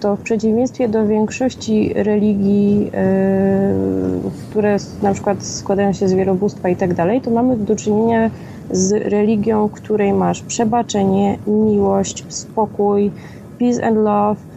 [0.00, 2.90] to w przeciwieństwie do większości religii, yy,
[4.50, 8.30] które na przykład składają się z wielobóstwa i tak dalej, to mamy do czynienia
[8.70, 13.10] z religią, w której masz przebaczenie, miłość, spokój,
[13.58, 14.49] peace and love, Y,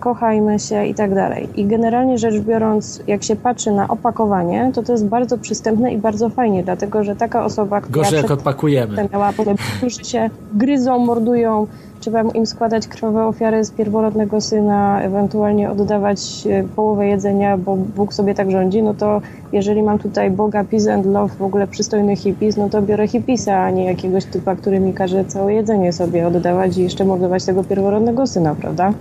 [0.00, 1.48] kochajmy się i tak dalej.
[1.56, 5.98] I generalnie rzecz biorąc, jak się patrzy na opakowanie, to to jest bardzo przystępne i
[5.98, 9.08] bardzo fajnie, dlatego że taka osoba, która Gorzej jak odpakujemy.
[9.12, 11.66] miała potem, którzy się gryzą, mordują,
[12.00, 18.14] trzeba im składać krwawe ofiary z pierworodnego syna, ewentualnie oddawać y, połowę jedzenia, bo Bóg
[18.14, 19.20] sobie tak rządzi, no to
[19.52, 23.60] jeżeli mam tutaj Boga, peace and love, w ogóle przystojny hippies, no to biorę hippisa,
[23.60, 27.64] a nie jakiegoś typa, który mi każe całe jedzenie sobie oddawać i jeszcze mordować tego
[27.64, 28.92] pierworodnego syna, prawda?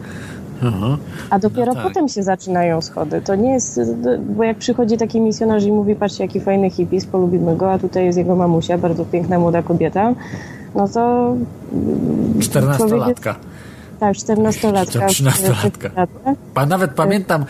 [0.63, 0.97] Aha.
[1.29, 1.83] A dopiero no tak.
[1.83, 3.21] potem się zaczynają schody.
[3.21, 3.79] To nie jest,
[4.35, 8.05] bo jak przychodzi taki misjonarz i mówi, patrzcie jaki fajny hippies, polubimy go, a tutaj
[8.05, 10.13] jest jego mamusia, bardzo piękna młoda kobieta,
[10.75, 11.35] no to...
[12.39, 13.35] 14-latka.
[13.99, 15.07] Tak, 14-latka.
[15.07, 15.89] 13-latka.
[16.53, 17.45] Pan nawet pamiętam,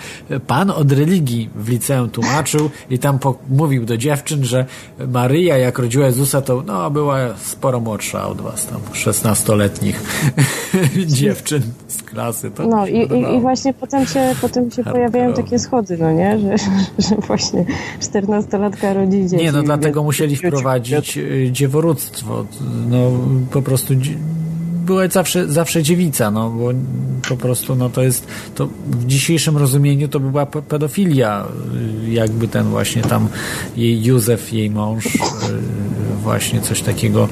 [0.48, 3.20] pan od religii w liceum tłumaczył i tam
[3.50, 4.66] mówił do dziewczyn, że
[5.08, 9.96] Maryja jak rodziła Jezusa, to no, była sporo młodsza od was tam, 16-letnich
[11.18, 12.52] dziewczyn z klasy.
[12.52, 16.40] To no i, i, i, właśnie potem się, potem się pojawiają takie schody, no nie,
[16.40, 16.56] że,
[17.10, 17.66] że właśnie
[18.00, 19.44] 14-latka rodzi dzieci.
[19.44, 22.46] Nie, no dlatego musieli wprowadzić y, dzieworództwo.
[22.90, 23.12] No
[23.52, 23.94] po prostu
[24.86, 26.70] była zawsze, zawsze dziewica, no bo
[27.30, 31.46] po prostu no to jest, to w dzisiejszym rozumieniu to była pedofilia,
[32.10, 33.28] jakby ten właśnie tam
[33.78, 35.18] jej Józef, jej mąż
[36.24, 37.30] właśnie coś takiego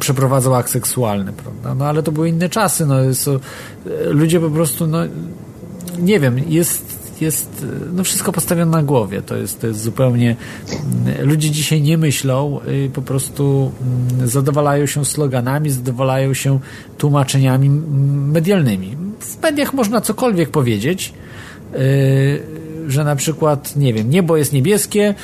[0.00, 1.74] przeprowadzał akt seksualny, prawda?
[1.74, 3.30] No ale to były inne czasy, no jest,
[4.06, 4.98] ludzie po prostu, no
[5.98, 9.22] nie wiem, jest jest no wszystko postawione na głowie.
[9.22, 10.36] To jest, to jest zupełnie.
[11.22, 12.60] Ludzie dzisiaj nie myślą,
[12.94, 13.72] po prostu
[14.12, 16.58] mm, zadowalają się sloganami, zadowalają się
[16.98, 17.70] tłumaczeniami
[18.32, 18.96] medialnymi.
[19.20, 21.12] W mediach można cokolwiek powiedzieć,
[21.74, 22.42] y,
[22.88, 25.14] że na przykład, nie wiem, niebo jest niebieskie,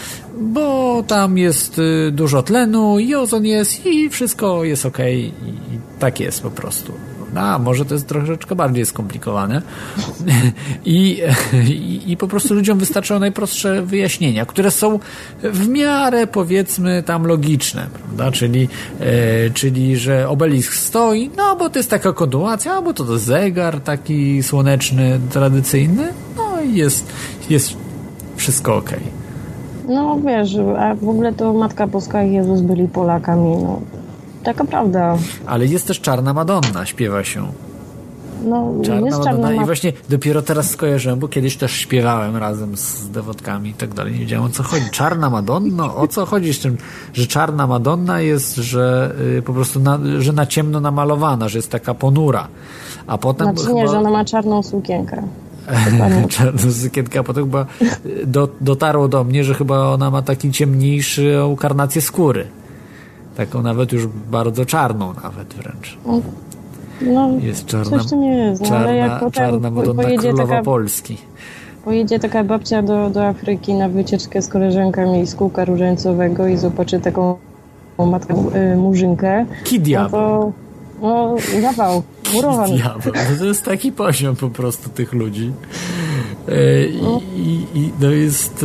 [0.40, 4.98] bo tam jest y, dużo tlenu i ozon jest i wszystko jest ok.
[4.98, 5.32] I
[5.98, 6.92] tak jest po prostu.
[7.34, 9.62] A może to jest troszeczkę bardziej skomplikowane.
[10.84, 11.22] I,
[11.68, 14.98] i, I, po prostu ludziom wystarczą najprostsze wyjaśnienia, które są
[15.42, 18.32] w miarę powiedzmy tam logiczne, prawda?
[18.32, 18.68] Czyli,
[19.00, 23.80] e, czyli że obelisk stoi, no bo to jest taka kontynuacja, albo to, to zegar
[23.80, 27.06] taki słoneczny, tradycyjny, no i jest,
[27.50, 27.76] jest
[28.36, 28.90] wszystko ok.
[29.88, 33.80] No wiesz, a w ogóle to Matka Boska i Jezus byli Polakami, no
[34.44, 35.16] Taka prawda.
[35.46, 37.46] Ale jest też Czarna Madonna, śpiewa się.
[38.44, 42.76] No, Czarna jest Madonna czarna i właśnie dopiero teraz skojarzyłem, bo kiedyś też śpiewałem razem
[42.76, 44.12] z dewotkami i tak dalej.
[44.12, 44.90] Nie wiedziałem o co chodzi.
[44.90, 45.94] Czarna Madonna?
[45.94, 46.76] O co chodzi z tym,
[47.14, 51.70] że Czarna Madonna jest, że y, po prostu na, że na ciemno namalowana, że jest
[51.70, 52.48] taka ponura.
[53.06, 53.74] A potem znaczy chyba...
[53.74, 55.22] nie, że ona ma czarną sukienkę.
[56.28, 57.66] czarną sukienkę, a potem chyba
[58.26, 62.46] do, dotarło do mnie, że chyba ona ma taki ciemniejszą karnację skóry.
[63.36, 65.98] Taką nawet już bardzo czarną nawet wręcz.
[67.00, 71.16] No, jest czarna, coś nie jest, no, czarna, czarna Madonna Królowa taka, Polski.
[71.84, 77.00] Pojedzie taka babcia do, do Afryki na wycieczkę z koleżankami z kółka różańcowego i zobaczy
[77.00, 77.36] taką
[77.98, 78.34] matkę
[78.72, 79.46] y, murzynkę.
[79.64, 80.02] Kidia.
[80.02, 80.52] No to
[81.02, 82.02] no, zawał,
[82.34, 82.70] murowan.
[82.70, 83.12] Diabeł.
[83.14, 85.52] No to jest taki poziom po prostu tych ludzi.
[86.48, 87.20] E, i, no.
[87.36, 88.64] i, i no jest...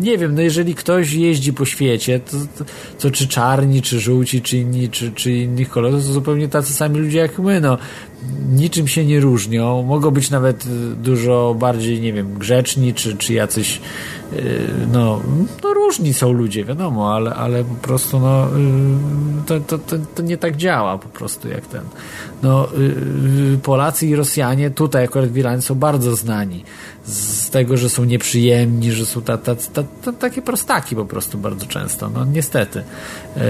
[0.00, 2.64] Nie wiem, no jeżeli ktoś jeździ po świecie, to, to,
[2.98, 6.98] to, czy czarni, czy żółci, czy inni, czy, czy innych kolorów, to zupełnie tacy sami
[6.98, 7.78] ludzie jak my, no.
[8.52, 10.64] Niczym się nie różnią, mogą być nawet
[11.02, 13.80] dużo bardziej, nie wiem, grzeczni, czy, czy jacyś,
[14.32, 14.42] yy,
[14.92, 15.20] no,
[15.62, 20.22] no różni są ludzie, wiadomo, ale, ale po prostu, no, yy, to, to, to, to
[20.22, 21.82] nie tak działa po prostu jak ten.
[22.42, 22.68] No,
[23.62, 26.64] Polacy i Rosjanie tutaj akurat w Iranie są bardzo znani
[27.04, 31.38] z tego, że są nieprzyjemni, że są ta, ta, ta, ta, takie prostaki po prostu
[31.38, 32.82] bardzo często, no niestety,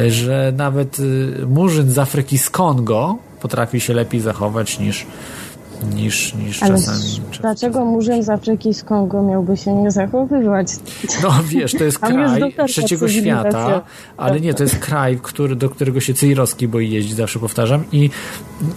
[0.08, 5.06] że nawet y, murzyn z Afryki z Kongo potrafi się lepiej zachować niż
[5.94, 7.02] niż, niż Ale czasami.
[7.40, 10.68] dlaczego murzyn z Afryki z Kongo miałby się nie zachowywać?
[11.22, 13.82] No wiesz, to jest jest kraj dotarta trzeciego świata,
[14.16, 17.84] ale nie, to jest kraj, który, do którego się Cyjrowski boi jeździć, zawsze powtarzam.
[17.92, 18.10] I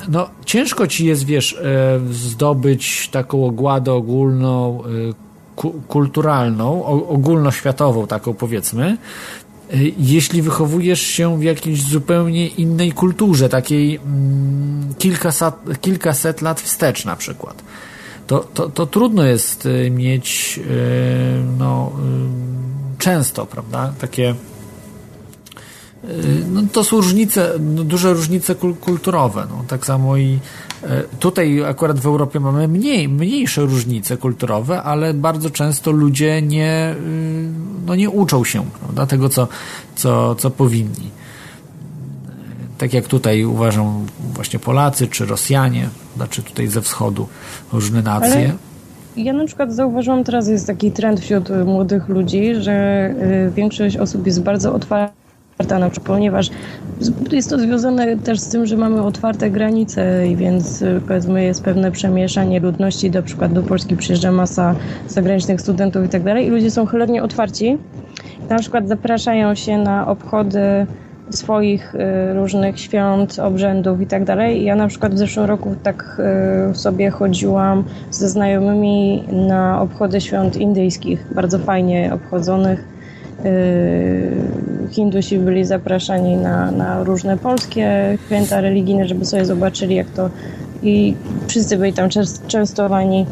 [0.10, 5.14] no, ciężko ci jest, wiesz, e, zdobyć taką ogładę ogólną, e,
[5.56, 8.98] ku, kulturalną, ogólnoświatową taką powiedzmy,
[9.98, 17.16] jeśli wychowujesz się w jakiejś zupełnie innej kulturze, takiej mm, kilkaset, kilkaset lat wstecz na
[17.16, 17.64] przykład
[18.28, 21.92] to, to, to trudno jest y, mieć y, no,
[22.98, 23.94] często, prawda?
[24.00, 24.36] Takie.
[26.50, 29.48] No, to są różnice, no, duże różnice kul- kulturowe.
[29.50, 29.64] No.
[29.68, 30.40] Tak samo i
[31.20, 37.86] tutaj akurat w Europie mamy mniej, mniejsze różnice kulturowe, ale bardzo często ludzie nie, y,
[37.86, 39.06] no, nie uczą się prawda?
[39.06, 39.48] tego, co,
[39.96, 41.12] co, co powinni.
[42.78, 47.28] Tak jak tutaj uważam właśnie Polacy czy Rosjanie, znaczy tutaj ze wschodu
[47.74, 48.34] różne nacje.
[48.34, 48.54] Ale
[49.16, 53.10] Ja na przykład zauważyłam teraz jest taki trend wśród młodych ludzi, że
[53.48, 55.23] y, większość osób jest bardzo otwarta
[55.90, 56.50] przykład, ponieważ
[57.32, 61.92] jest to związane też z tym, że mamy otwarte granice więc y, powiedzmy jest pewne
[61.92, 64.76] przemieszanie ludności, na przykład do Polski przyjeżdża masa
[65.08, 67.78] zagranicznych studentów i tak dalej i ludzie są cholernie otwarci.
[68.50, 70.88] Na przykład zapraszają się na obchody
[71.30, 74.64] swoich y, różnych świąt, obrzędów i tak dalej.
[74.64, 76.22] Ja na przykład w zeszłym roku tak
[76.72, 82.93] y, sobie chodziłam ze znajomymi na obchody świąt indyjskich, bardzo fajnie obchodzonych.
[83.46, 90.30] Y, Hindusi byli zapraszani na, na różne polskie święta religijne, żeby sobie zobaczyli jak to
[90.84, 91.16] i
[91.48, 93.26] wszyscy byli tam częst- częstowani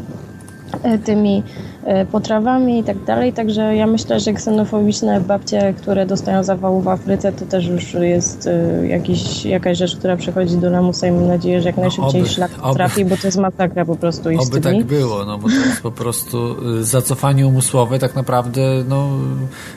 [0.82, 1.42] e, tymi
[2.12, 3.32] potrawami i tak dalej.
[3.32, 8.46] Także ja myślę, że ksenofobiczne babcie, które dostają zawału w Afryce, to też już jest
[8.46, 12.30] e, jakiś, jakaś rzecz, która przechodzi do lamusa i mam nadzieję, że jak najszybciej oby,
[12.30, 12.74] szlak oby.
[12.74, 14.78] trafi, bo to jest masakra po prostu i Oby wstydni.
[14.78, 17.98] tak było, no bo to jest po prostu y, zacofanie umysłowe.
[17.98, 19.08] Tak naprawdę, no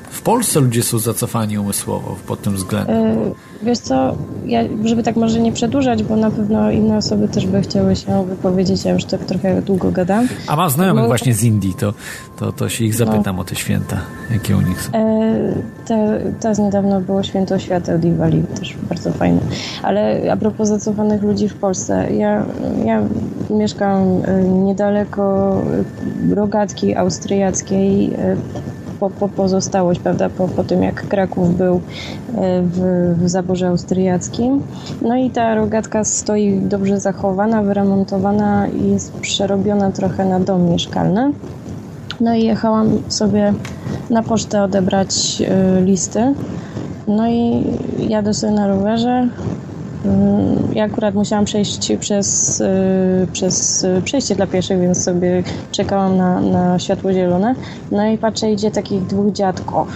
[0.09, 3.17] w Polsce ludzie są zacofani umysłowo pod tym względem.
[3.63, 7.61] Wiesz co, ja, żeby tak może nie przedłużać, bo na pewno inne osoby też by
[7.61, 10.27] chciały się wypowiedzieć, ja już tak trochę długo gadam.
[10.47, 11.93] A mam znajomych no- właśnie z Indii, to,
[12.37, 13.97] to, to się ich zapytam o te święta,
[14.31, 14.91] jakie u nich są.
[14.93, 15.53] E,
[15.85, 19.39] te, teraz niedawno było Święto Świateł Diwali, też bardzo fajne.
[19.83, 22.45] Ale a propos zacofanych ludzi w Polsce, ja,
[22.85, 23.01] ja
[23.49, 25.55] mieszkam e, niedaleko
[26.35, 28.35] rogatki austriackiej, e,
[28.99, 31.81] po, po pozostałość, prawda, po, po tym jak Kraków był e,
[32.61, 32.79] w,
[33.17, 34.63] w zaborze austriackim.
[35.01, 41.31] No i ta rogatka stoi dobrze zachowana, wyremontowana i jest przerobiona trochę na dom mieszkalny.
[42.19, 43.53] No i jechałam sobie
[44.09, 45.41] na pocztę odebrać
[45.79, 46.33] y, listy.
[47.07, 47.63] No i
[48.09, 49.27] jadę sobie na rowerze.
[50.05, 56.17] Mm, Ja akurat musiałam przejść przez, y, przez y, przejście dla pieszych, więc sobie czekałam
[56.17, 57.55] na, na światło zielone.
[57.91, 59.87] No i patrzę, idzie takich dwóch dziadków.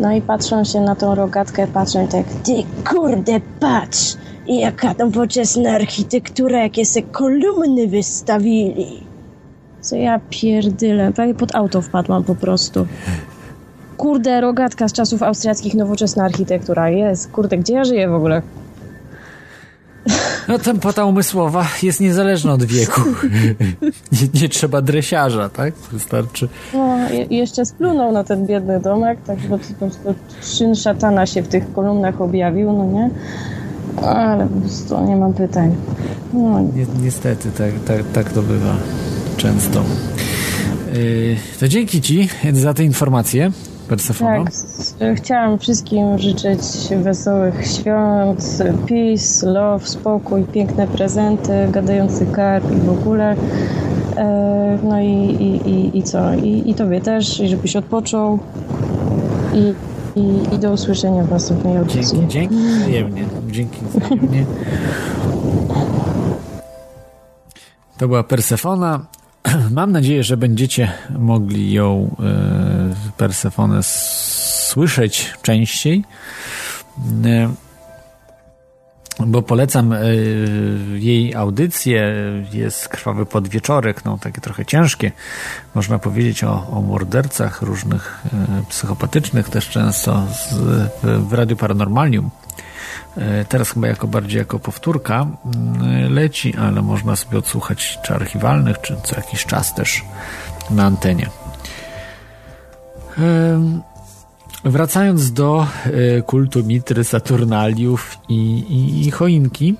[0.00, 2.52] No i patrzą się na tą rogatkę, patrzą i tak, ty
[2.90, 4.16] kurde, patrz!
[4.46, 9.00] Jaka nowoczesna architektura, jakie se kolumny wystawili.
[9.80, 11.12] Co ja pierdylę.
[11.12, 12.86] Prawie pod auto wpadłam po prostu.
[13.96, 16.90] Kurde, rogatka z czasów austriackich, nowoczesna architektura.
[16.90, 18.42] Jest, kurde, gdzie ja żyję w ogóle?
[20.48, 23.00] No tempota umysłowa jest niezależna od wieku.
[24.12, 25.74] nie, nie trzeba dresiarza, tak?
[25.92, 26.48] Wystarczy.
[26.74, 31.42] No, je, jeszcze splunął na ten biedny domek, tak bo po prostu szyn szatana się
[31.42, 33.10] w tych kolumnach objawił, no nie?
[34.02, 35.76] Ale po prostu nie mam pytań.
[36.32, 38.76] No, Ni niestety, tak, tak, tak to bywa
[39.36, 39.82] często.
[40.94, 43.50] Yy, to dzięki Ci za te informacje,
[44.98, 46.60] Tak, chciałam wszystkim życzyć
[47.02, 48.58] wesołych świąt,
[48.88, 53.36] peace, love, spokój, piękne prezenty, gadający karp i w ogóle.
[54.16, 56.34] E, no i, i, i, i co?
[56.34, 58.38] I, I tobie też, i żebyś odpoczął.
[59.54, 59.74] I,
[60.20, 62.18] i, i do usłyszenia w następnej audycji.
[62.28, 63.24] Dzięki, dzięki wzajemnie.
[63.50, 64.46] Dzięki wzajemnie.
[67.98, 69.00] To była Persefona.
[69.70, 72.24] Mam nadzieję, że będziecie mogli ją, e,
[73.16, 76.04] Persefonę, słyszeć częściej.
[77.24, 77.54] E,
[79.26, 79.98] Bo polecam e,
[80.94, 82.14] jej audycję.
[82.52, 85.12] Jest krwawy podwieczorek, no takie trochę ciężkie.
[85.74, 90.54] Można powiedzieć o, o mordercach różnych e, psychopatycznych też często z,
[91.02, 92.30] w, Radiu Paranormalium.
[93.48, 98.96] Teraz chyba jako bardziej jako powtórka mm, leci, ale można sobie odsłuchać czy archiwalnych, czy
[99.04, 100.04] co jakiś czas też
[100.70, 101.30] na antenie.
[104.64, 109.76] Wracając do e, kultu Mitry, Saturnaliów i, i, i choinki,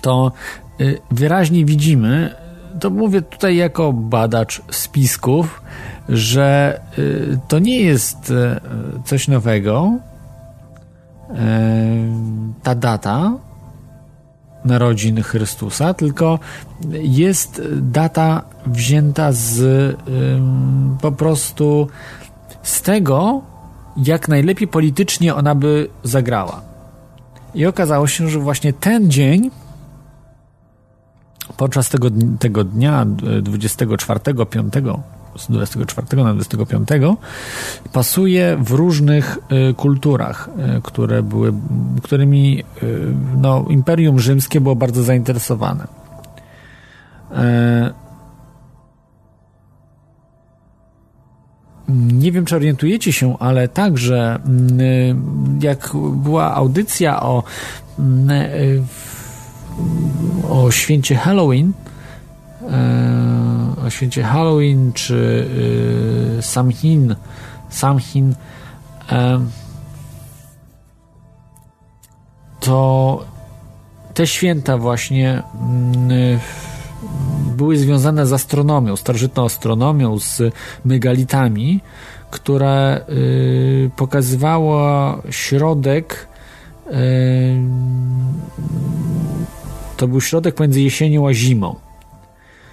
[0.00, 0.32] to
[0.80, 2.34] y, wyraźnie widzimy,
[2.80, 5.62] to mówię tutaj jako badacz spisków,
[6.08, 8.32] że y, to nie jest
[9.04, 9.92] coś nowego.
[12.62, 13.32] Ta data
[14.64, 16.38] narodzin Chrystusa, tylko
[16.90, 19.96] jest data wzięta z
[21.02, 21.88] po prostu
[22.62, 23.42] z tego,
[23.96, 26.62] jak najlepiej politycznie ona by zagrała.
[27.54, 29.50] I okazało się, że właśnie ten dzień,
[31.56, 32.08] podczas tego,
[32.38, 33.06] tego dnia
[33.42, 34.74] 24, 5,
[35.36, 36.88] z 24 na 25,
[37.92, 39.38] pasuje w różnych
[39.70, 41.52] y, kulturach, y, które były,
[42.02, 45.86] którymi y, no, Imperium Rzymskie było bardzo zainteresowane.
[47.32, 47.92] E,
[52.12, 54.78] nie wiem, czy orientujecie się, ale także mm,
[55.62, 57.42] jak była audycja o,
[57.98, 58.82] mm, y,
[60.50, 61.72] o święcie Halloween,
[63.86, 65.14] o święcie Halloween czy
[66.38, 67.16] y, Samhain,
[67.68, 68.34] Samhain,
[69.12, 69.40] e,
[72.60, 73.24] to
[74.14, 76.38] te święta właśnie mm,
[77.56, 80.42] były związane z astronomią, starożytną astronomią, z
[80.84, 81.80] megalitami,
[82.30, 84.78] które y, pokazywało
[85.30, 86.26] środek
[86.86, 86.92] y,
[89.96, 91.89] to był środek pomiędzy jesienią a zimą.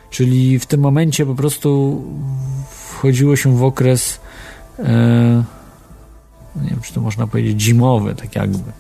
[0.09, 2.03] Czyli w tym momencie po prostu
[2.69, 4.19] wchodziło się w okres
[4.79, 4.83] y,
[6.61, 8.71] nie wiem, czy to można powiedzieć zimowy, tak jakby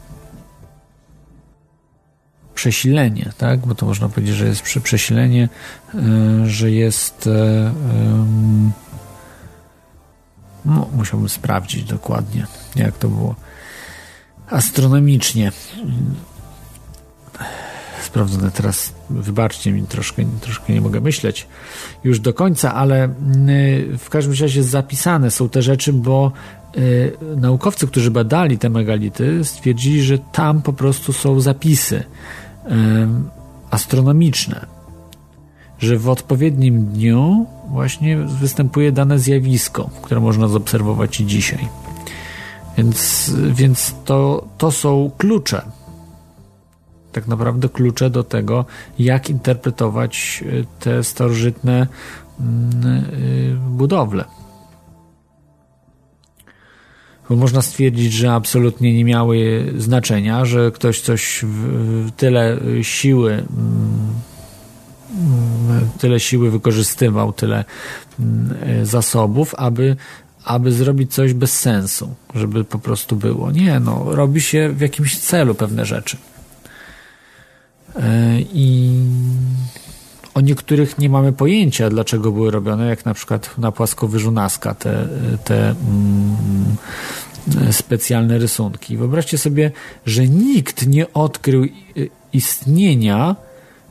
[2.55, 3.59] przesilenie, tak?
[3.59, 5.49] Bo to można powiedzieć, że jest przesilenie,
[5.95, 5.99] e,
[6.45, 7.73] że jest e,
[10.65, 13.35] no, musiałbym sprawdzić dokładnie, jak to było
[14.49, 15.51] astronomicznie
[18.17, 21.47] sprawdzone teraz, wybaczcie mi, troszkę, troszkę nie mogę myśleć
[22.03, 23.09] już do końca, ale
[23.97, 26.31] w każdym razie zapisane są te rzeczy, bo
[26.77, 32.03] y, naukowcy, którzy badali te megality, stwierdzili, że tam po prostu są zapisy
[33.71, 34.65] astronomiczne,
[35.79, 41.67] że w odpowiednim dniu właśnie występuje dane zjawisko, które można zaobserwować i dzisiaj.
[42.77, 45.76] Więc, więc to, to są klucze.
[47.11, 48.65] Tak naprawdę klucze do tego,
[48.99, 51.87] jak interpretować e, te starożytne
[52.39, 54.25] mm, e, budowle
[57.29, 64.17] bo można stwierdzić, że absolutnie nie miały znaczenia, że ktoś coś w, tyle siły mm,
[65.99, 67.65] tyle siły wykorzystywał, tyle
[68.19, 69.95] mm, zasobów, aby,
[70.43, 73.51] aby zrobić coś bez sensu, żeby po prostu było.
[73.51, 76.17] Nie, no, robi się w jakimś celu pewne rzeczy.
[78.53, 78.91] I
[80.33, 85.07] o niektórych nie mamy pojęcia, dlaczego były robione, jak na przykład na płaskowyżu Nazca te,
[85.43, 86.75] te mm,
[87.71, 88.97] specjalne rysunki.
[88.97, 89.71] Wyobraźcie sobie,
[90.05, 91.65] że nikt nie odkrył
[92.33, 93.35] istnienia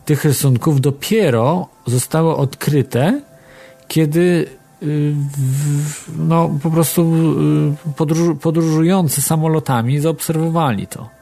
[0.04, 3.20] tych rysunków, dopiero zostały odkryte,
[3.88, 4.46] kiedy
[4.82, 5.14] y,
[6.18, 7.02] no, po prostu
[7.88, 11.16] y, podróż, podróżujący samolotami zaobserwowali to.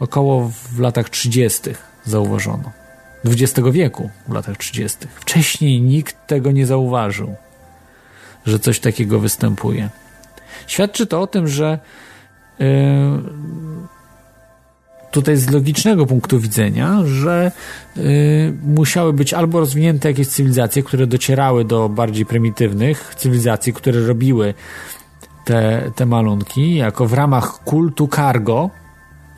[0.00, 1.60] Około w latach 30.
[2.04, 2.72] zauważono.
[3.24, 4.98] XX wieku, w latach 30.
[5.14, 7.34] Wcześniej nikt tego nie zauważył,
[8.46, 9.88] że coś takiego występuje.
[10.66, 11.78] Świadczy to o tym, że
[12.58, 12.66] yy,
[15.10, 17.52] tutaj z logicznego punktu widzenia, że
[17.96, 18.02] yy,
[18.62, 24.54] musiały być albo rozwinięte jakieś cywilizacje, które docierały do bardziej prymitywnych cywilizacji, które robiły
[25.44, 28.70] te, te malunki, jako w ramach kultu cargo,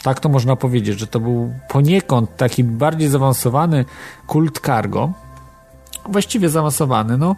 [0.03, 3.85] tak to można powiedzieć, że to był poniekąd taki bardziej zaawansowany
[4.27, 5.13] kult cargo.
[6.09, 7.37] Właściwie zaawansowany, no.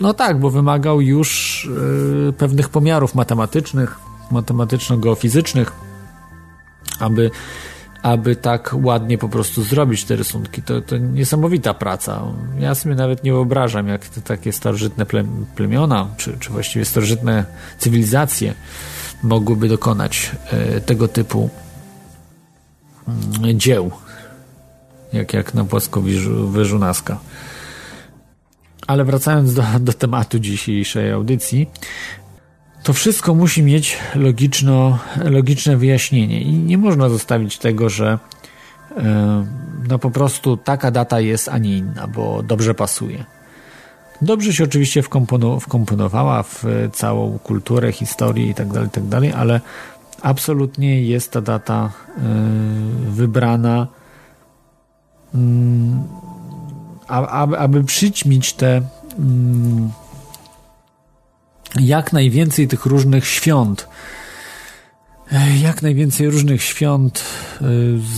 [0.00, 1.64] No tak, bo wymagał już
[2.28, 3.98] y, pewnych pomiarów matematycznych,
[4.30, 5.72] matematyczno-geofizycznych,
[7.00, 7.30] aby,
[8.02, 10.62] aby tak ładnie po prostu zrobić te rysunki.
[10.62, 12.22] To, to niesamowita praca.
[12.58, 15.06] Ja sobie nawet nie wyobrażam, jak te takie starożytne
[15.54, 17.44] plemiona, czy, czy właściwie starożytne
[17.78, 18.54] cywilizacje
[19.22, 21.50] mogłyby dokonać e, tego typu
[23.08, 23.90] mm, dzieł,
[25.12, 27.18] jak, jak na płaskowyżu Nazca.
[28.86, 31.70] Ale wracając do, do tematu dzisiejszej audycji,
[32.82, 38.18] to wszystko musi mieć logiczno, logiczne wyjaśnienie i nie można zostawić tego, że
[38.96, 39.46] e,
[39.88, 43.24] no po prostu taka data jest, a nie inna, bo dobrze pasuje.
[44.22, 45.02] Dobrze się oczywiście
[45.60, 49.60] wkomponowała w całą kulturę, historię itd., tak itd., tak ale
[50.22, 53.86] absolutnie jest ta data y, wybrana
[55.34, 56.02] mm,
[57.10, 58.82] aby, aby przyćmić te
[59.18, 59.90] mm,
[61.80, 63.88] jak najwięcej tych różnych świąt,
[65.62, 67.24] jak najwięcej różnych świąt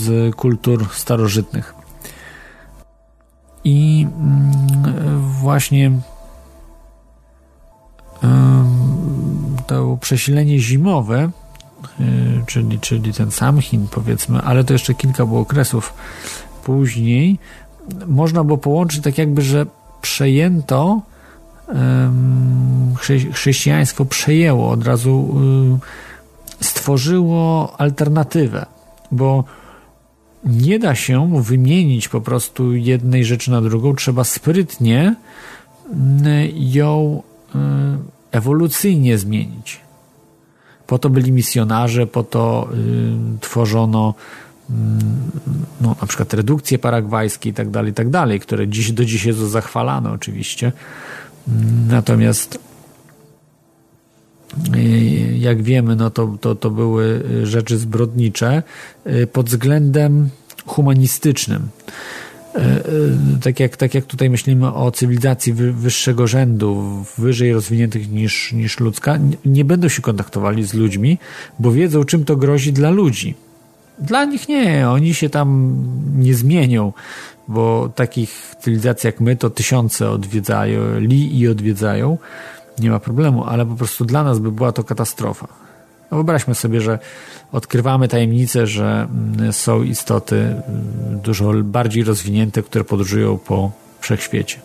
[0.00, 1.81] z kultur starożytnych.
[3.64, 4.52] I mm,
[5.40, 5.92] właśnie
[9.66, 11.30] to przesilenie zimowe,
[12.00, 15.94] y, czyli, czyli ten sam Chin powiedzmy, ale to jeszcze kilka było okresów
[16.64, 17.38] później,
[18.06, 19.66] można było połączyć tak jakby, że
[20.02, 21.00] przejęto
[23.32, 25.40] chrześcijaństwo przejęło od razu
[26.60, 28.66] y, stworzyło alternatywę,
[29.12, 29.44] bo
[30.44, 35.14] nie da się wymienić po prostu jednej rzeczy na drugą, trzeba sprytnie
[35.86, 37.22] y, ją
[37.54, 37.58] y,
[38.30, 39.80] ewolucyjnie zmienić.
[40.86, 42.68] Po to byli misjonarze, po to
[43.40, 44.14] tworzono
[45.80, 49.38] no, na przykład redukcje paragwajskie i tak dalej, tak dalej, które dziś, do dziś jest
[49.38, 50.72] zachwalane oczywiście.
[51.88, 52.71] Natomiast y,
[55.38, 58.62] jak wiemy, no to, to, to były rzeczy zbrodnicze
[59.06, 60.28] y, pod względem
[60.66, 61.68] humanistycznym.
[62.56, 66.82] Y, tak jak, tak jak tutaj myślimy o cywilizacji wyższego rzędu,
[67.18, 71.18] wyżej rozwiniętych niż, niż ludzka, nie będą się kontaktowali z ludźmi,
[71.58, 73.34] bo wiedzą, czym to grozi dla ludzi.
[73.98, 75.76] Dla nich nie, oni się tam
[76.18, 76.92] nie zmienią,
[77.48, 82.18] bo takich cywilizacji jak my to tysiące odwiedzają, li i odwiedzają,
[82.78, 85.48] nie ma problemu, ale po prostu dla nas by była to katastrofa.
[86.10, 86.98] No wyobraźmy sobie, że
[87.52, 93.70] odkrywamy tajemnicę, że mm, są istoty mm, dużo bardziej rozwinięte, które podróżują po
[94.00, 94.60] wszechświecie.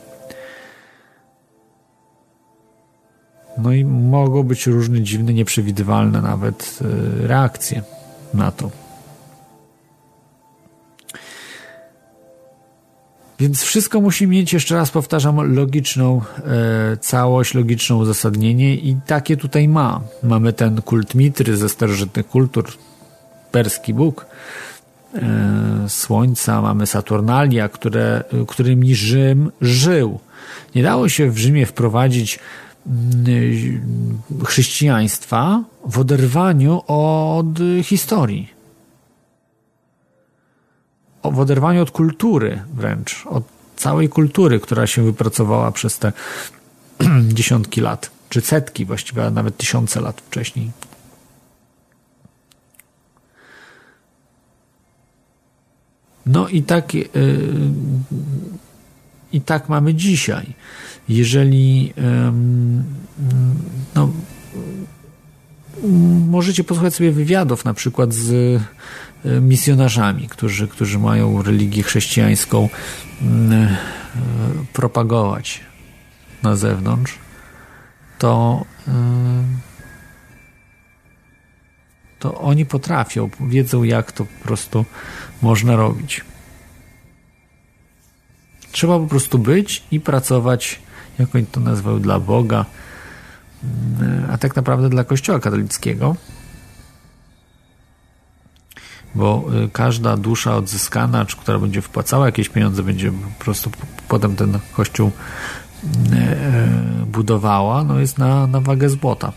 [3.57, 6.79] No i mogą być różne dziwne, nieprzewidywalne nawet
[7.23, 7.81] y, reakcje
[8.33, 8.71] na to.
[13.39, 19.67] Więc wszystko musi mieć, jeszcze raz powtarzam, logiczną e, całość, logiczne uzasadnienie i takie tutaj
[19.67, 20.01] ma.
[20.23, 22.65] Mamy ten kult Mitry ze starożytnych kultur,
[23.51, 24.25] perski Bóg,
[25.15, 30.19] e, Słońca, mamy Saturnalia, które, którymi Rzym żył.
[30.75, 32.39] Nie dało się w Rzymie wprowadzić
[32.87, 38.56] mm, chrześcijaństwa w oderwaniu od historii
[41.31, 43.43] w oderwaniu od kultury wręcz, od
[43.75, 46.13] całej kultury, która się wypracowała przez te
[47.33, 50.71] dziesiątki lat, czy setki właściwie, a nawet tysiące lat wcześniej.
[56.25, 57.07] No i tak, yy,
[59.33, 60.53] i tak mamy dzisiaj.
[61.09, 61.93] Jeżeli yy,
[63.95, 64.09] no,
[66.29, 68.61] możecie posłuchać sobie wywiadów na przykład z
[69.41, 72.69] misjonarzami, którzy, którzy mają religię chrześcijańską
[73.21, 73.77] e,
[74.73, 75.61] propagować
[76.43, 77.17] na zewnątrz,
[78.19, 78.91] to, e,
[82.19, 84.85] to oni potrafią, wiedzą jak to po prostu
[85.41, 86.25] można robić.
[88.71, 90.79] Trzeba po prostu być i pracować,
[91.19, 92.65] jak oni to nazwały, dla Boga,
[94.31, 96.15] a tak naprawdę dla Kościoła katolickiego
[99.17, 103.71] bo y, każda dusza odzyskana, czy która będzie wpłacała jakieś pieniądze, będzie po prostu
[104.07, 105.11] potem ten kościół
[105.83, 105.87] y,
[107.03, 109.33] y, budowała, no jest na, na wagę złota.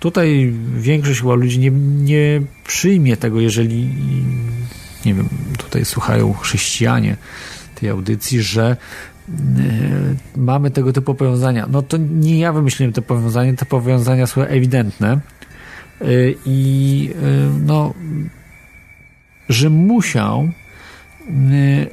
[0.00, 1.70] Tutaj większość chyba ludzi nie,
[2.04, 3.94] nie przyjmie tego, jeżeli
[5.04, 5.28] nie wiem,
[5.58, 7.16] tutaj słuchają chrześcijanie
[7.74, 8.76] tej audycji, że
[10.36, 11.66] mamy tego typu powiązania.
[11.70, 15.20] No to nie ja wymyśliłem te powiązania, te powiązania są ewidentne
[16.46, 17.94] i y, no,
[19.48, 20.48] że musiał
[21.28, 21.86] y,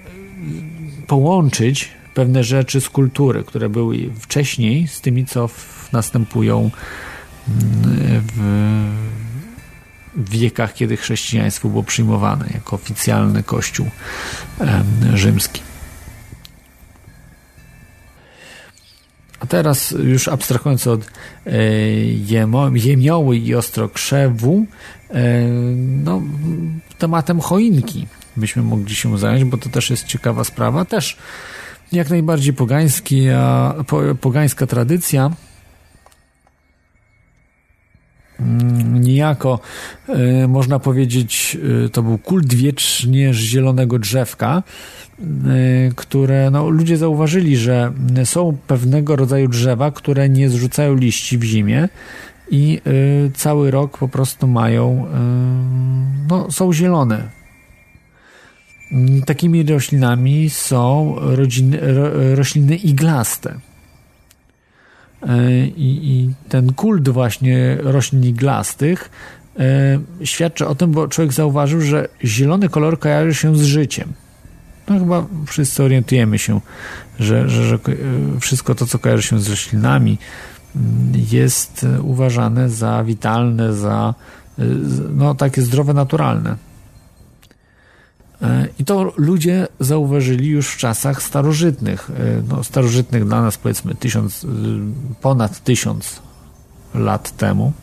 [1.07, 5.49] połączyć pewne rzeczy z kultury, które były wcześniej, z tymi, co
[5.91, 6.71] następują
[10.15, 13.89] w wiekach, kiedy chrześcijaństwo było przyjmowane jako oficjalny kościół
[15.13, 15.61] rzymski.
[19.39, 21.01] A teraz już abstrahując od
[21.45, 21.51] e,
[22.05, 24.65] jemo, jemioły i ostrokrzewu,
[25.09, 25.47] e,
[26.03, 26.21] no,
[26.97, 28.07] tematem choinki
[28.37, 30.85] byśmy mogli się zająć, bo to też jest ciekawa sprawa.
[30.85, 31.17] Też
[31.91, 35.31] jak najbardziej pogański, a, po, pogańska tradycja
[38.93, 39.59] niejako
[40.43, 44.63] y, można powiedzieć, y, to był kult wiecznie zielonego drzewka,
[45.19, 47.93] y, które no, ludzie zauważyli, że
[48.23, 51.89] są pewnego rodzaju drzewa, które nie zrzucają liści w zimie
[52.51, 52.81] i
[53.33, 55.05] cały rok po prostu mają,
[56.29, 57.29] no, są zielone
[58.91, 63.59] Mm, takimi roślinami są rodziny, ro, rośliny iglaste.
[65.23, 69.09] E, I, I, ten kult właśnie roślin iglastych
[69.59, 74.13] e, świadczy o tym, bo człowiek zauważył, że zielony kolor kojarzy się z życiem.
[74.89, 76.61] No chyba wszyscy orientujemy się,
[77.19, 77.79] że, że, że
[78.39, 80.17] wszystko to, co kojarzy się z roślinami,
[80.75, 84.13] mm, jest uważane za witalne, za
[85.15, 86.55] no, takie zdrowe, naturalne.
[88.41, 92.09] E, I to ludzie zauważyli już w czasach starożytnych.
[92.09, 94.47] E, no, starożytnych dla nas powiedzmy tysiąc, e,
[95.21, 96.19] ponad tysiąc
[96.93, 97.73] lat temu.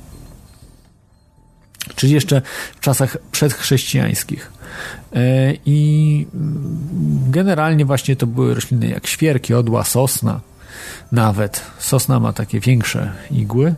[1.97, 2.43] Czyli jeszcze
[2.77, 4.53] w czasach przedchrześcijańskich.
[5.67, 6.27] I
[7.31, 10.41] generalnie właśnie to były rośliny jak świerki, odła, sosna.
[11.13, 13.75] Nawet sosna ma takie większe igły,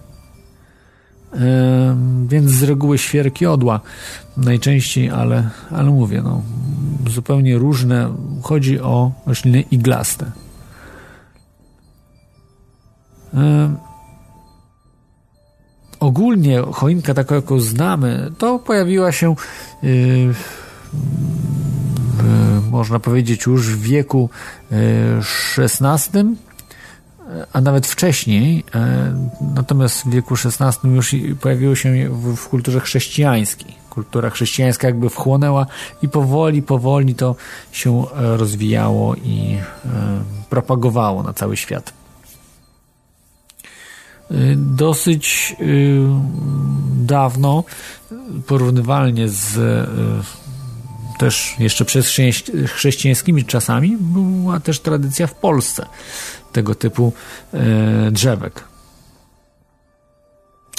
[2.27, 3.81] więc z reguły świerki odła
[4.37, 6.43] najczęściej, ale, ale mówię, no,
[7.11, 8.15] zupełnie różne.
[8.43, 10.31] Chodzi o rośliny iglaste.
[16.01, 19.35] Ogólnie choinka, taką jaką znamy, to pojawiła się
[19.83, 20.35] yy,
[22.71, 24.31] można powiedzieć już w wieku
[25.59, 26.54] XVI y,
[27.53, 29.15] a nawet wcześniej, e,
[29.55, 33.75] natomiast w wieku XVI już pojawiło się w, w kulturze chrześcijańskiej.
[33.91, 35.67] Kultura chrześcijańska jakby wchłonęła
[36.03, 37.37] i powoli, powoli to
[37.73, 39.89] się e, rozwijało i e,
[40.51, 41.93] propagowało na cały świat.
[44.57, 45.57] Dosyć
[46.97, 47.65] dawno,
[48.47, 49.59] porównywalnie z
[51.19, 52.17] też jeszcze przez
[52.67, 55.87] chrześcijańskimi czasami, była też tradycja w Polsce
[56.53, 57.13] tego typu
[57.55, 58.65] e, drzewek.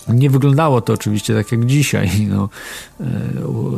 [0.08, 2.50] Nie wyglądało to oczywiście tak jak dzisiaj, no,
[3.00, 3.06] e,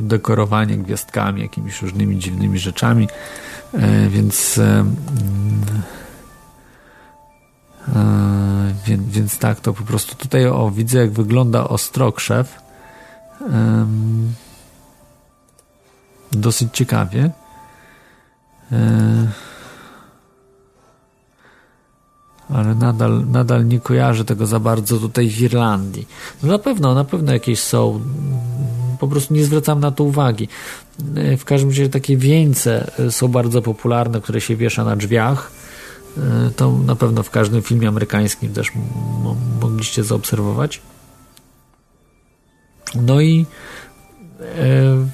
[0.02, 3.08] dekorowanie gwiazdkami, jakimiś różnymi dziwnymi rzeczami,
[3.74, 4.60] e, więc
[8.86, 12.62] więc, więc tak, to po prostu tutaj o, widzę jak wygląda ostrokrzew
[16.32, 17.32] dosyć ciekawie
[22.50, 26.08] ale nadal, nadal nie kojarzę tego za bardzo tutaj w Irlandii.
[26.44, 28.02] No na pewno, na pewno jakieś są.
[29.00, 30.48] Po prostu nie zwracam na to uwagi.
[31.38, 35.52] W każdym razie takie wieńce są bardzo popularne, które się wiesza na drzwiach.
[36.56, 38.72] To na pewno w każdym filmie amerykańskim też
[39.62, 40.82] mogliście zaobserwować.
[42.96, 43.46] No i
[44.42, 45.08] e,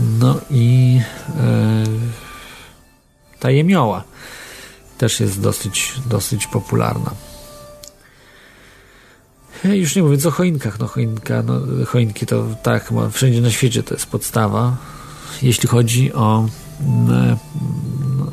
[0.00, 1.00] no i
[1.40, 1.84] e,
[3.40, 4.04] ta jemioła
[4.98, 7.10] też jest dosyć, dosyć popularna.
[9.64, 13.94] Już nie mówiąc o choinkach, no choinka, no choinki to tak, wszędzie na świecie to
[13.94, 14.76] jest podstawa.
[15.42, 16.48] Jeśli chodzi o
[16.80, 17.14] no,
[18.18, 18.26] no,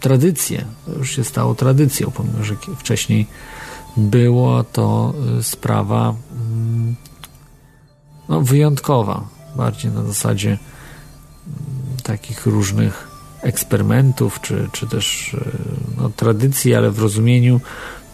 [0.00, 3.26] tradycję, to już się stało tradycją, pomimo że wcześniej
[3.96, 6.96] było to y, sprawa mm,
[8.28, 10.75] no, wyjątkowa, bardziej na zasadzie mm,
[12.02, 13.08] takich różnych
[13.42, 15.50] eksperymentów, czy, czy też e,
[15.96, 17.60] no, tradycji, ale w rozumieniu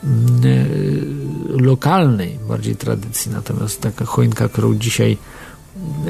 [0.05, 3.33] mm, e, lokalnej bardziej tradycji.
[3.33, 5.19] Natomiast taka choinka, którą dzisiaj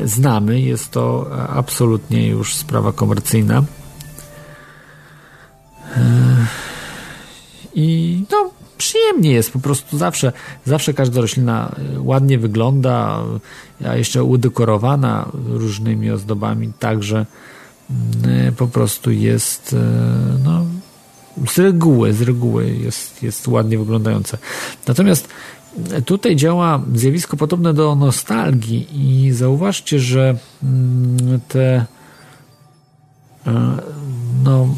[0.04, 3.64] znamy, jest to absolutnie już sprawa komercyjna.
[5.96, 6.46] E,
[7.74, 8.50] I no,
[8.82, 10.32] przyjemnie jest po prostu zawsze,
[10.64, 13.22] zawsze każda roślina ładnie wygląda,
[13.84, 17.26] a jeszcze udekorowana różnymi ozdobami, także
[18.24, 19.76] E, po prostu jest e,
[20.44, 20.64] no,
[21.48, 24.38] z reguły, z reguły jest, jest ładnie wyglądające.
[24.88, 25.28] Natomiast
[26.04, 31.86] tutaj działa zjawisko podobne do nostalgii i zauważcie, że mm, te
[33.46, 33.76] e,
[34.44, 34.68] no,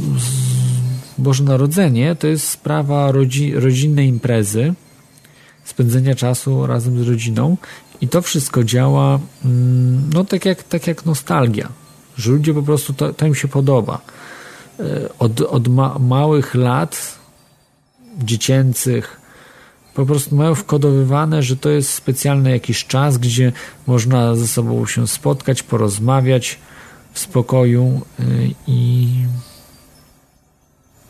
[1.18, 4.74] Boże Narodzenie to jest sprawa rodzi, rodzinnej imprezy,
[5.64, 7.56] spędzenia czasu razem z rodziną
[8.00, 11.68] i to wszystko działa mm, no tak jak, tak jak nostalgia
[12.16, 14.00] że ludzie po prostu to, to im się podoba.
[14.80, 14.84] E,
[15.18, 17.18] od, od ma, małych lat
[18.18, 19.20] dziecięcych
[19.94, 23.52] po prostu mają wkodowywane, że to jest specjalny jakiś czas, gdzie
[23.86, 26.58] można ze sobą się spotkać, porozmawiać
[27.12, 28.22] w spokoju e,
[28.66, 29.08] i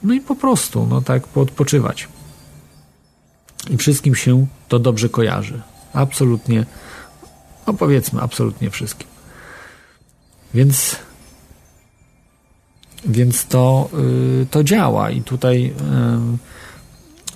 [0.04, 2.08] no i po prostu, no tak, poodpoczywać.
[3.70, 5.62] I wszystkim się to dobrze kojarzy.
[5.92, 6.66] Absolutnie,
[7.66, 9.08] no powiedzmy, absolutnie wszystkim.
[10.54, 10.96] Więc
[13.06, 13.90] więc to,
[14.42, 15.74] y, to działa i tutaj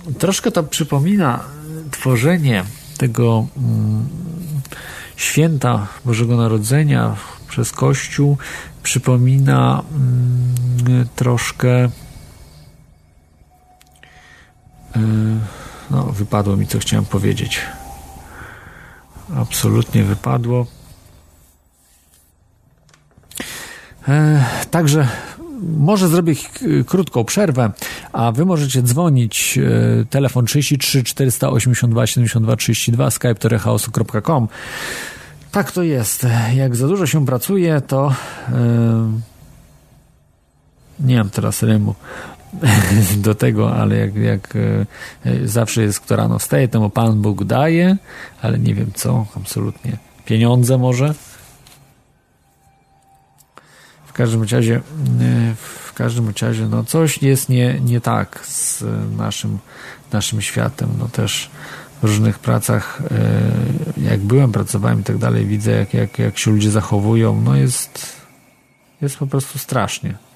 [0.09, 1.43] y, troszkę to przypomina
[1.91, 2.63] tworzenie
[2.97, 4.07] tego mm,
[5.15, 7.15] święta Bożego Narodzenia
[7.49, 8.37] przez Kościół
[8.83, 11.89] przypomina mm, troszkę
[15.91, 17.61] no, wypadło mi, co chciałem powiedzieć.
[19.35, 20.65] Absolutnie wypadło.
[24.07, 25.07] E, także
[25.61, 26.33] może zrobię
[26.87, 27.71] krótką przerwę,
[28.13, 29.57] a wy możecie dzwonić.
[29.57, 34.47] E, telefon 33 482 72 32, skype torechaosu.com.
[35.51, 36.27] Tak to jest.
[36.55, 38.13] Jak za dużo się pracuje, to
[38.49, 38.55] yy,
[41.07, 41.95] nie mam teraz rymu
[43.17, 44.57] do tego, ale jak, jak
[45.25, 47.97] yy, zawsze jest, kto rano wstaje, temu Pan Bóg daje,
[48.41, 49.97] ale nie wiem co, absolutnie.
[50.25, 51.13] Pieniądze może?
[54.05, 58.83] W każdym razie, yy, w każdym razie, no coś jest nie, nie tak z
[59.17, 59.59] naszym,
[60.11, 60.89] naszym światem.
[60.99, 61.49] No też
[62.01, 66.51] w różnych pracach, e, jak byłem, pracowałem i tak dalej, widzę, jak, jak, jak się
[66.51, 68.15] ludzie zachowują, no jest,
[69.01, 70.28] jest po prostu strasznie.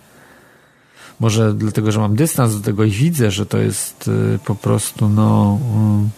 [1.19, 5.09] Może dlatego, że mam dystans do tego i widzę, że to jest e, po prostu,
[5.09, 6.09] no, mm,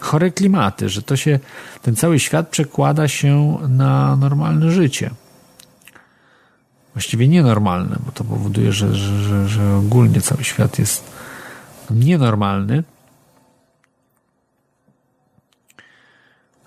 [0.00, 1.38] chore klimaty, że to się,
[1.82, 5.10] ten cały świat przekłada się na normalne życie.
[6.94, 11.04] Właściwie nienormalne, bo to powoduje, że, że, że ogólnie cały świat jest
[11.90, 12.82] nienormalny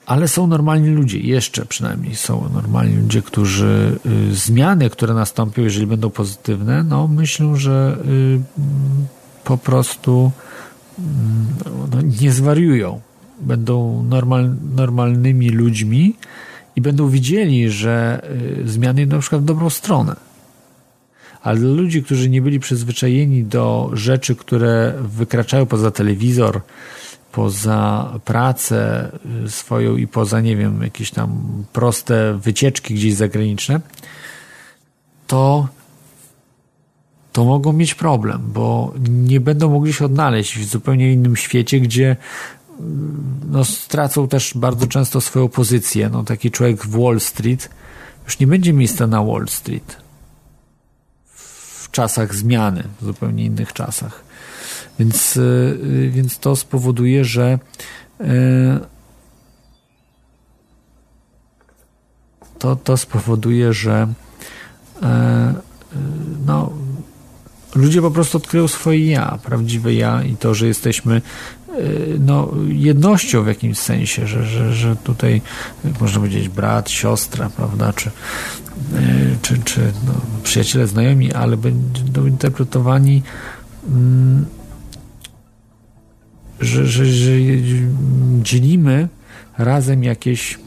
[0.05, 3.99] ale są normalni ludzie, jeszcze przynajmniej są normalni ludzie, którzy
[4.31, 8.39] y, zmiany, które nastąpią, jeżeli będą pozytywne, no myślę, że y,
[9.43, 10.31] po prostu
[10.99, 11.47] mm,
[11.91, 13.01] no, nie zwariują.
[13.41, 16.15] Będą normal, normalnymi ludźmi
[16.75, 18.21] i będą widzieli, że
[18.61, 20.15] y, zmiany idą na przykład w dobrą stronę.
[21.41, 26.61] Ale dla ludzi, którzy nie byli przyzwyczajeni do rzeczy, które wykraczają poza telewizor,
[27.33, 29.11] poza pracę
[29.45, 31.43] y, swoją i poza, nie wiem, jakieś tam
[31.73, 33.81] proste wycieczki gdzieś zagraniczne,
[35.27, 35.67] to
[37.31, 42.15] to mogą mieć problem, bo nie będą mogli się odnaleźć w zupełnie innym świecie, gdzie
[43.49, 46.09] no, stracą też bardzo często swoją pozycję.
[46.09, 47.69] No, taki człowiek w Wall Street
[48.25, 49.97] już nie będzie miejsca na Wall Street
[51.25, 54.22] w czasach zmiany, w zupełnie innych czasach.
[54.99, 57.59] Więc, y, więc to spowoduje, że
[58.21, 58.25] y,
[62.59, 64.07] to, to spowoduje, że
[64.97, 65.05] y,
[66.45, 66.71] no,
[67.75, 71.21] ludzie po prostu odkryją swoje ja, prawdziwe ja i to, że jesteśmy
[72.19, 75.41] no, jednością w jakimś sensie, że, że, że tutaj
[76.01, 78.11] można powiedzieć brat, siostra, prawda, czy,
[79.41, 80.13] czy, czy no,
[80.43, 83.23] przyjaciele, znajomi, ale będą interpretowani
[83.87, 84.45] mm,
[86.63, 87.31] że, że, że
[88.41, 89.07] dzielimy
[89.57, 90.59] razem jakieś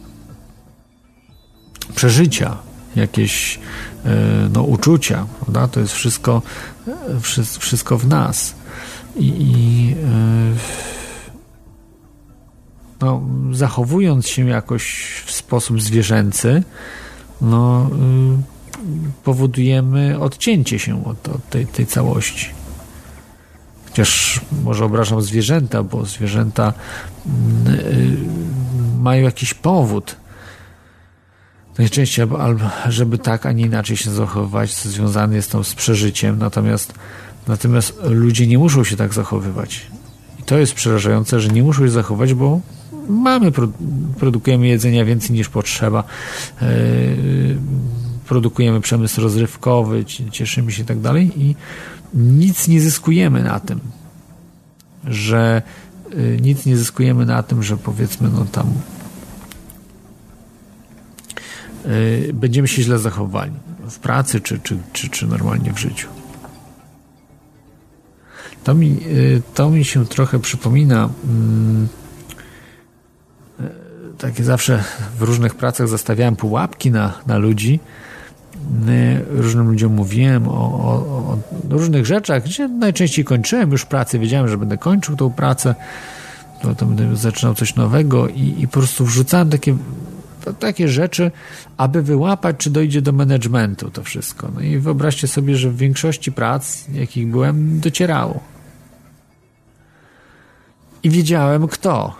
[1.94, 2.56] przeżycia,
[2.96, 3.58] jakieś
[4.04, 5.68] e, no, uczucia, prawda?
[5.68, 6.42] To jest wszystko,
[6.88, 7.20] e,
[7.58, 8.54] wszystko w nas.
[9.16, 10.56] I, i e,
[13.00, 16.62] no, zachowując się jakoś w sposób zwierzęcy,
[17.40, 17.90] no,
[19.24, 22.65] powodujemy odcięcie się od, od tej, tej całości.
[23.96, 26.72] Chociaż może obrażam zwierzęta, bo zwierzęta
[27.26, 28.16] mm, y,
[29.00, 30.16] mają jakiś powód.
[31.78, 32.26] Najczęściej,
[32.88, 36.94] żeby tak, a nie inaczej się zachowywać, co związane jest to z przeżyciem, natomiast,
[37.48, 39.86] natomiast ludzie nie muszą się tak zachowywać.
[40.40, 42.60] I to jest przerażające, że nie muszą się zachować, bo
[43.08, 43.52] mamy,
[44.18, 46.04] produkujemy jedzenia więcej niż potrzeba,
[46.62, 46.68] yy,
[48.28, 51.54] produkujemy przemysł rozrywkowy, cieszymy się i tak dalej i
[52.16, 53.80] nic nie zyskujemy na tym,
[55.04, 55.62] że
[56.12, 58.72] y, nic nie zyskujemy na tym, że powiedzmy, no tam
[61.86, 63.52] y, będziemy się źle zachowali
[63.90, 66.08] w pracy czy, czy, czy, czy normalnie w życiu.
[68.64, 71.88] To mi, y, to mi się trochę przypomina mm,
[74.18, 74.84] takie zawsze
[75.18, 77.80] w różnych pracach zastawiałem pułapki na, na ludzi,
[79.28, 81.38] różnym ludziom mówiłem o, o, o,
[81.70, 85.74] różnych rzeczach, gdzie najczęściej kończyłem już pracę, wiedziałem, że będę kończył tą pracę,
[86.62, 89.76] to, to będę zaczynał coś nowego i, i po prostu wrzucałem takie,
[90.58, 91.30] takie rzeczy,
[91.76, 94.48] aby wyłapać, czy dojdzie do managementu to wszystko.
[94.54, 98.40] No i wyobraźcie sobie, że w większości prac, jakich byłem, docierało.
[101.02, 102.16] I wiedziałem, kto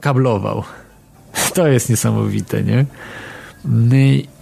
[0.00, 0.62] kablował.
[1.54, 2.86] To jest niesamowite, nie?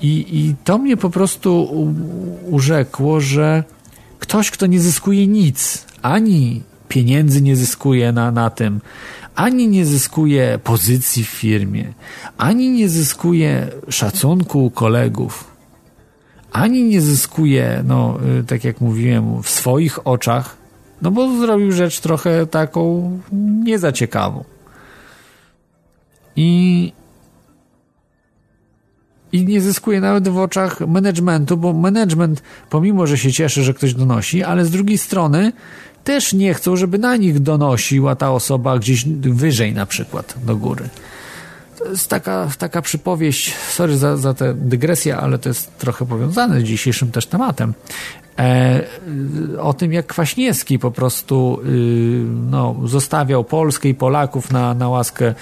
[0.03, 1.69] I, I to mnie po prostu
[2.51, 3.65] urzekło, że
[4.19, 8.81] ktoś, kto nie zyskuje nic, ani pieniędzy nie zyskuje na, na tym,
[9.35, 11.93] ani nie zyskuje pozycji w firmie,
[12.39, 15.45] ani nie zyskuje szacunku kolegów,
[16.53, 20.57] ani nie zyskuje, no, y, tak jak mówiłem, w swoich oczach,
[21.03, 23.11] no bo zrobił rzecz trochę taką
[23.65, 24.45] nie za ciekawą.
[26.37, 26.93] I,
[29.35, 33.95] i nie zyskuje nawet w oczach managementu, bo management, pomimo że się cieszy, że ktoś
[33.95, 35.53] donosi, ale z drugiej strony
[36.05, 40.89] też nie chcą, żeby na nich donosiła ta osoba gdzieś wyżej na przykład, do góry.
[41.91, 46.65] Jest taka, taka przypowieść, sorry za, za tę dygresję, ale to jest trochę powiązane z
[46.65, 47.75] dzisiejszym też tematem.
[48.39, 48.81] E,
[49.61, 51.69] o tym, jak Kwaśniewski po prostu y,
[52.51, 55.35] no, zostawiał Polskę i Polaków na, na łaskę.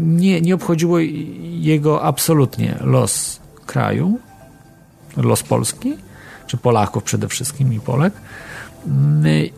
[0.00, 0.98] Nie, nie obchodziło
[1.42, 4.18] jego absolutnie los kraju,
[5.16, 5.94] los Polski,
[6.46, 8.12] czy Polaków przede wszystkim i Polek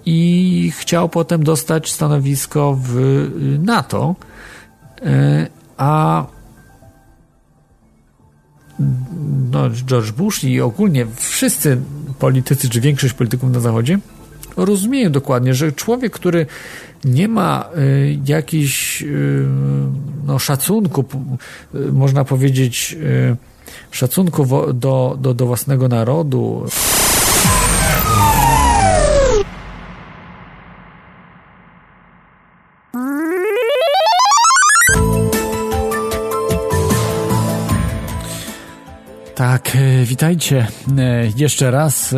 [0.06, 2.96] i chciał potem dostać stanowisko w
[3.62, 4.14] NATO,
[5.02, 5.46] e,
[5.78, 6.26] a
[9.52, 11.80] no, George Bush i ogólnie wszyscy
[12.18, 13.98] politycy, czy większość polityków na Zachodzie
[14.56, 16.46] rozumieją dokładnie, że człowiek, który
[17.04, 19.44] nie ma y, jakiś y,
[20.26, 21.04] no, szacunku,
[21.74, 23.36] y, można powiedzieć, y,
[23.90, 26.66] szacunku do, do, do własnego narodu,
[39.38, 40.66] Tak, e, witajcie
[40.98, 42.12] e, jeszcze raz.
[42.12, 42.16] E,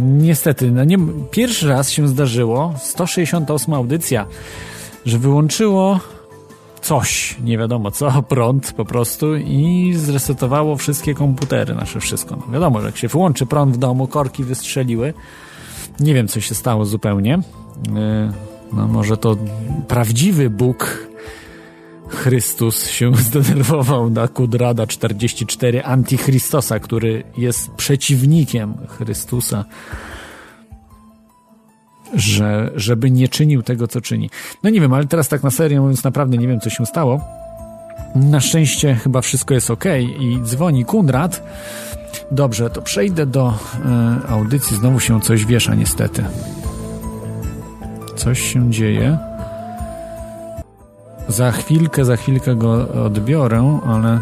[0.00, 0.98] niestety, no nie,
[1.30, 4.26] pierwszy raz się zdarzyło, 168 audycja,
[5.06, 6.00] że wyłączyło
[6.80, 12.36] coś, nie wiadomo co, prąd po prostu i zresetowało wszystkie komputery, nasze wszystko.
[12.36, 15.14] No wiadomo, że jak się wyłączy prąd w domu, korki wystrzeliły.
[16.00, 17.38] Nie wiem, co się stało zupełnie.
[18.72, 19.36] No może to
[19.88, 21.08] prawdziwy Bóg
[22.08, 29.64] Chrystus się zdenerwował na Kudrada 44 Antichristosa, który jest przeciwnikiem Chrystusa,
[32.14, 34.30] że, żeby nie czynił tego, co czyni.
[34.62, 37.20] No nie wiem, ale teraz tak na serio mówiąc, naprawdę nie wiem, co się stało.
[38.14, 39.84] Na szczęście chyba wszystko jest ok
[40.20, 41.42] i dzwoni Kunrad.
[42.30, 43.54] Dobrze, to przejdę do
[44.24, 44.76] y, audycji.
[44.76, 46.24] Znowu się coś wiesza, niestety.
[48.16, 49.18] Coś się dzieje.
[51.28, 54.20] Za chwilkę, za chwilkę go odbiorę, ale e,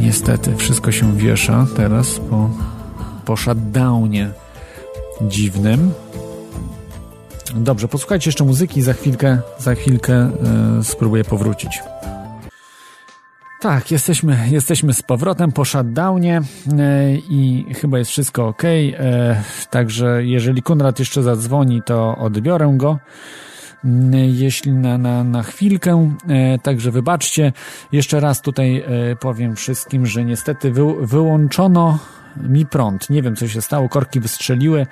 [0.00, 2.50] niestety wszystko się wiesza teraz po,
[3.24, 4.30] po shutdownie
[5.20, 5.92] dziwnym.
[7.54, 10.30] Dobrze, posłuchajcie jeszcze muzyki, za chwilkę, za chwilkę e,
[10.82, 11.80] spróbuję powrócić.
[13.60, 16.42] Tak, jesteśmy, jesteśmy z powrotem po shutdownie e,
[17.30, 18.62] i chyba jest wszystko ok.
[19.70, 22.98] Także jeżeli Konrad jeszcze zadzwoni, to odbiorę go
[24.32, 26.14] jeśli na, na, na chwilkę.
[26.28, 27.52] E, także wybaczcie.
[27.92, 31.98] Jeszcze raz tutaj e, powiem wszystkim, że niestety wy, wyłączono
[32.36, 33.10] mi prąd.
[33.10, 33.88] Nie wiem, co się stało.
[33.88, 34.86] Korki wystrzeliły.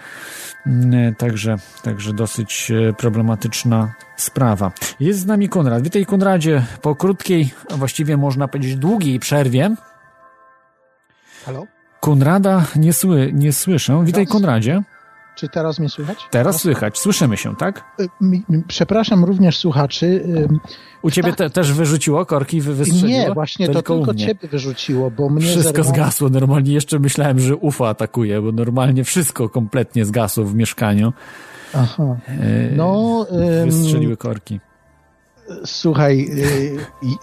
[0.66, 4.72] E, także, także dosyć problematyczna sprawa.
[5.00, 5.82] Jest z nami Konrad.
[5.82, 9.74] Witaj Konradzie po krótkiej, a właściwie można powiedzieć długiej przerwie.
[11.44, 11.66] Halo?
[12.00, 14.02] Konrada nie, sły, nie słyszę.
[14.04, 14.82] Witaj Konradzie.
[15.40, 16.18] Czy teraz mnie słychać?
[16.30, 17.84] Teraz słychać, słyszymy się, tak?
[18.00, 18.08] Y,
[18.68, 20.24] przepraszam również słuchaczy.
[21.02, 23.08] U ciebie te, też wyrzuciło korki, wystrzeliło?
[23.08, 25.94] Nie, właśnie to tylko, tylko ciebie wyrzuciło, bo mnie Wszystko zerwało...
[25.94, 31.12] zgasło, normalnie jeszcze myślałem, że UFO atakuje, bo normalnie wszystko kompletnie zgasło w mieszkaniu.
[31.74, 33.26] Aha, e, no...
[33.64, 34.60] Wystrzeliły korki.
[35.64, 36.26] Słuchaj,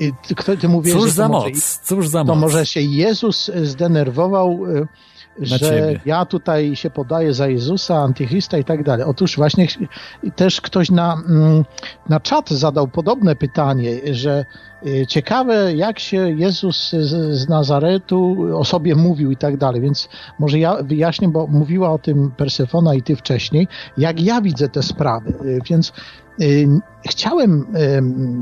[0.01, 2.27] y, kto ty mówisz, cóż za moc, cóż za moc.
[2.27, 4.59] To może się Jezus zdenerwował
[5.41, 5.99] że ciebie.
[6.05, 9.05] ja tutaj się podaję za Jezusa, antychrista i tak dalej.
[9.05, 9.67] Otóż właśnie
[10.35, 11.65] też ktoś na, mm,
[12.09, 14.45] na czat zadał podobne pytanie, że
[14.87, 20.09] y, ciekawe jak się Jezus z, Nazaretu o sobie mówił i tak dalej, więc
[20.39, 24.83] może ja wyjaśnię, bo mówiła o tym Persefona i ty wcześniej, jak ja widzę te
[24.83, 25.93] sprawy, y, więc
[26.41, 26.67] y,
[27.09, 27.67] chciałem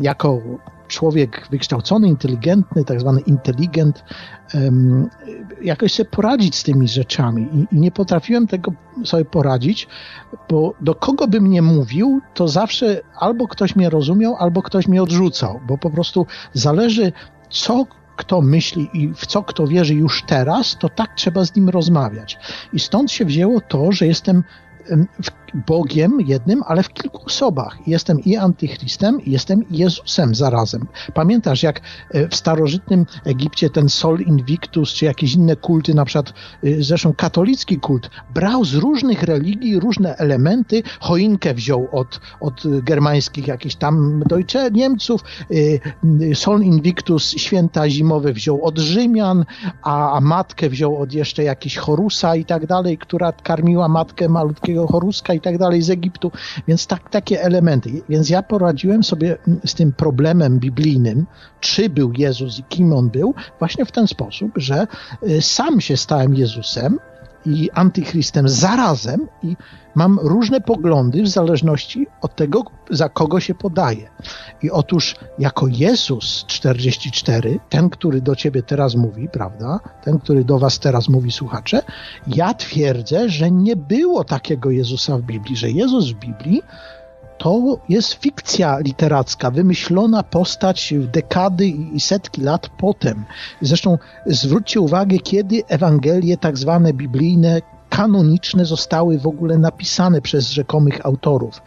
[0.02, 0.42] jako
[0.88, 4.04] człowiek wykształcony, inteligentny, tak zwany inteligent,
[5.62, 8.72] jakoś sobie poradzić z tymi rzeczami I, i, nie potrafiłem tego
[9.04, 9.88] sobie poradzić,
[10.50, 15.04] bo do kogo bym nie mówił, to zawsze albo ktoś mnie rozumiał, albo ktoś mnie
[15.04, 17.12] odrzucał, bo po prostu zależy,
[17.50, 17.86] co
[18.16, 22.38] kto myśli i w co kto wierzy już teraz, to tak trzeba z nim rozmawiać.
[22.74, 24.44] I stąd się wzięło to, że jestem
[25.68, 27.78] Bogiem jednym, ale w kilku osobach.
[27.88, 30.88] Jestem i antychrystem, i jestem Jezusem zarazem.
[31.14, 36.30] Pamiętasz, jak e, w starożytnym Egipcie ten Sol Invictus, czy jakieś inne kulty, na przykład
[36.30, 36.34] e,
[36.84, 40.84] zresztą katolicki kult, brał z różnych religii różne elementy.
[41.00, 45.22] Choinkę wziął od, od germańskich jakichś tam Deutsche Niemców,
[46.32, 49.46] e, Sol Invictus, święta zimowe wziął od Rzymian,
[49.82, 54.88] a, a matkę wziął od jeszcze jakiejś Horusa i tak dalej, która karmiła matkę malutkiego
[54.88, 56.32] Horuska i tak dalej z Egiptu,
[56.68, 58.02] więc tak, takie elementy.
[58.10, 61.26] Więc ja poradziłem sobie z tym problemem biblijnym,
[61.60, 64.88] czy był Jezus i kim on był, właśnie w ten sposób, że
[65.24, 67.00] y, sam się stałem Jezusem,
[67.46, 69.56] i antychrystem zarazem i
[69.96, 74.10] mam różne poglądy w zależności od tego, za kogo się podaje.
[74.64, 80.60] I otóż jako Jezus 44, ten, który do ciebie teraz mówi, prawda, ten, który do
[80.60, 81.82] was teraz mówi słuchacze,
[82.28, 86.62] ja twierdzę, że nie było takiego Jezusa w Biblii, że Jezus w Biblii
[87.38, 93.26] to jest fikcja literacka, wymyślona postać dekady i setki lat potem.
[93.62, 101.06] Zresztą zwróćcie uwagę, kiedy Ewangelie tak zwane biblijne, kanoniczne zostały w ogóle napisane przez rzekomych
[101.06, 101.62] autorów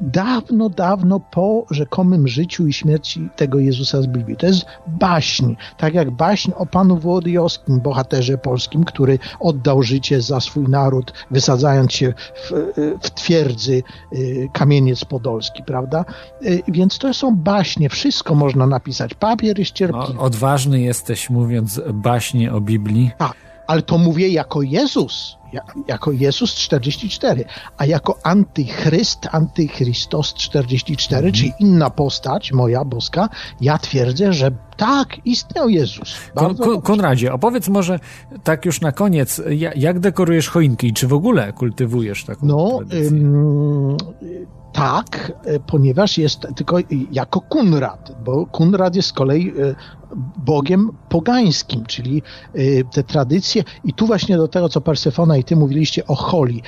[0.00, 4.36] dawno, dawno po rzekomym życiu i śmierci tego Jezusa z Biblii.
[4.36, 10.40] To jest baśń, tak jak baśń o Panu Wołodyjowskim, bohaterze polskim, który oddał życie za
[10.40, 13.82] swój naród, wysadzając się w, w twierdzy
[14.12, 16.04] y, Kamieniec Podolski, prawda?
[16.42, 19.14] Y, więc to są baśnie, wszystko można napisać.
[19.14, 20.18] Papier jest cierpliwy.
[20.18, 23.10] Odważny jesteś mówiąc baśnie o Biblii.
[23.18, 23.34] Tak,
[23.66, 25.36] ale to mówię jako Jezus
[25.88, 27.44] jako Jezus 44,
[27.78, 31.32] a jako antychryst, antychrystos 44, mhm.
[31.32, 33.28] czyli inna postać, moja boska,
[33.60, 36.16] ja twierdzę, że tak, istniał Jezus.
[36.34, 38.00] Kon, Konradzie, opowiedz może
[38.44, 39.42] tak już na koniec,
[39.76, 43.96] jak dekorujesz choinki i czy w ogóle kultywujesz taką No, ym,
[44.72, 45.32] tak,
[45.66, 46.76] ponieważ jest tylko
[47.12, 49.52] jako Kunrad, bo Kunrad jest z kolei e,
[50.36, 52.22] bogiem pogańskim, czyli
[52.54, 56.62] e, te tradycje i tu właśnie do tego, co Persefona i ty mówiliście o Holi.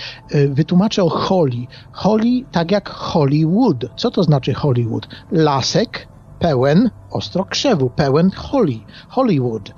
[0.48, 1.68] Wytłumaczę o Holi.
[1.92, 3.84] Holi tak jak Hollywood.
[3.96, 5.08] Co to znaczy Hollywood?
[5.30, 6.08] Lasek,
[6.38, 8.78] pełen ostrokrzewu, pełen Holly,
[9.08, 9.72] Hollywood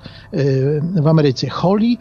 [1.01, 1.49] w Ameryce.
[1.49, 1.95] Holly,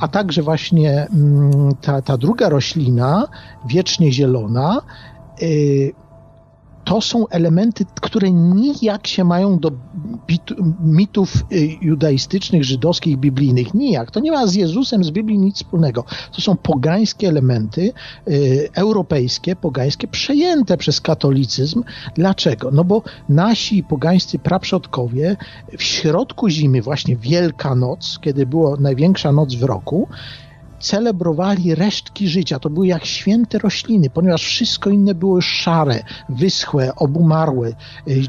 [0.00, 3.28] a także właśnie mm, ta, ta druga roślina,
[3.68, 4.80] wiecznie zielona,
[5.42, 5.94] Y,
[6.84, 9.70] to są elementy, które nijak się mają do
[10.80, 13.74] mitów y, judaistycznych, żydowskich, biblijnych.
[13.74, 14.10] Nijak.
[14.10, 16.04] To nie ma z Jezusem, z Biblii nic wspólnego.
[16.32, 17.92] To są pogańskie elementy,
[18.28, 21.82] y, europejskie, pogańskie, przejęte przez katolicyzm.
[22.14, 22.70] Dlaczego?
[22.70, 25.36] No bo nasi pogańscy praprzodkowie
[25.78, 30.08] w środku zimy, właśnie Wielka Noc, kiedy była największa noc w roku,
[30.80, 32.58] celebrowali resztki życia.
[32.58, 37.72] To były jak święte rośliny, ponieważ wszystko inne było już szare, wyschłe, obumarłe,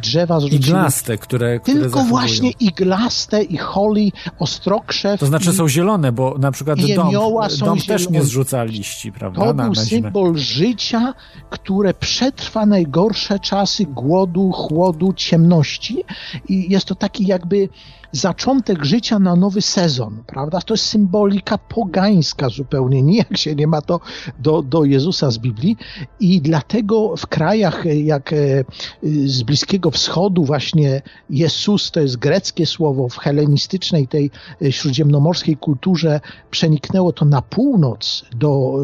[0.02, 0.60] drzewa zrzuciły.
[0.60, 2.10] Iglaste, które, które Tylko zachowują.
[2.10, 5.20] właśnie iglaste i holi, ostrokrzew.
[5.20, 7.14] To znaczy są zielone, bo na przykład dom,
[7.60, 9.46] dom też nie zrzuca liści, prawda?
[9.46, 11.14] To był symbol życia,
[11.50, 16.04] które przetrwa najgorsze czasy głodu, chłodu, ciemności
[16.50, 17.70] i jest to taki jakby
[18.16, 20.62] zaczątek życia na nowy sezon, prawda?
[20.62, 24.00] To jest symbolika pogańska zupełnie, nijak się nie ma to
[24.40, 25.78] do, do Jezusa z Biblii
[26.20, 28.38] i dlatego w krajach jak e,
[29.26, 34.32] z Bliskiego Wschodu właśnie Jezus to jest greckie słowo, w helenistycznej tej
[34.62, 36.20] e, śródziemnomorskiej kulturze
[36.52, 38.80] przeniknęło to na północ do,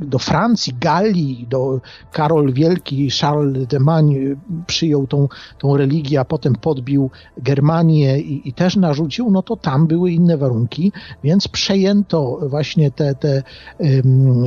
[0.00, 1.80] e, do Francji, Galii, do
[2.12, 4.36] Karol Wielki, Charles de Magne
[4.66, 5.28] przyjął tą,
[5.58, 10.12] tą religię, a potem podbił Germanię i, i też też narzucił, no to tam były
[10.12, 10.92] inne warunki,
[11.24, 13.42] więc przejęto właśnie te, te
[13.78, 14.44] um,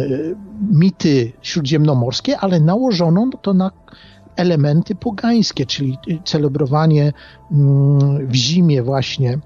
[0.71, 3.71] mity śródziemnomorskie, ale nałożono to na
[4.35, 7.13] elementy pogańskie, czyli celebrowanie
[7.51, 9.39] um, w zimie właśnie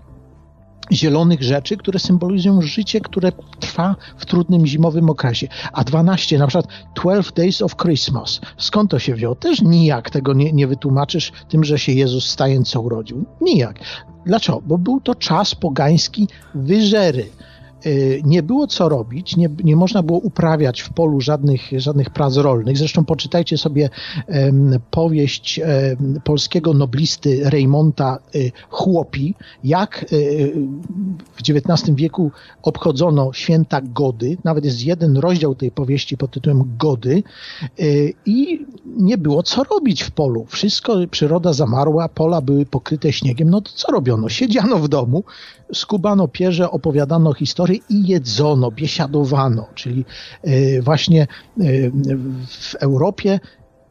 [0.91, 5.47] zielonych rzeczy, które symbolizują życie, które trwa w trudnym zimowym okresie.
[5.73, 8.41] A 12, na przykład 12 Days of Christmas.
[8.57, 9.35] Skąd to się wzięło?
[9.35, 13.25] Też nijak tego nie, nie wytłumaczysz tym, że się Jezus stająco urodził.
[13.41, 13.79] Nijak.
[14.25, 14.61] Dlaczego?
[14.65, 17.29] Bo był to czas pogański wyżery.
[17.85, 22.37] Y, nie było co robić, nie, nie można było uprawiać w polu żadnych, żadnych prac
[22.37, 22.77] rolnych.
[22.77, 23.89] Zresztą poczytajcie sobie
[24.27, 30.53] um, powieść um, polskiego noblisty Reymonta y, Chłopi, jak y,
[31.33, 32.31] w XIX wieku
[32.61, 34.37] obchodzono święta Gody.
[34.43, 37.23] Nawet jest jeden rozdział tej powieści pod tytułem Gody
[38.25, 40.45] i nie było co robić w polu.
[40.45, 43.49] Wszystko, przyroda zamarła, pola były pokryte śniegiem.
[43.49, 44.29] No to co robiono?
[44.29, 45.23] Siedziano w domu,
[45.73, 50.05] skubano pierze, opowiadano historię i jedzono, biesiadowano, czyli
[50.81, 51.27] właśnie
[52.47, 53.39] w Europie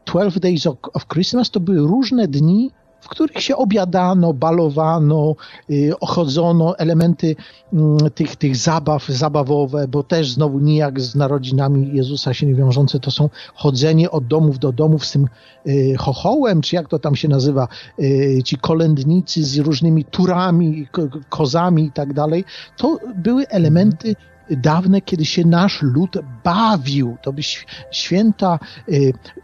[0.06, 5.34] 12 Days of Christmas to były różne dni, w których się obiadano, balowano,
[5.70, 7.36] y, ochodzono, elementy
[7.72, 13.00] mm, tych, tych zabaw zabawowe, bo też znowu nijak z narodzinami Jezusa się nie wiążące,
[13.00, 15.26] to są chodzenie od domów do domów z tym
[15.66, 17.68] y, chochołem, czy jak to tam się nazywa,
[18.00, 20.88] y, ci kolędnicy z różnymi turami,
[21.28, 22.44] kozami i tak dalej.
[22.76, 24.16] To były elementy
[24.50, 27.16] dawne, kiedy się nasz lud bawił.
[27.22, 27.42] To by
[27.90, 28.58] święta,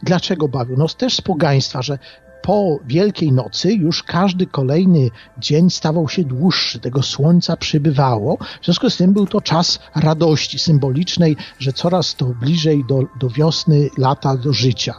[0.03, 0.77] dlaczego bawił?
[0.77, 1.99] No też z pogaństwa, że
[2.45, 8.37] po Wielkiej Nocy już każdy kolejny dzień stawał się dłuższy, tego słońca przybywało.
[8.61, 13.31] W związku z tym był to czas radości symbolicznej, że coraz to bliżej do, do
[13.31, 14.95] wiosny, lata, do życia.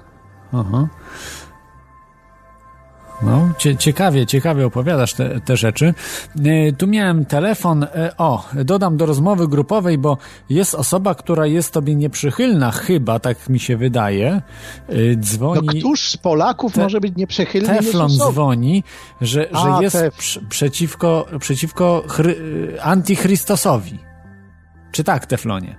[0.54, 0.88] Aha.
[3.22, 5.94] No, ciekawie, ciekawie opowiadasz te, te rzeczy.
[6.46, 10.18] E, tu miałem telefon, e, o, dodam do rozmowy grupowej, bo
[10.50, 14.42] jest osoba, która jest tobie nieprzychylna, chyba, tak mi się wydaje.
[14.90, 15.68] E, dzwoni...
[15.68, 17.68] No któż z Polaków te, może być nieprzychylny?
[17.68, 18.84] Teflon dzwoni,
[19.22, 20.16] że, że A, jest tef...
[20.50, 22.36] przeciwko, przeciwko chry...
[22.82, 24.00] antychrystosowi.
[24.92, 25.76] Czy tak, Teflonie?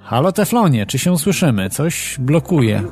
[0.00, 1.70] Halo Teflonie, czy się słyszymy?
[1.70, 2.82] Coś blokuje.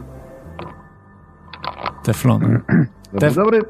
[2.07, 2.49] Teflonu.
[3.13, 3.63] Dobry, dobry.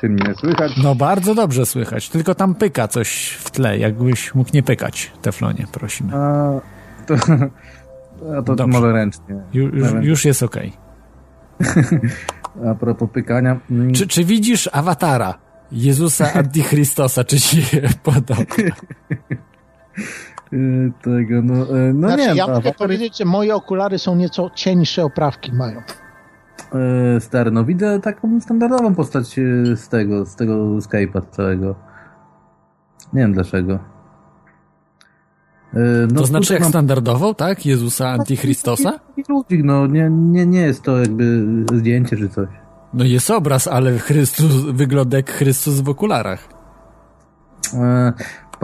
[0.00, 0.72] Czy mnie słychać?
[0.82, 3.78] No bardzo dobrze słychać, tylko tam pyka coś w tle.
[3.78, 6.16] Jakbyś mógł nie pykać, Teflonie, prosimy.
[6.16, 6.60] A,
[7.06, 7.14] to,
[8.38, 8.66] a to dobrze.
[8.66, 9.34] może ręcznie.
[9.52, 10.56] Ju, już, już jest ok.
[12.70, 13.60] a propos pykania.
[13.70, 13.92] Mm.
[13.92, 15.34] Czy, czy widzisz awatara
[15.72, 18.42] Jezusa Antichristosa, czy ci się podoba?
[21.02, 22.34] Tego, no, e, no znaczy, nie.
[22.34, 25.82] Ja mogę powiedzieć, że moje okulary są nieco cieńsze oprawki mają.
[26.74, 31.74] E, stary, no widzę taką standardową postać e, z tego, z tego Skype'a całego.
[33.12, 33.78] Nie wiem dlaczego.
[35.74, 35.78] E,
[36.12, 36.70] no, to znaczy jak mam...
[36.70, 37.66] standardową, tak?
[37.66, 38.92] Jezusa tak, Antichristosa?
[39.28, 42.48] Ludzik, no nie, nie, nie jest to jakby zdjęcie czy coś.
[42.94, 46.48] No jest obraz, ale Chrystus wygląda jak Chrystus w okularach.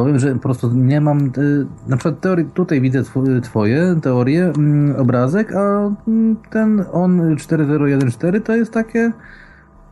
[0.01, 1.27] Powiem, że po prostu nie mam.
[1.39, 3.03] Y, na przykład teorii, tutaj widzę
[3.43, 9.13] Twoje teorie, mm, obrazek, a mm, ten on 4014 to jest takie.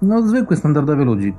[0.03, 1.35] No, zwykły, standardowy ludzik.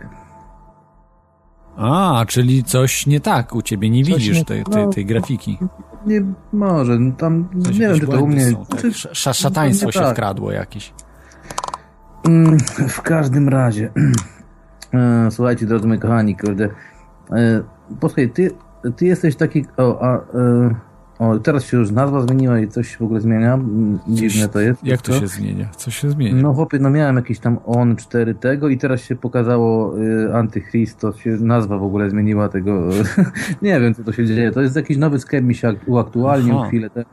[1.77, 5.05] A, czyli coś nie tak u ciebie, nie coś widzisz nie, tej, tej, no, tej,
[5.05, 5.57] grafiki.
[6.05, 6.23] Nie,
[6.53, 8.51] może, no tam, coś nie wiem, czy to u mnie...
[8.51, 10.13] Są, tak, sz, szataństwo się tak.
[10.13, 10.93] wkradło jakieś.
[12.27, 12.57] Mm,
[12.89, 13.91] w każdym razie,
[14.93, 16.69] e, słuchajcie, drodzy moi kochani, kurde,
[17.31, 17.63] e,
[17.99, 18.51] posłuchaj, ty,
[18.95, 19.65] ty jesteś taki.
[19.77, 20.75] O, a, e,
[21.19, 23.59] o, teraz się już nazwa zmieniła i coś w ogóle zmienia.
[24.07, 24.83] Dziwne to jest.
[24.83, 25.69] Jak to się zmienia?
[25.77, 26.41] Co się zmienia?
[26.41, 31.17] No chłopie, no miałem jakiś tam on 4 tego i teraz się pokazało y, Antychristos,
[31.17, 32.89] się nazwa w ogóle zmieniła tego.
[33.61, 34.51] nie wiem, co to się dzieje.
[34.51, 36.89] To jest jakiś nowy sklep mi się uaktualnił chwilę.
[36.89, 37.05] Te,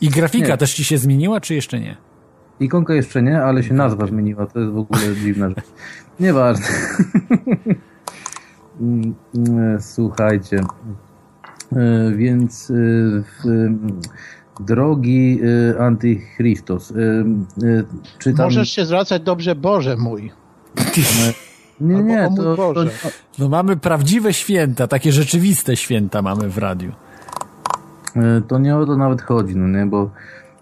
[0.00, 0.56] I grafika nie.
[0.56, 1.96] też ci się zmieniła, czy jeszcze nie?
[2.60, 4.46] Ikonka jeszcze nie, ale się nazwa zmieniła.
[4.46, 5.64] To jest w ogóle dziwna rzecz.
[6.20, 6.66] Nieważne.
[8.80, 9.14] Mm,
[9.80, 10.60] słuchajcie,
[11.72, 12.74] e, więc e,
[14.60, 15.40] drogi
[15.76, 16.92] e, Antychristos,
[18.18, 18.46] czytam...
[18.46, 20.32] Możesz się zwracać dobrze Boże mój.
[21.80, 22.84] Nie, nie, to, to,
[23.38, 26.92] No mamy prawdziwe święta, takie rzeczywiste święta mamy w radiu.
[28.48, 30.10] To nie o to nawet chodzi, no nie, bo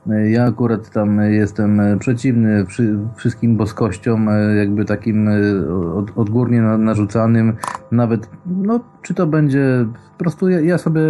[0.07, 2.66] ja akurat tam jestem przeciwny
[3.16, 5.29] wszystkim boskościom, jakby takim
[6.16, 7.57] odgórnie narzucanym,
[7.91, 9.87] nawet, no, czy to będzie,
[10.19, 11.01] po prostu ja, ja sobie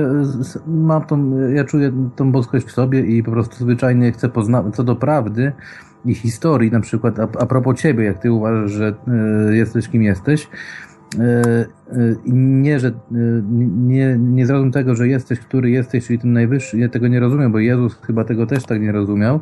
[0.67, 4.85] mam tą, ja czuję tą boskość w sobie i po prostu zwyczajnie chcę poznać, co
[4.85, 5.53] do prawdy
[6.05, 8.95] i historii, na przykład a, a propos ciebie, jak ty uważasz, że
[9.51, 10.92] y, jesteś kim jesteś, E, e,
[12.27, 12.93] nie, że e,
[13.73, 17.53] nie, nie zrozum tego, że jesteś, który jesteś, czyli ten najwyższy, ja tego nie rozumiem,
[17.53, 19.41] bo Jezus chyba tego też tak nie rozumiał.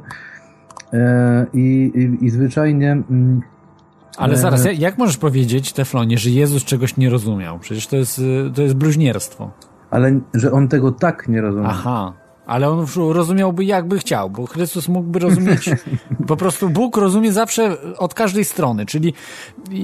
[1.54, 2.92] I, i, i zwyczajnie.
[2.92, 3.40] Mm,
[4.16, 7.58] Ale zaraz, jak możesz powiedzieć, Teflonie, że Jezus czegoś nie rozumiał?
[7.58, 8.20] Przecież to jest,
[8.54, 9.50] to jest bluźnierstwo.
[9.90, 11.70] Ale że on tego tak nie rozumiał.
[11.70, 12.12] Aha.
[12.46, 15.70] Ale on rozumiałby jakby chciał, bo Chrystus mógłby rozumieć,
[16.26, 19.14] po prostu Bóg rozumie zawsze od każdej strony, czyli
[19.72, 19.74] y,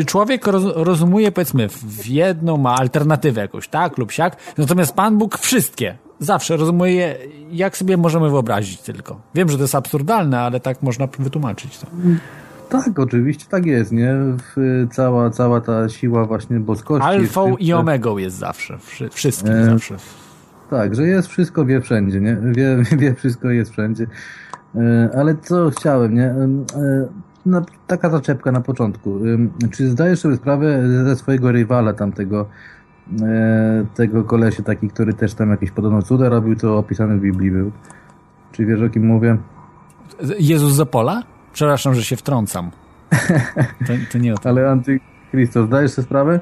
[0.00, 5.38] y, człowiek rozumuje powiedzmy w jedną, ma alternatywę jakoś, tak lub siak, natomiast Pan Bóg
[5.38, 7.14] wszystkie, zawsze rozumie,
[7.52, 9.20] jak sobie możemy wyobrazić tylko.
[9.34, 11.86] Wiem, że to jest absurdalne, ale tak można wytłumaczyć to.
[12.68, 14.14] Tak, oczywiście tak jest, nie?
[14.92, 17.08] Cała, cała ta siła właśnie boskości.
[17.08, 18.78] Alfą i omegą jest zawsze,
[19.10, 19.64] wszystkim e...
[19.64, 19.96] zawsze.
[20.70, 22.36] Tak, że jest wszystko, wie wszędzie, nie?
[22.36, 24.06] Wie, wie wszystko, jest wszędzie.
[24.74, 26.26] E, ale co chciałem, nie?
[26.26, 26.48] E,
[27.46, 29.18] no, taka zaczepka na początku.
[29.70, 32.46] Czy zdajesz sobie sprawę ze swojego rywala tamtego
[33.22, 37.50] e, tego kolesie taki, który też tam jakieś podobno cuda robił, to opisany w Biblii
[37.50, 37.72] był.
[38.52, 39.36] Czy wiesz o kim mówię?
[40.38, 41.22] Jezus Zapola?
[41.52, 42.70] Przepraszam, że się wtrącam.
[43.86, 44.48] To, to nie o to.
[44.48, 46.40] Ale Antychrystus, zdajesz sobie sprawę?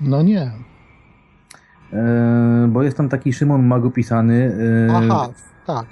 [0.00, 0.52] No nie.
[1.92, 4.56] E, bo jest tam taki Szymon Magopisany.
[4.88, 5.28] E, Aha,
[5.66, 5.86] tak.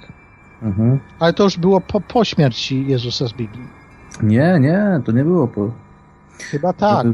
[0.61, 0.99] Mhm.
[1.19, 3.67] Ale to już było po, po śmierci Jezusa z Biblii.
[4.23, 5.71] Nie, nie, to nie było po...
[6.39, 7.07] Chyba tak.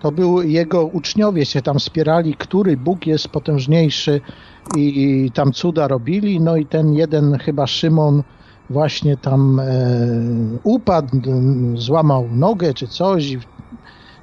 [0.00, 4.20] To był jego uczniowie się tam wspierali, który Bóg jest potężniejszy
[4.76, 6.40] i, i tam cuda robili.
[6.40, 8.22] No i ten jeden chyba Szymon
[8.70, 9.66] właśnie tam e,
[10.62, 11.20] upadł,
[11.74, 13.30] złamał nogę czy coś.
[13.30, 13.38] I,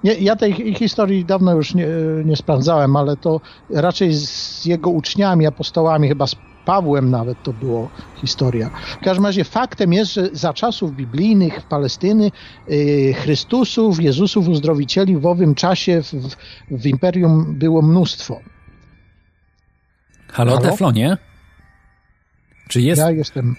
[0.03, 1.87] nie, ja tej historii dawno już nie,
[2.25, 6.35] nie sprawdzałem, ale to raczej z jego uczniami, apostołami, chyba z
[6.65, 8.69] Pawłem nawet to było historia.
[9.01, 12.31] W każdym razie faktem jest, że za czasów biblijnych w Palestyny
[12.67, 16.35] yy, Chrystusów, Jezusów, uzdrowicieli w owym czasie w,
[16.71, 18.39] w imperium było mnóstwo.
[20.27, 20.69] Halo, Halo?
[20.69, 21.17] Teflonie?
[22.67, 23.01] Czy jest?
[23.01, 23.55] Ja jestem.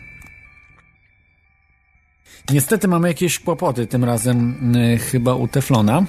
[2.51, 6.05] Niestety mamy jakieś kłopoty tym razem y, chyba u Teflona.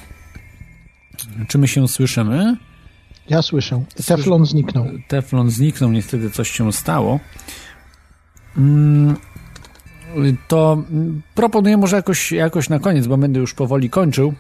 [1.47, 2.57] Czy my się słyszymy?
[3.29, 3.83] Ja słyszę.
[4.05, 4.85] Teflon zniknął.
[5.07, 7.19] Teflon zniknął, niestety coś się stało.
[8.57, 9.15] Mm,
[10.47, 14.33] To mm, proponuję może jakoś, jakoś na koniec, bo będę już powoli kończył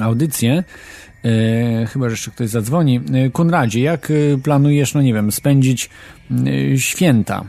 [0.00, 0.64] audycję.
[1.24, 3.00] E, chyba, że jeszcze ktoś zadzwoni.
[3.14, 5.90] E, Konradzie, jak e, planujesz, no nie wiem, spędzić
[6.72, 7.44] e, święta?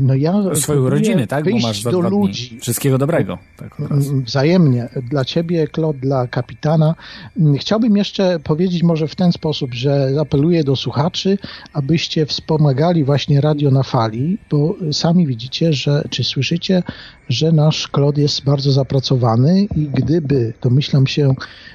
[0.00, 1.50] No ja Swoją rodzinę, tak?
[1.50, 2.58] Bo masz do ludzi.
[2.60, 3.38] Wszystkiego dobrego.
[3.56, 4.22] Tak, od razu.
[4.22, 4.88] Wzajemnie.
[5.10, 6.94] Dla ciebie, Klod, dla kapitana.
[7.40, 11.38] Mm, Chciałbym jeszcze powiedzieć może w ten sposób, że apeluję do słuchaczy,
[11.72, 16.82] abyście wspomagali właśnie radio na fali, bo sami widzicie, że, czy słyszycie,
[17.28, 21.34] że nasz Klod jest bardzo zapracowany i gdyby, domyślam się,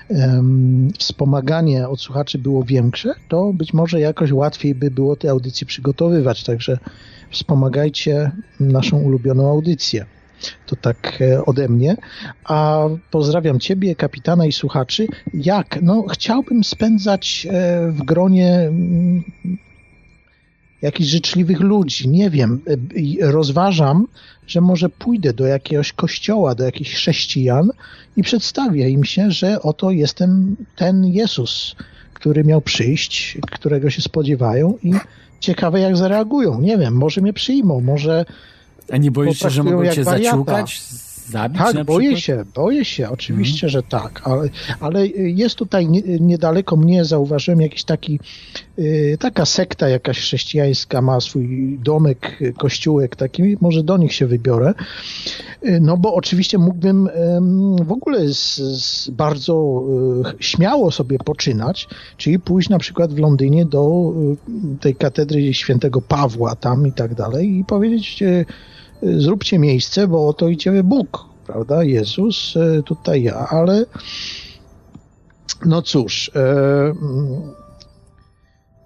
[0.10, 5.68] em, wspomaganie od słuchaczy było większe, to być może jakoś łatwiej by było te audycje
[5.68, 6.44] przygotowywać.
[6.44, 6.78] Także
[7.32, 10.06] wspomagajcie naszą ulubioną audycję.
[10.66, 11.96] To tak e, ode mnie.
[12.44, 15.08] A pozdrawiam Ciebie, kapitana i słuchaczy.
[15.34, 15.80] Jak?
[15.82, 19.24] No, chciałbym spędzać e, w gronie mm,
[20.82, 22.10] jakichś życzliwych ludzi.
[22.10, 22.62] Nie wiem.
[23.22, 24.08] E, Rozważam,
[24.48, 27.70] że może pójdę do jakiegoś kościoła, do jakichś chrześcijan
[28.18, 31.76] i przedstawię im się, że oto jestem ten Jezus,
[32.14, 34.94] który miał przyjść, którego się spodziewają i
[35.40, 36.62] ciekawe jak zareagują.
[36.62, 38.26] Nie wiem, może mnie przyjmą, może
[38.92, 40.82] A nie boisz się, że mogą cię zaciukać?
[41.30, 42.46] Zabić Tak, boję przykład?
[42.46, 44.50] się, boję się, oczywiście, że tak, ale,
[44.80, 48.20] ale jest tutaj nie, niedaleko mnie, zauważyłem jakiś taki,
[48.80, 54.74] y, taka sekta jakaś chrześcijańska ma swój domek, kościółek taki, może do nich się wybiorę,
[55.66, 57.10] Y, no bo oczywiście mógłbym
[57.82, 59.84] w ogóle z, z bardzo
[60.40, 61.88] y, śmiało sobie poczynać,
[62.18, 64.14] czyli pójść na przykład w Londynie do
[64.80, 68.24] tej katedry świętego Pawła tam i tak dalej i powiedzieć
[69.02, 73.86] zróbcie miejsce, bo oto idzie Bóg, prawda, Jezus, y, tutaj ja, ale
[75.66, 77.42] no cóż, e, mm,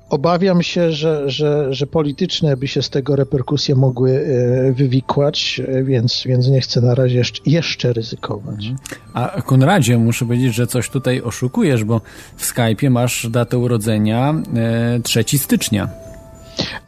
[0.09, 5.83] obawiam się, że, że, że polityczne by się z tego reperkusje mogły e, wywikłać, e,
[5.83, 8.71] więc, więc nie chcę na razie jeszcze, ryzykować.
[9.13, 12.01] A Konradzie, muszę powiedzieć, że coś tutaj oszukujesz, bo
[12.35, 16.10] w Skype'ie masz datę urodzenia e, 3 stycznia.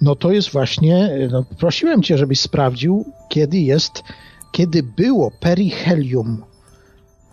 [0.01, 4.03] No to jest właśnie, e, no, prosiłem cię, żebyś sprawdził, kiedy jest,
[4.51, 6.43] kiedy było perihelium.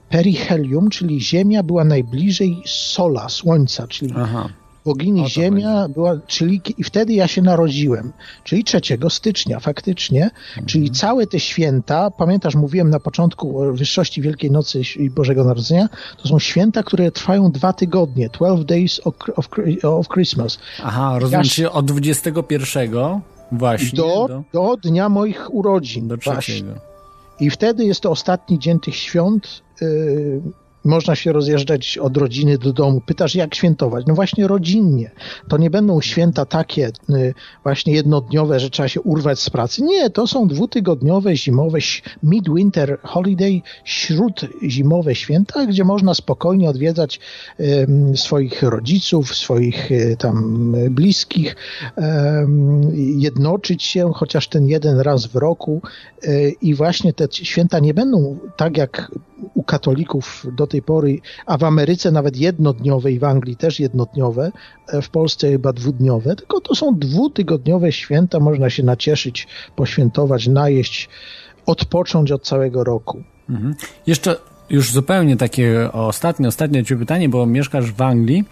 [0.08, 4.48] Perihelium, czyli Ziemia była najbliżej Sola, Słońca, czyli Aha.
[4.84, 8.12] Bogini Ziemia była, czyli i wtedy ja się narodziłem,
[8.44, 10.66] czyli 3 stycznia faktycznie, Mhm.
[10.66, 15.88] czyli całe te święta, pamiętasz, mówiłem na początku o wyższości Wielkiej Nocy i Bożego Narodzenia,
[16.22, 19.48] to są święta, które trwają dwa tygodnie, 12 days of, of,
[19.82, 23.20] of Christmas, Aha, rozumiem, Ja- od 21
[23.52, 26.08] właśnie do, do, do dnia moich urodzin.
[26.08, 26.62] do właśnie.
[27.40, 29.62] I wtedy jest to ostatni dzień tych świąt.
[29.80, 30.40] Yy,
[30.84, 33.00] można się rozjeżdżać od rodziny do domu.
[33.06, 34.04] Pytasz, jak świętować?
[34.06, 35.10] No właśnie rodzinnie.
[35.48, 39.82] To nie będą święta takie yy, właśnie jednodniowe, że trzeba się urwać z pracy.
[39.82, 41.78] Nie, to są dwutygodniowe, zimowe,
[42.22, 47.20] midwinter holiday, śródzimowe święta, gdzie można spokojnie odwiedzać
[48.14, 51.56] swoich rodziców, swoich e, tam bliskich,
[52.96, 55.82] jednoczyć się chociaż ten jeden raz w roku
[56.22, 59.10] e, i właśnie te święta nie będą tak jak
[59.54, 64.52] u katolików do tej pory, a w Ameryce nawet jednodniowe i w Anglii też jednodniowe,
[64.88, 69.46] e, w Polsce chyba dwudniowe, tylko to są dwutygodniowe święta, można się nacieszyć,
[69.76, 71.08] poświętować, najeść,
[71.66, 73.22] odpocząć od całego roku.
[73.50, 73.74] Mhm.
[74.06, 74.36] Jeszcze
[74.70, 78.44] już zupełnie takie ostatnie, ostatnie ci pytanie, bo mieszkasz w Anglii.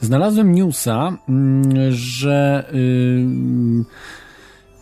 [0.00, 2.64] Znalazłem newsa, mm, że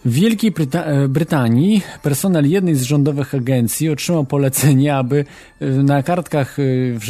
[0.04, 5.24] w Wielkiej Bryta e, Brytanii personel jednej z rządowych agencji otrzymał polecenie, aby
[5.60, 6.56] na kartkach
[6.94, 7.06] w,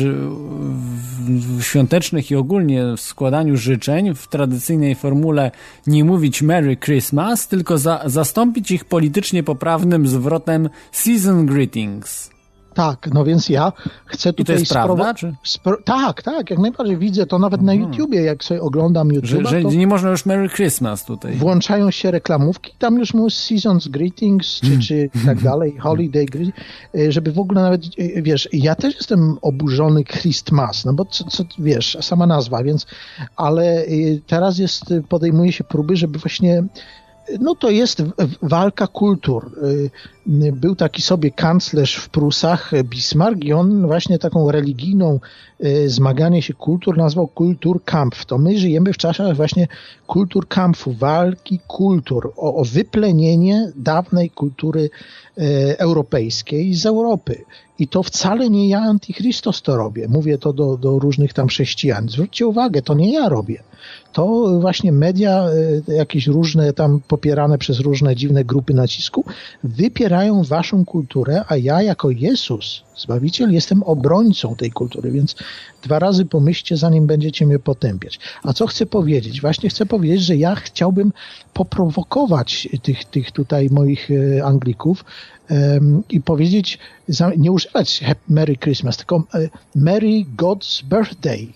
[0.68, 5.50] w, w świątecznych i ogólnie w składaniu życzeń w tradycyjnej formule
[5.86, 12.37] nie mówić Merry Christmas, tylko za zastąpić ich politycznie poprawnym zwrotem Season Greetings.
[12.78, 13.72] Tak, no więc ja
[14.06, 14.42] chcę tutaj...
[14.42, 15.14] I to jest prawda?
[15.14, 15.34] Czy?
[15.84, 17.90] tak, tak, jak najbardziej widzę to nawet na mhm.
[17.90, 19.30] YouTubie, jak sobie oglądam YouTube.
[19.30, 21.34] Że, że nie można już Merry Christmas tutaj.
[21.34, 24.82] Włączają się reklamówki, tam już mówią Seasons Greetings, czy, mhm.
[24.82, 26.58] czy tak dalej, Holiday Greetings,
[26.94, 31.24] y, żeby w ogóle nawet, y, wiesz, ja też jestem oburzony Christmas, no bo co,
[31.24, 32.86] co wiesz, sama nazwa, więc,
[33.36, 36.64] ale y, teraz jest, podejmuje się próby, żeby właśnie
[37.40, 38.02] no to jest
[38.42, 39.50] walka kultur.
[40.52, 45.20] Był taki sobie kanclerz w Prusach, Bismarck, i on właśnie taką religijną
[45.64, 48.24] y, zmaganie się kultur nazwał Kulturkampf.
[48.24, 49.68] To my żyjemy w czasach właśnie
[50.06, 54.90] Kulturkampfu, walki kultur, o, o wyplenienie dawnej kultury
[55.38, 57.44] y, europejskiej z Europy.
[57.78, 60.08] I to wcale nie ja, Antychrystos, to robię.
[60.08, 62.08] Mówię to do, do różnych tam chrześcijan.
[62.08, 63.62] Zwróćcie uwagę, to nie ja robię
[64.12, 65.48] to właśnie media,
[65.88, 69.24] e, jakieś różne tam popierane przez różne dziwne grupy nacisku,
[69.64, 75.36] wypierają waszą kulturę, a ja jako Jezus, Zbawiciel, jestem obrońcą tej kultury, więc
[75.82, 78.18] dwa razy pomyślcie, zanim będziecie mnie potępiać.
[78.42, 79.40] A co chcę powiedzieć?
[79.40, 81.12] Właśnie chcę powiedzieć, że ja chciałbym
[81.54, 85.04] poprowokować tych, tych tutaj moich e, Anglików,
[85.50, 86.78] um, i powiedzieć,
[87.36, 91.46] nie używać Merry Christmas, tylko e, Merry God's Birthday.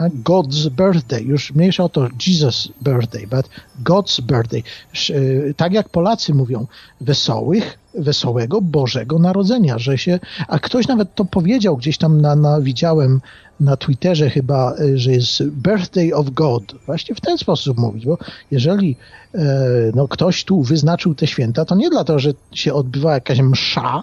[0.00, 3.48] God's birthday, już mniejsza o to Jesus birthday, but
[3.84, 4.62] God's birthday.
[5.10, 6.66] E, tak jak Polacy mówią,
[7.00, 12.60] wesołych, wesołego Bożego Narodzenia, że się, a ktoś nawet to powiedział gdzieś tam na, na
[12.60, 13.20] widziałem
[13.60, 16.74] na Twitterze chyba, e, że jest birthday of God.
[16.86, 18.18] Właśnie w ten sposób mówić, bo
[18.50, 18.96] jeżeli
[19.34, 19.46] e,
[19.94, 24.02] no, ktoś tu wyznaczył te święta, to nie dlatego, że się odbywa jakaś msza,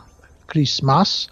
[0.52, 1.28] Christmas,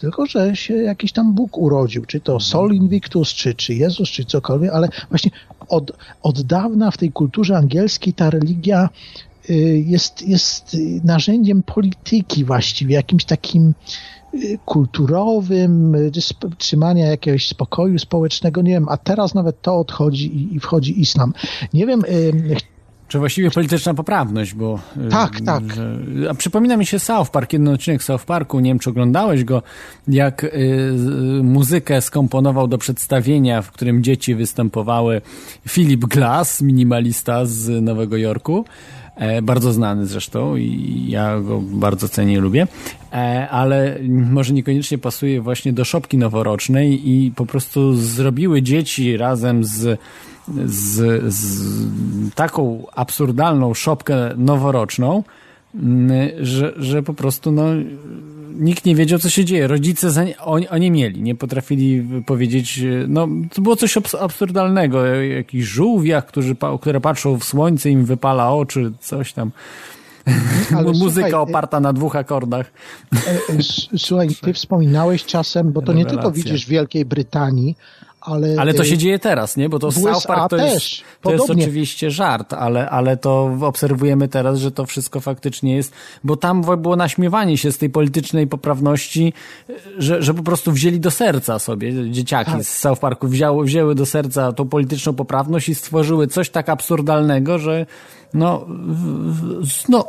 [0.00, 4.24] tylko że się jakiś tam Bóg urodził, czy to Sol Invictus, czy, czy Jezus, czy
[4.24, 5.30] cokolwiek, ale właśnie
[5.68, 8.88] od, od dawna w tej kulturze angielskiej ta religia
[9.50, 9.54] y,
[9.86, 13.74] jest, jest narzędziem polityki właściwie, jakimś takim
[14.34, 16.10] y, kulturowym, y,
[16.58, 21.32] trzymania jakiegoś spokoju społecznego, nie wiem, a teraz nawet to odchodzi i, i wchodzi islam.
[21.74, 22.02] Nie wiem,
[23.10, 24.78] czy właściwie polityczna poprawność, bo...
[25.06, 25.62] Y, tak, tak.
[25.74, 25.98] Że,
[26.30, 29.62] a przypomina mi się South Park, jeden odcinek South Parku, nie wiem czy oglądałeś go,
[30.08, 30.50] jak y,
[31.42, 35.20] muzykę skomponował do przedstawienia, w którym dzieci występowały
[35.68, 38.64] Philip Glass, minimalista z Nowego Jorku,
[39.16, 42.66] e, bardzo znany zresztą i ja go bardzo cenię i lubię,
[43.12, 49.64] e, ale może niekoniecznie pasuje właśnie do szopki noworocznej i po prostu zrobiły dzieci razem
[49.64, 50.00] z
[50.66, 55.22] z, z taką absurdalną szopkę noworoczną,
[55.74, 57.64] mm, że, że po prostu no,
[58.54, 59.66] nikt nie wiedział, co się dzieje.
[59.66, 66.26] Rodzice za, oni, oni mieli, nie potrafili powiedzieć, no to było coś absurdalnego, jakichś żółwiach,
[66.26, 69.50] którzy, które patrzą w słońce, im wypala oczy, coś tam.
[70.76, 72.72] Ale Muzyka słuchaj, oparta na dwóch akordach.
[73.14, 73.58] E, e,
[73.96, 76.14] słuchaj, ty wspominałeś czasem, bo to Rewelacja.
[76.14, 77.76] nie tylko widzisz w Wielkiej Brytanii,
[78.20, 79.68] ale, ale to się dzieje teraz, nie?
[79.68, 84.28] Bo to South Park to, też, jest, to jest oczywiście żart, ale, ale to obserwujemy
[84.28, 85.92] teraz, że to wszystko faktycznie jest,
[86.24, 89.32] bo tam było naśmiewanie się z tej politycznej poprawności,
[89.98, 92.64] że, że po prostu wzięli do serca sobie dzieciaki tak.
[92.64, 97.58] z South Parku, wzięły, wzięły do serca tą polityczną poprawność i stworzyły coś tak absurdalnego,
[97.58, 97.86] że
[98.34, 98.66] no,
[99.88, 100.04] no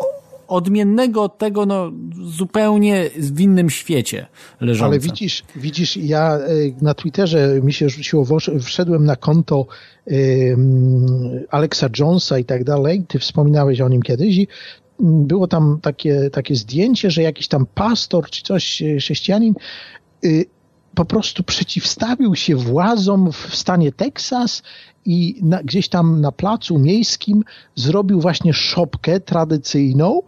[0.52, 1.92] odmiennego od tego, no,
[2.24, 4.26] zupełnie w innym świecie
[4.62, 4.86] leżące.
[4.86, 6.42] Ale widzisz, widzisz, ja e,
[6.82, 8.26] na Twitterze mi się rzuciło,
[8.62, 9.66] wszedłem na konto
[11.50, 14.48] Alexa Jonesa i tak dalej, ty wspominałeś o nim kiedyś i
[15.00, 19.54] było tam takie, takie zdjęcie, że jakiś tam pastor czy coś, e, chrześcijanin
[20.26, 20.46] y,
[20.96, 24.64] po prostu przeciwstawił się władzom w stanie Teksas
[25.06, 27.44] i na, gdzieś tam na placu miejskim
[27.76, 30.22] zrobił właśnie szopkę tradycyjną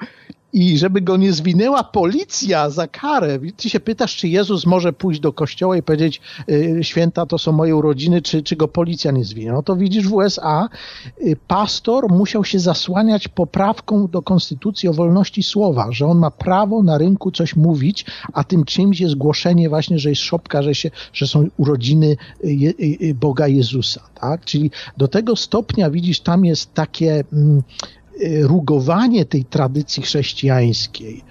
[0.54, 3.40] i żeby go nie zwinęła policja za karę.
[3.58, 7.52] Ty się pytasz, czy Jezus może pójść do kościoła i powiedzieć, y, święta to są
[7.52, 9.52] moje urodziny, czy, czy go policja nie zwinie.
[9.52, 10.70] No to widzisz w USA,
[11.22, 16.84] y, pastor musiał się zasłaniać poprawką do konstytucji o wolności słowa, że on ma prawo
[16.84, 20.91] na rynku coś mówić, a tym czymś jest głoszenie właśnie, że jest szopka, że, się,
[21.14, 24.02] że są urodziny y, Boga Jezusa.
[24.16, 24.45] Tak?
[24.45, 24.62] Czyli
[24.98, 27.64] do tego stopnia, widzisz, tam jest takie mm,
[28.41, 31.23] rugowanie tej tradycji chrześcijańskiej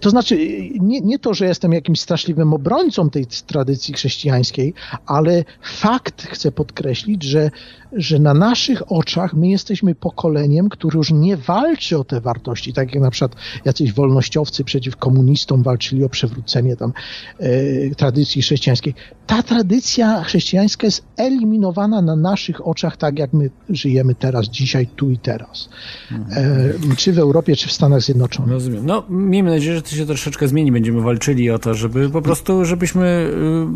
[0.00, 0.38] to znaczy,
[0.80, 4.74] nie, nie to, że jestem jakimś straszliwym obrońcą tej tradycji chrześcijańskiej,
[5.06, 7.50] ale fakt chcę podkreślić, że,
[7.92, 12.94] że na naszych oczach my jesteśmy pokoleniem, które już nie walczy o te wartości, tak
[12.94, 13.34] jak na przykład
[13.64, 16.92] jacyś wolnościowcy przeciw komunistom walczyli o przewrócenie tam
[17.38, 18.94] e, tradycji chrześcijańskiej.
[19.26, 25.10] Ta tradycja chrześcijańska jest eliminowana na naszych oczach, tak jak my żyjemy teraz, dzisiaj, tu
[25.10, 25.68] i teraz.
[26.30, 28.52] E, czy w Europie, czy w Stanach Zjednoczonych.
[28.52, 28.86] Rozumiem.
[28.86, 30.72] No, miejmy nadzieję, że to się troszeczkę zmieni.
[30.72, 33.66] Będziemy walczyli o to, żeby po prostu, żebyśmy y,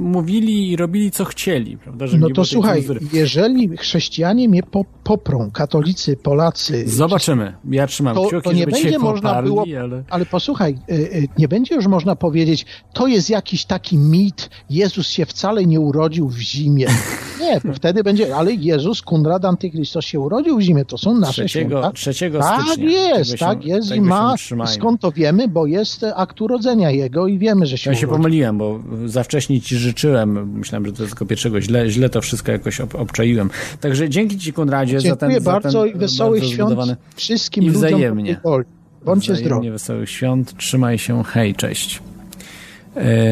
[0.00, 2.06] mówili i robili, co chcieli, prawda?
[2.06, 6.88] Żeby no to słuchaj, jeżeli chrześcijanie mnie po, poprą, katolicy, Polacy...
[6.88, 7.54] Zobaczymy.
[7.70, 10.04] Ja trzymam to, kciuki, to nie będzie można poparli, było, ale...
[10.10, 15.08] ale posłuchaj, y, y, nie będzie już można powiedzieć, to jest jakiś taki mit, Jezus
[15.08, 16.86] się wcale nie urodził w zimie.
[17.40, 21.70] Nie, wtedy będzie, ale Jezus, Kunrad Antychrystus się urodził w zimie, to są nasze trzeciego,
[21.70, 21.92] święta.
[21.92, 22.90] Trzeciego tak stycznia.
[22.90, 24.34] jest, Tego tak jest i ma,
[24.66, 28.58] skąd to wiemy, bo jest akt urodzenia jego i wiemy, że się Ja się pomyliłem,
[28.58, 30.58] bo za wcześnie ci życzyłem.
[30.58, 31.60] Myślałem, że to jest tylko pierwszego.
[31.60, 33.50] Źle, źle to wszystko jakoś ob, obczaiłem.
[33.80, 37.64] Także dzięki ci, Konradzie, za ten Dziękuję bardzo za ten i wesołych bardzo świąt wszystkim
[37.64, 38.34] I ludziom wzajemnie.
[38.34, 38.64] dobrej woli.
[39.04, 39.70] Bądźcie Wzajemnie zdrowi.
[39.70, 40.56] wesołych świąt.
[40.56, 41.24] Trzymaj się.
[41.24, 42.02] Hej, cześć.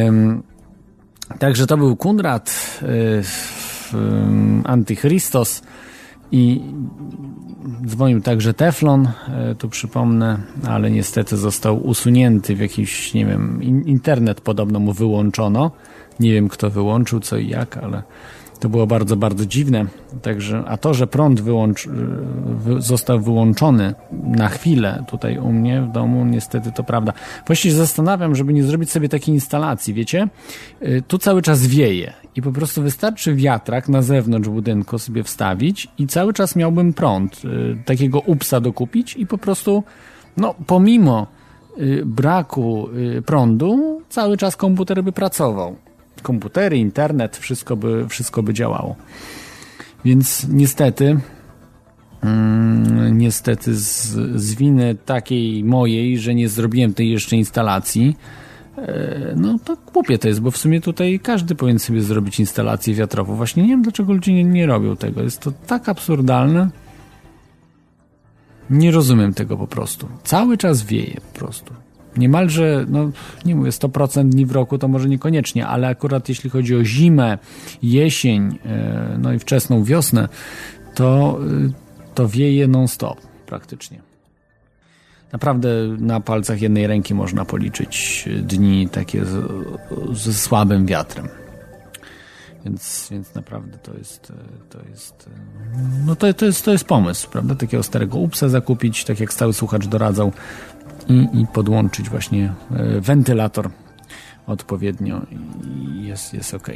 [0.09, 0.43] Ym,
[1.39, 5.63] także to był Kunrad, y, ym, Antychrystos
[6.35, 6.61] i
[7.87, 9.09] dzwonił także Teflon,
[9.53, 10.39] y, tu przypomnę,
[10.69, 15.71] ale niestety został usunięty w jakiś, nie wiem, in, internet podobno mu wyłączono.
[16.21, 18.03] Nie wiem, kto wyłączył, co i jak, ale
[18.65, 19.87] to było bardzo, bardzo dziwne.
[20.23, 21.91] Także, a to, że prąd wyłącz, y,
[22.45, 27.13] wy, został wyłączony na chwilę tutaj u mnie w domu, niestety to prawda.
[27.47, 30.29] Właściwie się zastanawiam, żeby nie zrobić sobie takiej instalacji, wiecie?
[30.83, 35.89] Y, Tu cały czas wieje i po prostu wystarczy wiatrak na zewnątrz budynku sobie wstawić
[35.99, 39.85] i cały czas miałbym prąd, y, takiego upsa dokupić i po prostu,
[40.37, 41.27] no pomimo
[42.05, 42.89] braku
[43.27, 45.77] prądu, cały czas komputer by pracował.
[46.25, 48.97] Komputery, internet, wszystko by, wszystko by działało.
[50.05, 51.21] Więc niestety,
[52.23, 54.07] mm, niestety z,
[54.41, 58.17] z winy takiej mojej, że nie zrobiłem tej jeszcze instalacji,
[58.79, 62.95] e, no to głupie to jest, bo w sumie tutaj każdy powinien sobie zrobić instalację
[62.95, 63.35] wiatrową.
[63.35, 65.23] Właśnie nie wiem, dlaczego ludzie nie, nie robią tego.
[65.23, 66.71] Jest to tak absurdalne.
[68.71, 70.09] Nie rozumiem tego po prostu.
[70.23, 71.84] Cały czas wieje po prostu.
[72.17, 73.11] Niemalże, no
[73.45, 77.39] nie mówię 100% dni w roku, to może niekoniecznie, ale akurat jeśli chodzi o zimę,
[77.83, 80.29] jesień, e, no i wczesną wiosnę,
[80.95, 81.39] to,
[81.69, 81.73] y,
[82.15, 84.03] to wieje non-stop praktycznie.
[85.33, 85.69] Naprawdę
[85.99, 89.25] na palcach jednej ręki można policzyć dni takie
[90.13, 91.29] ze słabym wiatrem.
[92.65, 94.35] Więc, więc naprawdę to jest, e,
[94.71, 97.55] to jest, e, no to, to, jest, to jest pomysł, prawda?
[97.55, 100.33] Takiego starego upsa zakupić, tak jak stały słuchacz doradzał
[101.09, 103.71] i, podłączyć właśnie e, wentylator
[104.47, 105.21] odpowiednio
[105.65, 106.69] i jest, jest ok.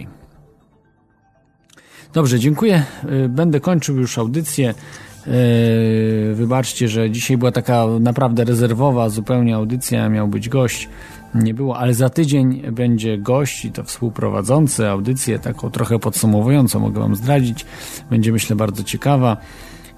[2.13, 2.83] Dobrze, dziękuję.
[3.25, 4.69] E, Będę kończył już audycję.
[4.71, 10.89] E, Wybaczcie, że dzisiaj była taka naprawdę rezerwowa zupełnie audycja, miał być gość,
[11.35, 17.01] nie było, ale za tydzień będzie gość i to współprowadzący audycję, taką trochę podsumowującą, mogę
[17.01, 17.67] Wam zdradzić.
[18.11, 19.37] Będzie myślę bardzo ciekawa.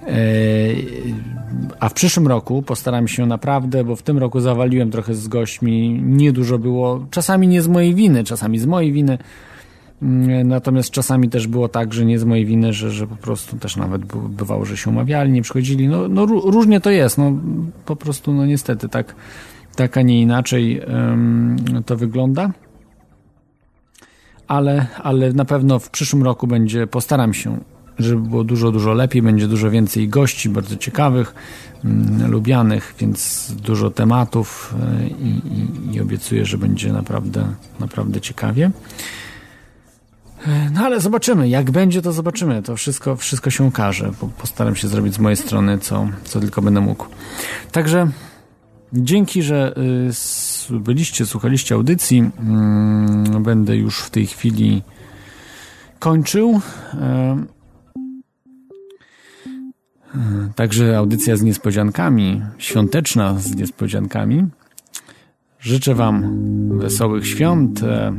[0.07, 0.11] E,
[1.81, 6.03] A w przyszłym roku postaram się naprawdę, bo w tym roku zawaliłem trochę z gośćmi,
[6.03, 9.19] niedużo było, czasami nie z mojej winy, czasami z mojej winy.
[10.03, 13.57] Mm, Natomiast czasami też było tak, że nie z mojej winy, że, że po prostu
[13.57, 15.89] też nawet by- bywało, że się umawiali, nie przychodzili.
[15.89, 17.19] No, no ró- różnie to jest.
[17.19, 17.33] No,
[17.87, 19.15] po prostu, no niestety, tak,
[19.77, 21.57] tak a nie inaczej em,
[21.87, 22.51] to wygląda.
[24.49, 27.59] Ale, ale na pewno w przyszłym roku będzie, postaram się,
[28.05, 31.35] żeby było dużo, dużo lepiej, będzie dużo więcej gości, bardzo ciekawych,
[31.85, 37.47] mm, lubianych, więc dużo tematów e, i, i, i obiecuję, że będzie naprawdę,
[37.81, 38.71] naprawdę ciekawie.
[40.73, 42.63] No ale zobaczymy, jak będzie, to zobaczymy.
[42.63, 44.13] To wszystko, wszystko się ukaże.
[44.21, 47.07] Po- Postaram się zrobić z mojej strony, co, co tylko będę mógł.
[47.73, 48.11] Także
[48.93, 49.75] dzięki, że
[50.71, 52.31] y, byliście, słuchaliście audycji.
[52.41, 54.83] Mm, Będę już w tej chwili
[55.99, 56.61] kończył.
[60.15, 60.19] E,
[60.55, 64.47] Także audycja z niespodziankami, świąteczna z niespodziankami.
[65.61, 66.39] Życzę Wam
[66.78, 67.82] wesołych świąt.
[67.82, 68.12] e,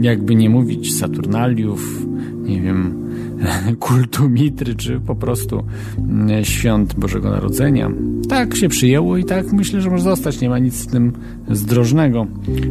[0.00, 2.06] jakby nie mówić Saturnaliów,
[2.42, 3.08] nie wiem,
[3.80, 5.62] kultu Mitry, czy po prostu
[5.98, 7.90] mm, świąt Bożego Narodzenia.
[8.28, 10.40] Tak się przyjęło i tak myślę, że może zostać.
[10.40, 11.12] Nie ma nic w tym
[11.50, 12.26] zdrożnego.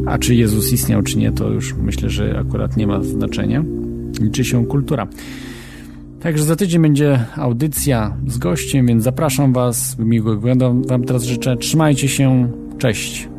[0.06, 3.64] A czy Jezus istniał, czy nie, to już myślę, że akurat nie ma znaczenia.
[4.22, 5.08] Liczy się kultura.
[6.22, 9.98] Także za tydzień będzie audycja z gościem, więc zapraszam Was.
[10.00, 11.58] Miłego weekendu Wam teraz życzę.
[11.58, 12.52] Trzymajcie się.
[12.78, 13.31] Cześć.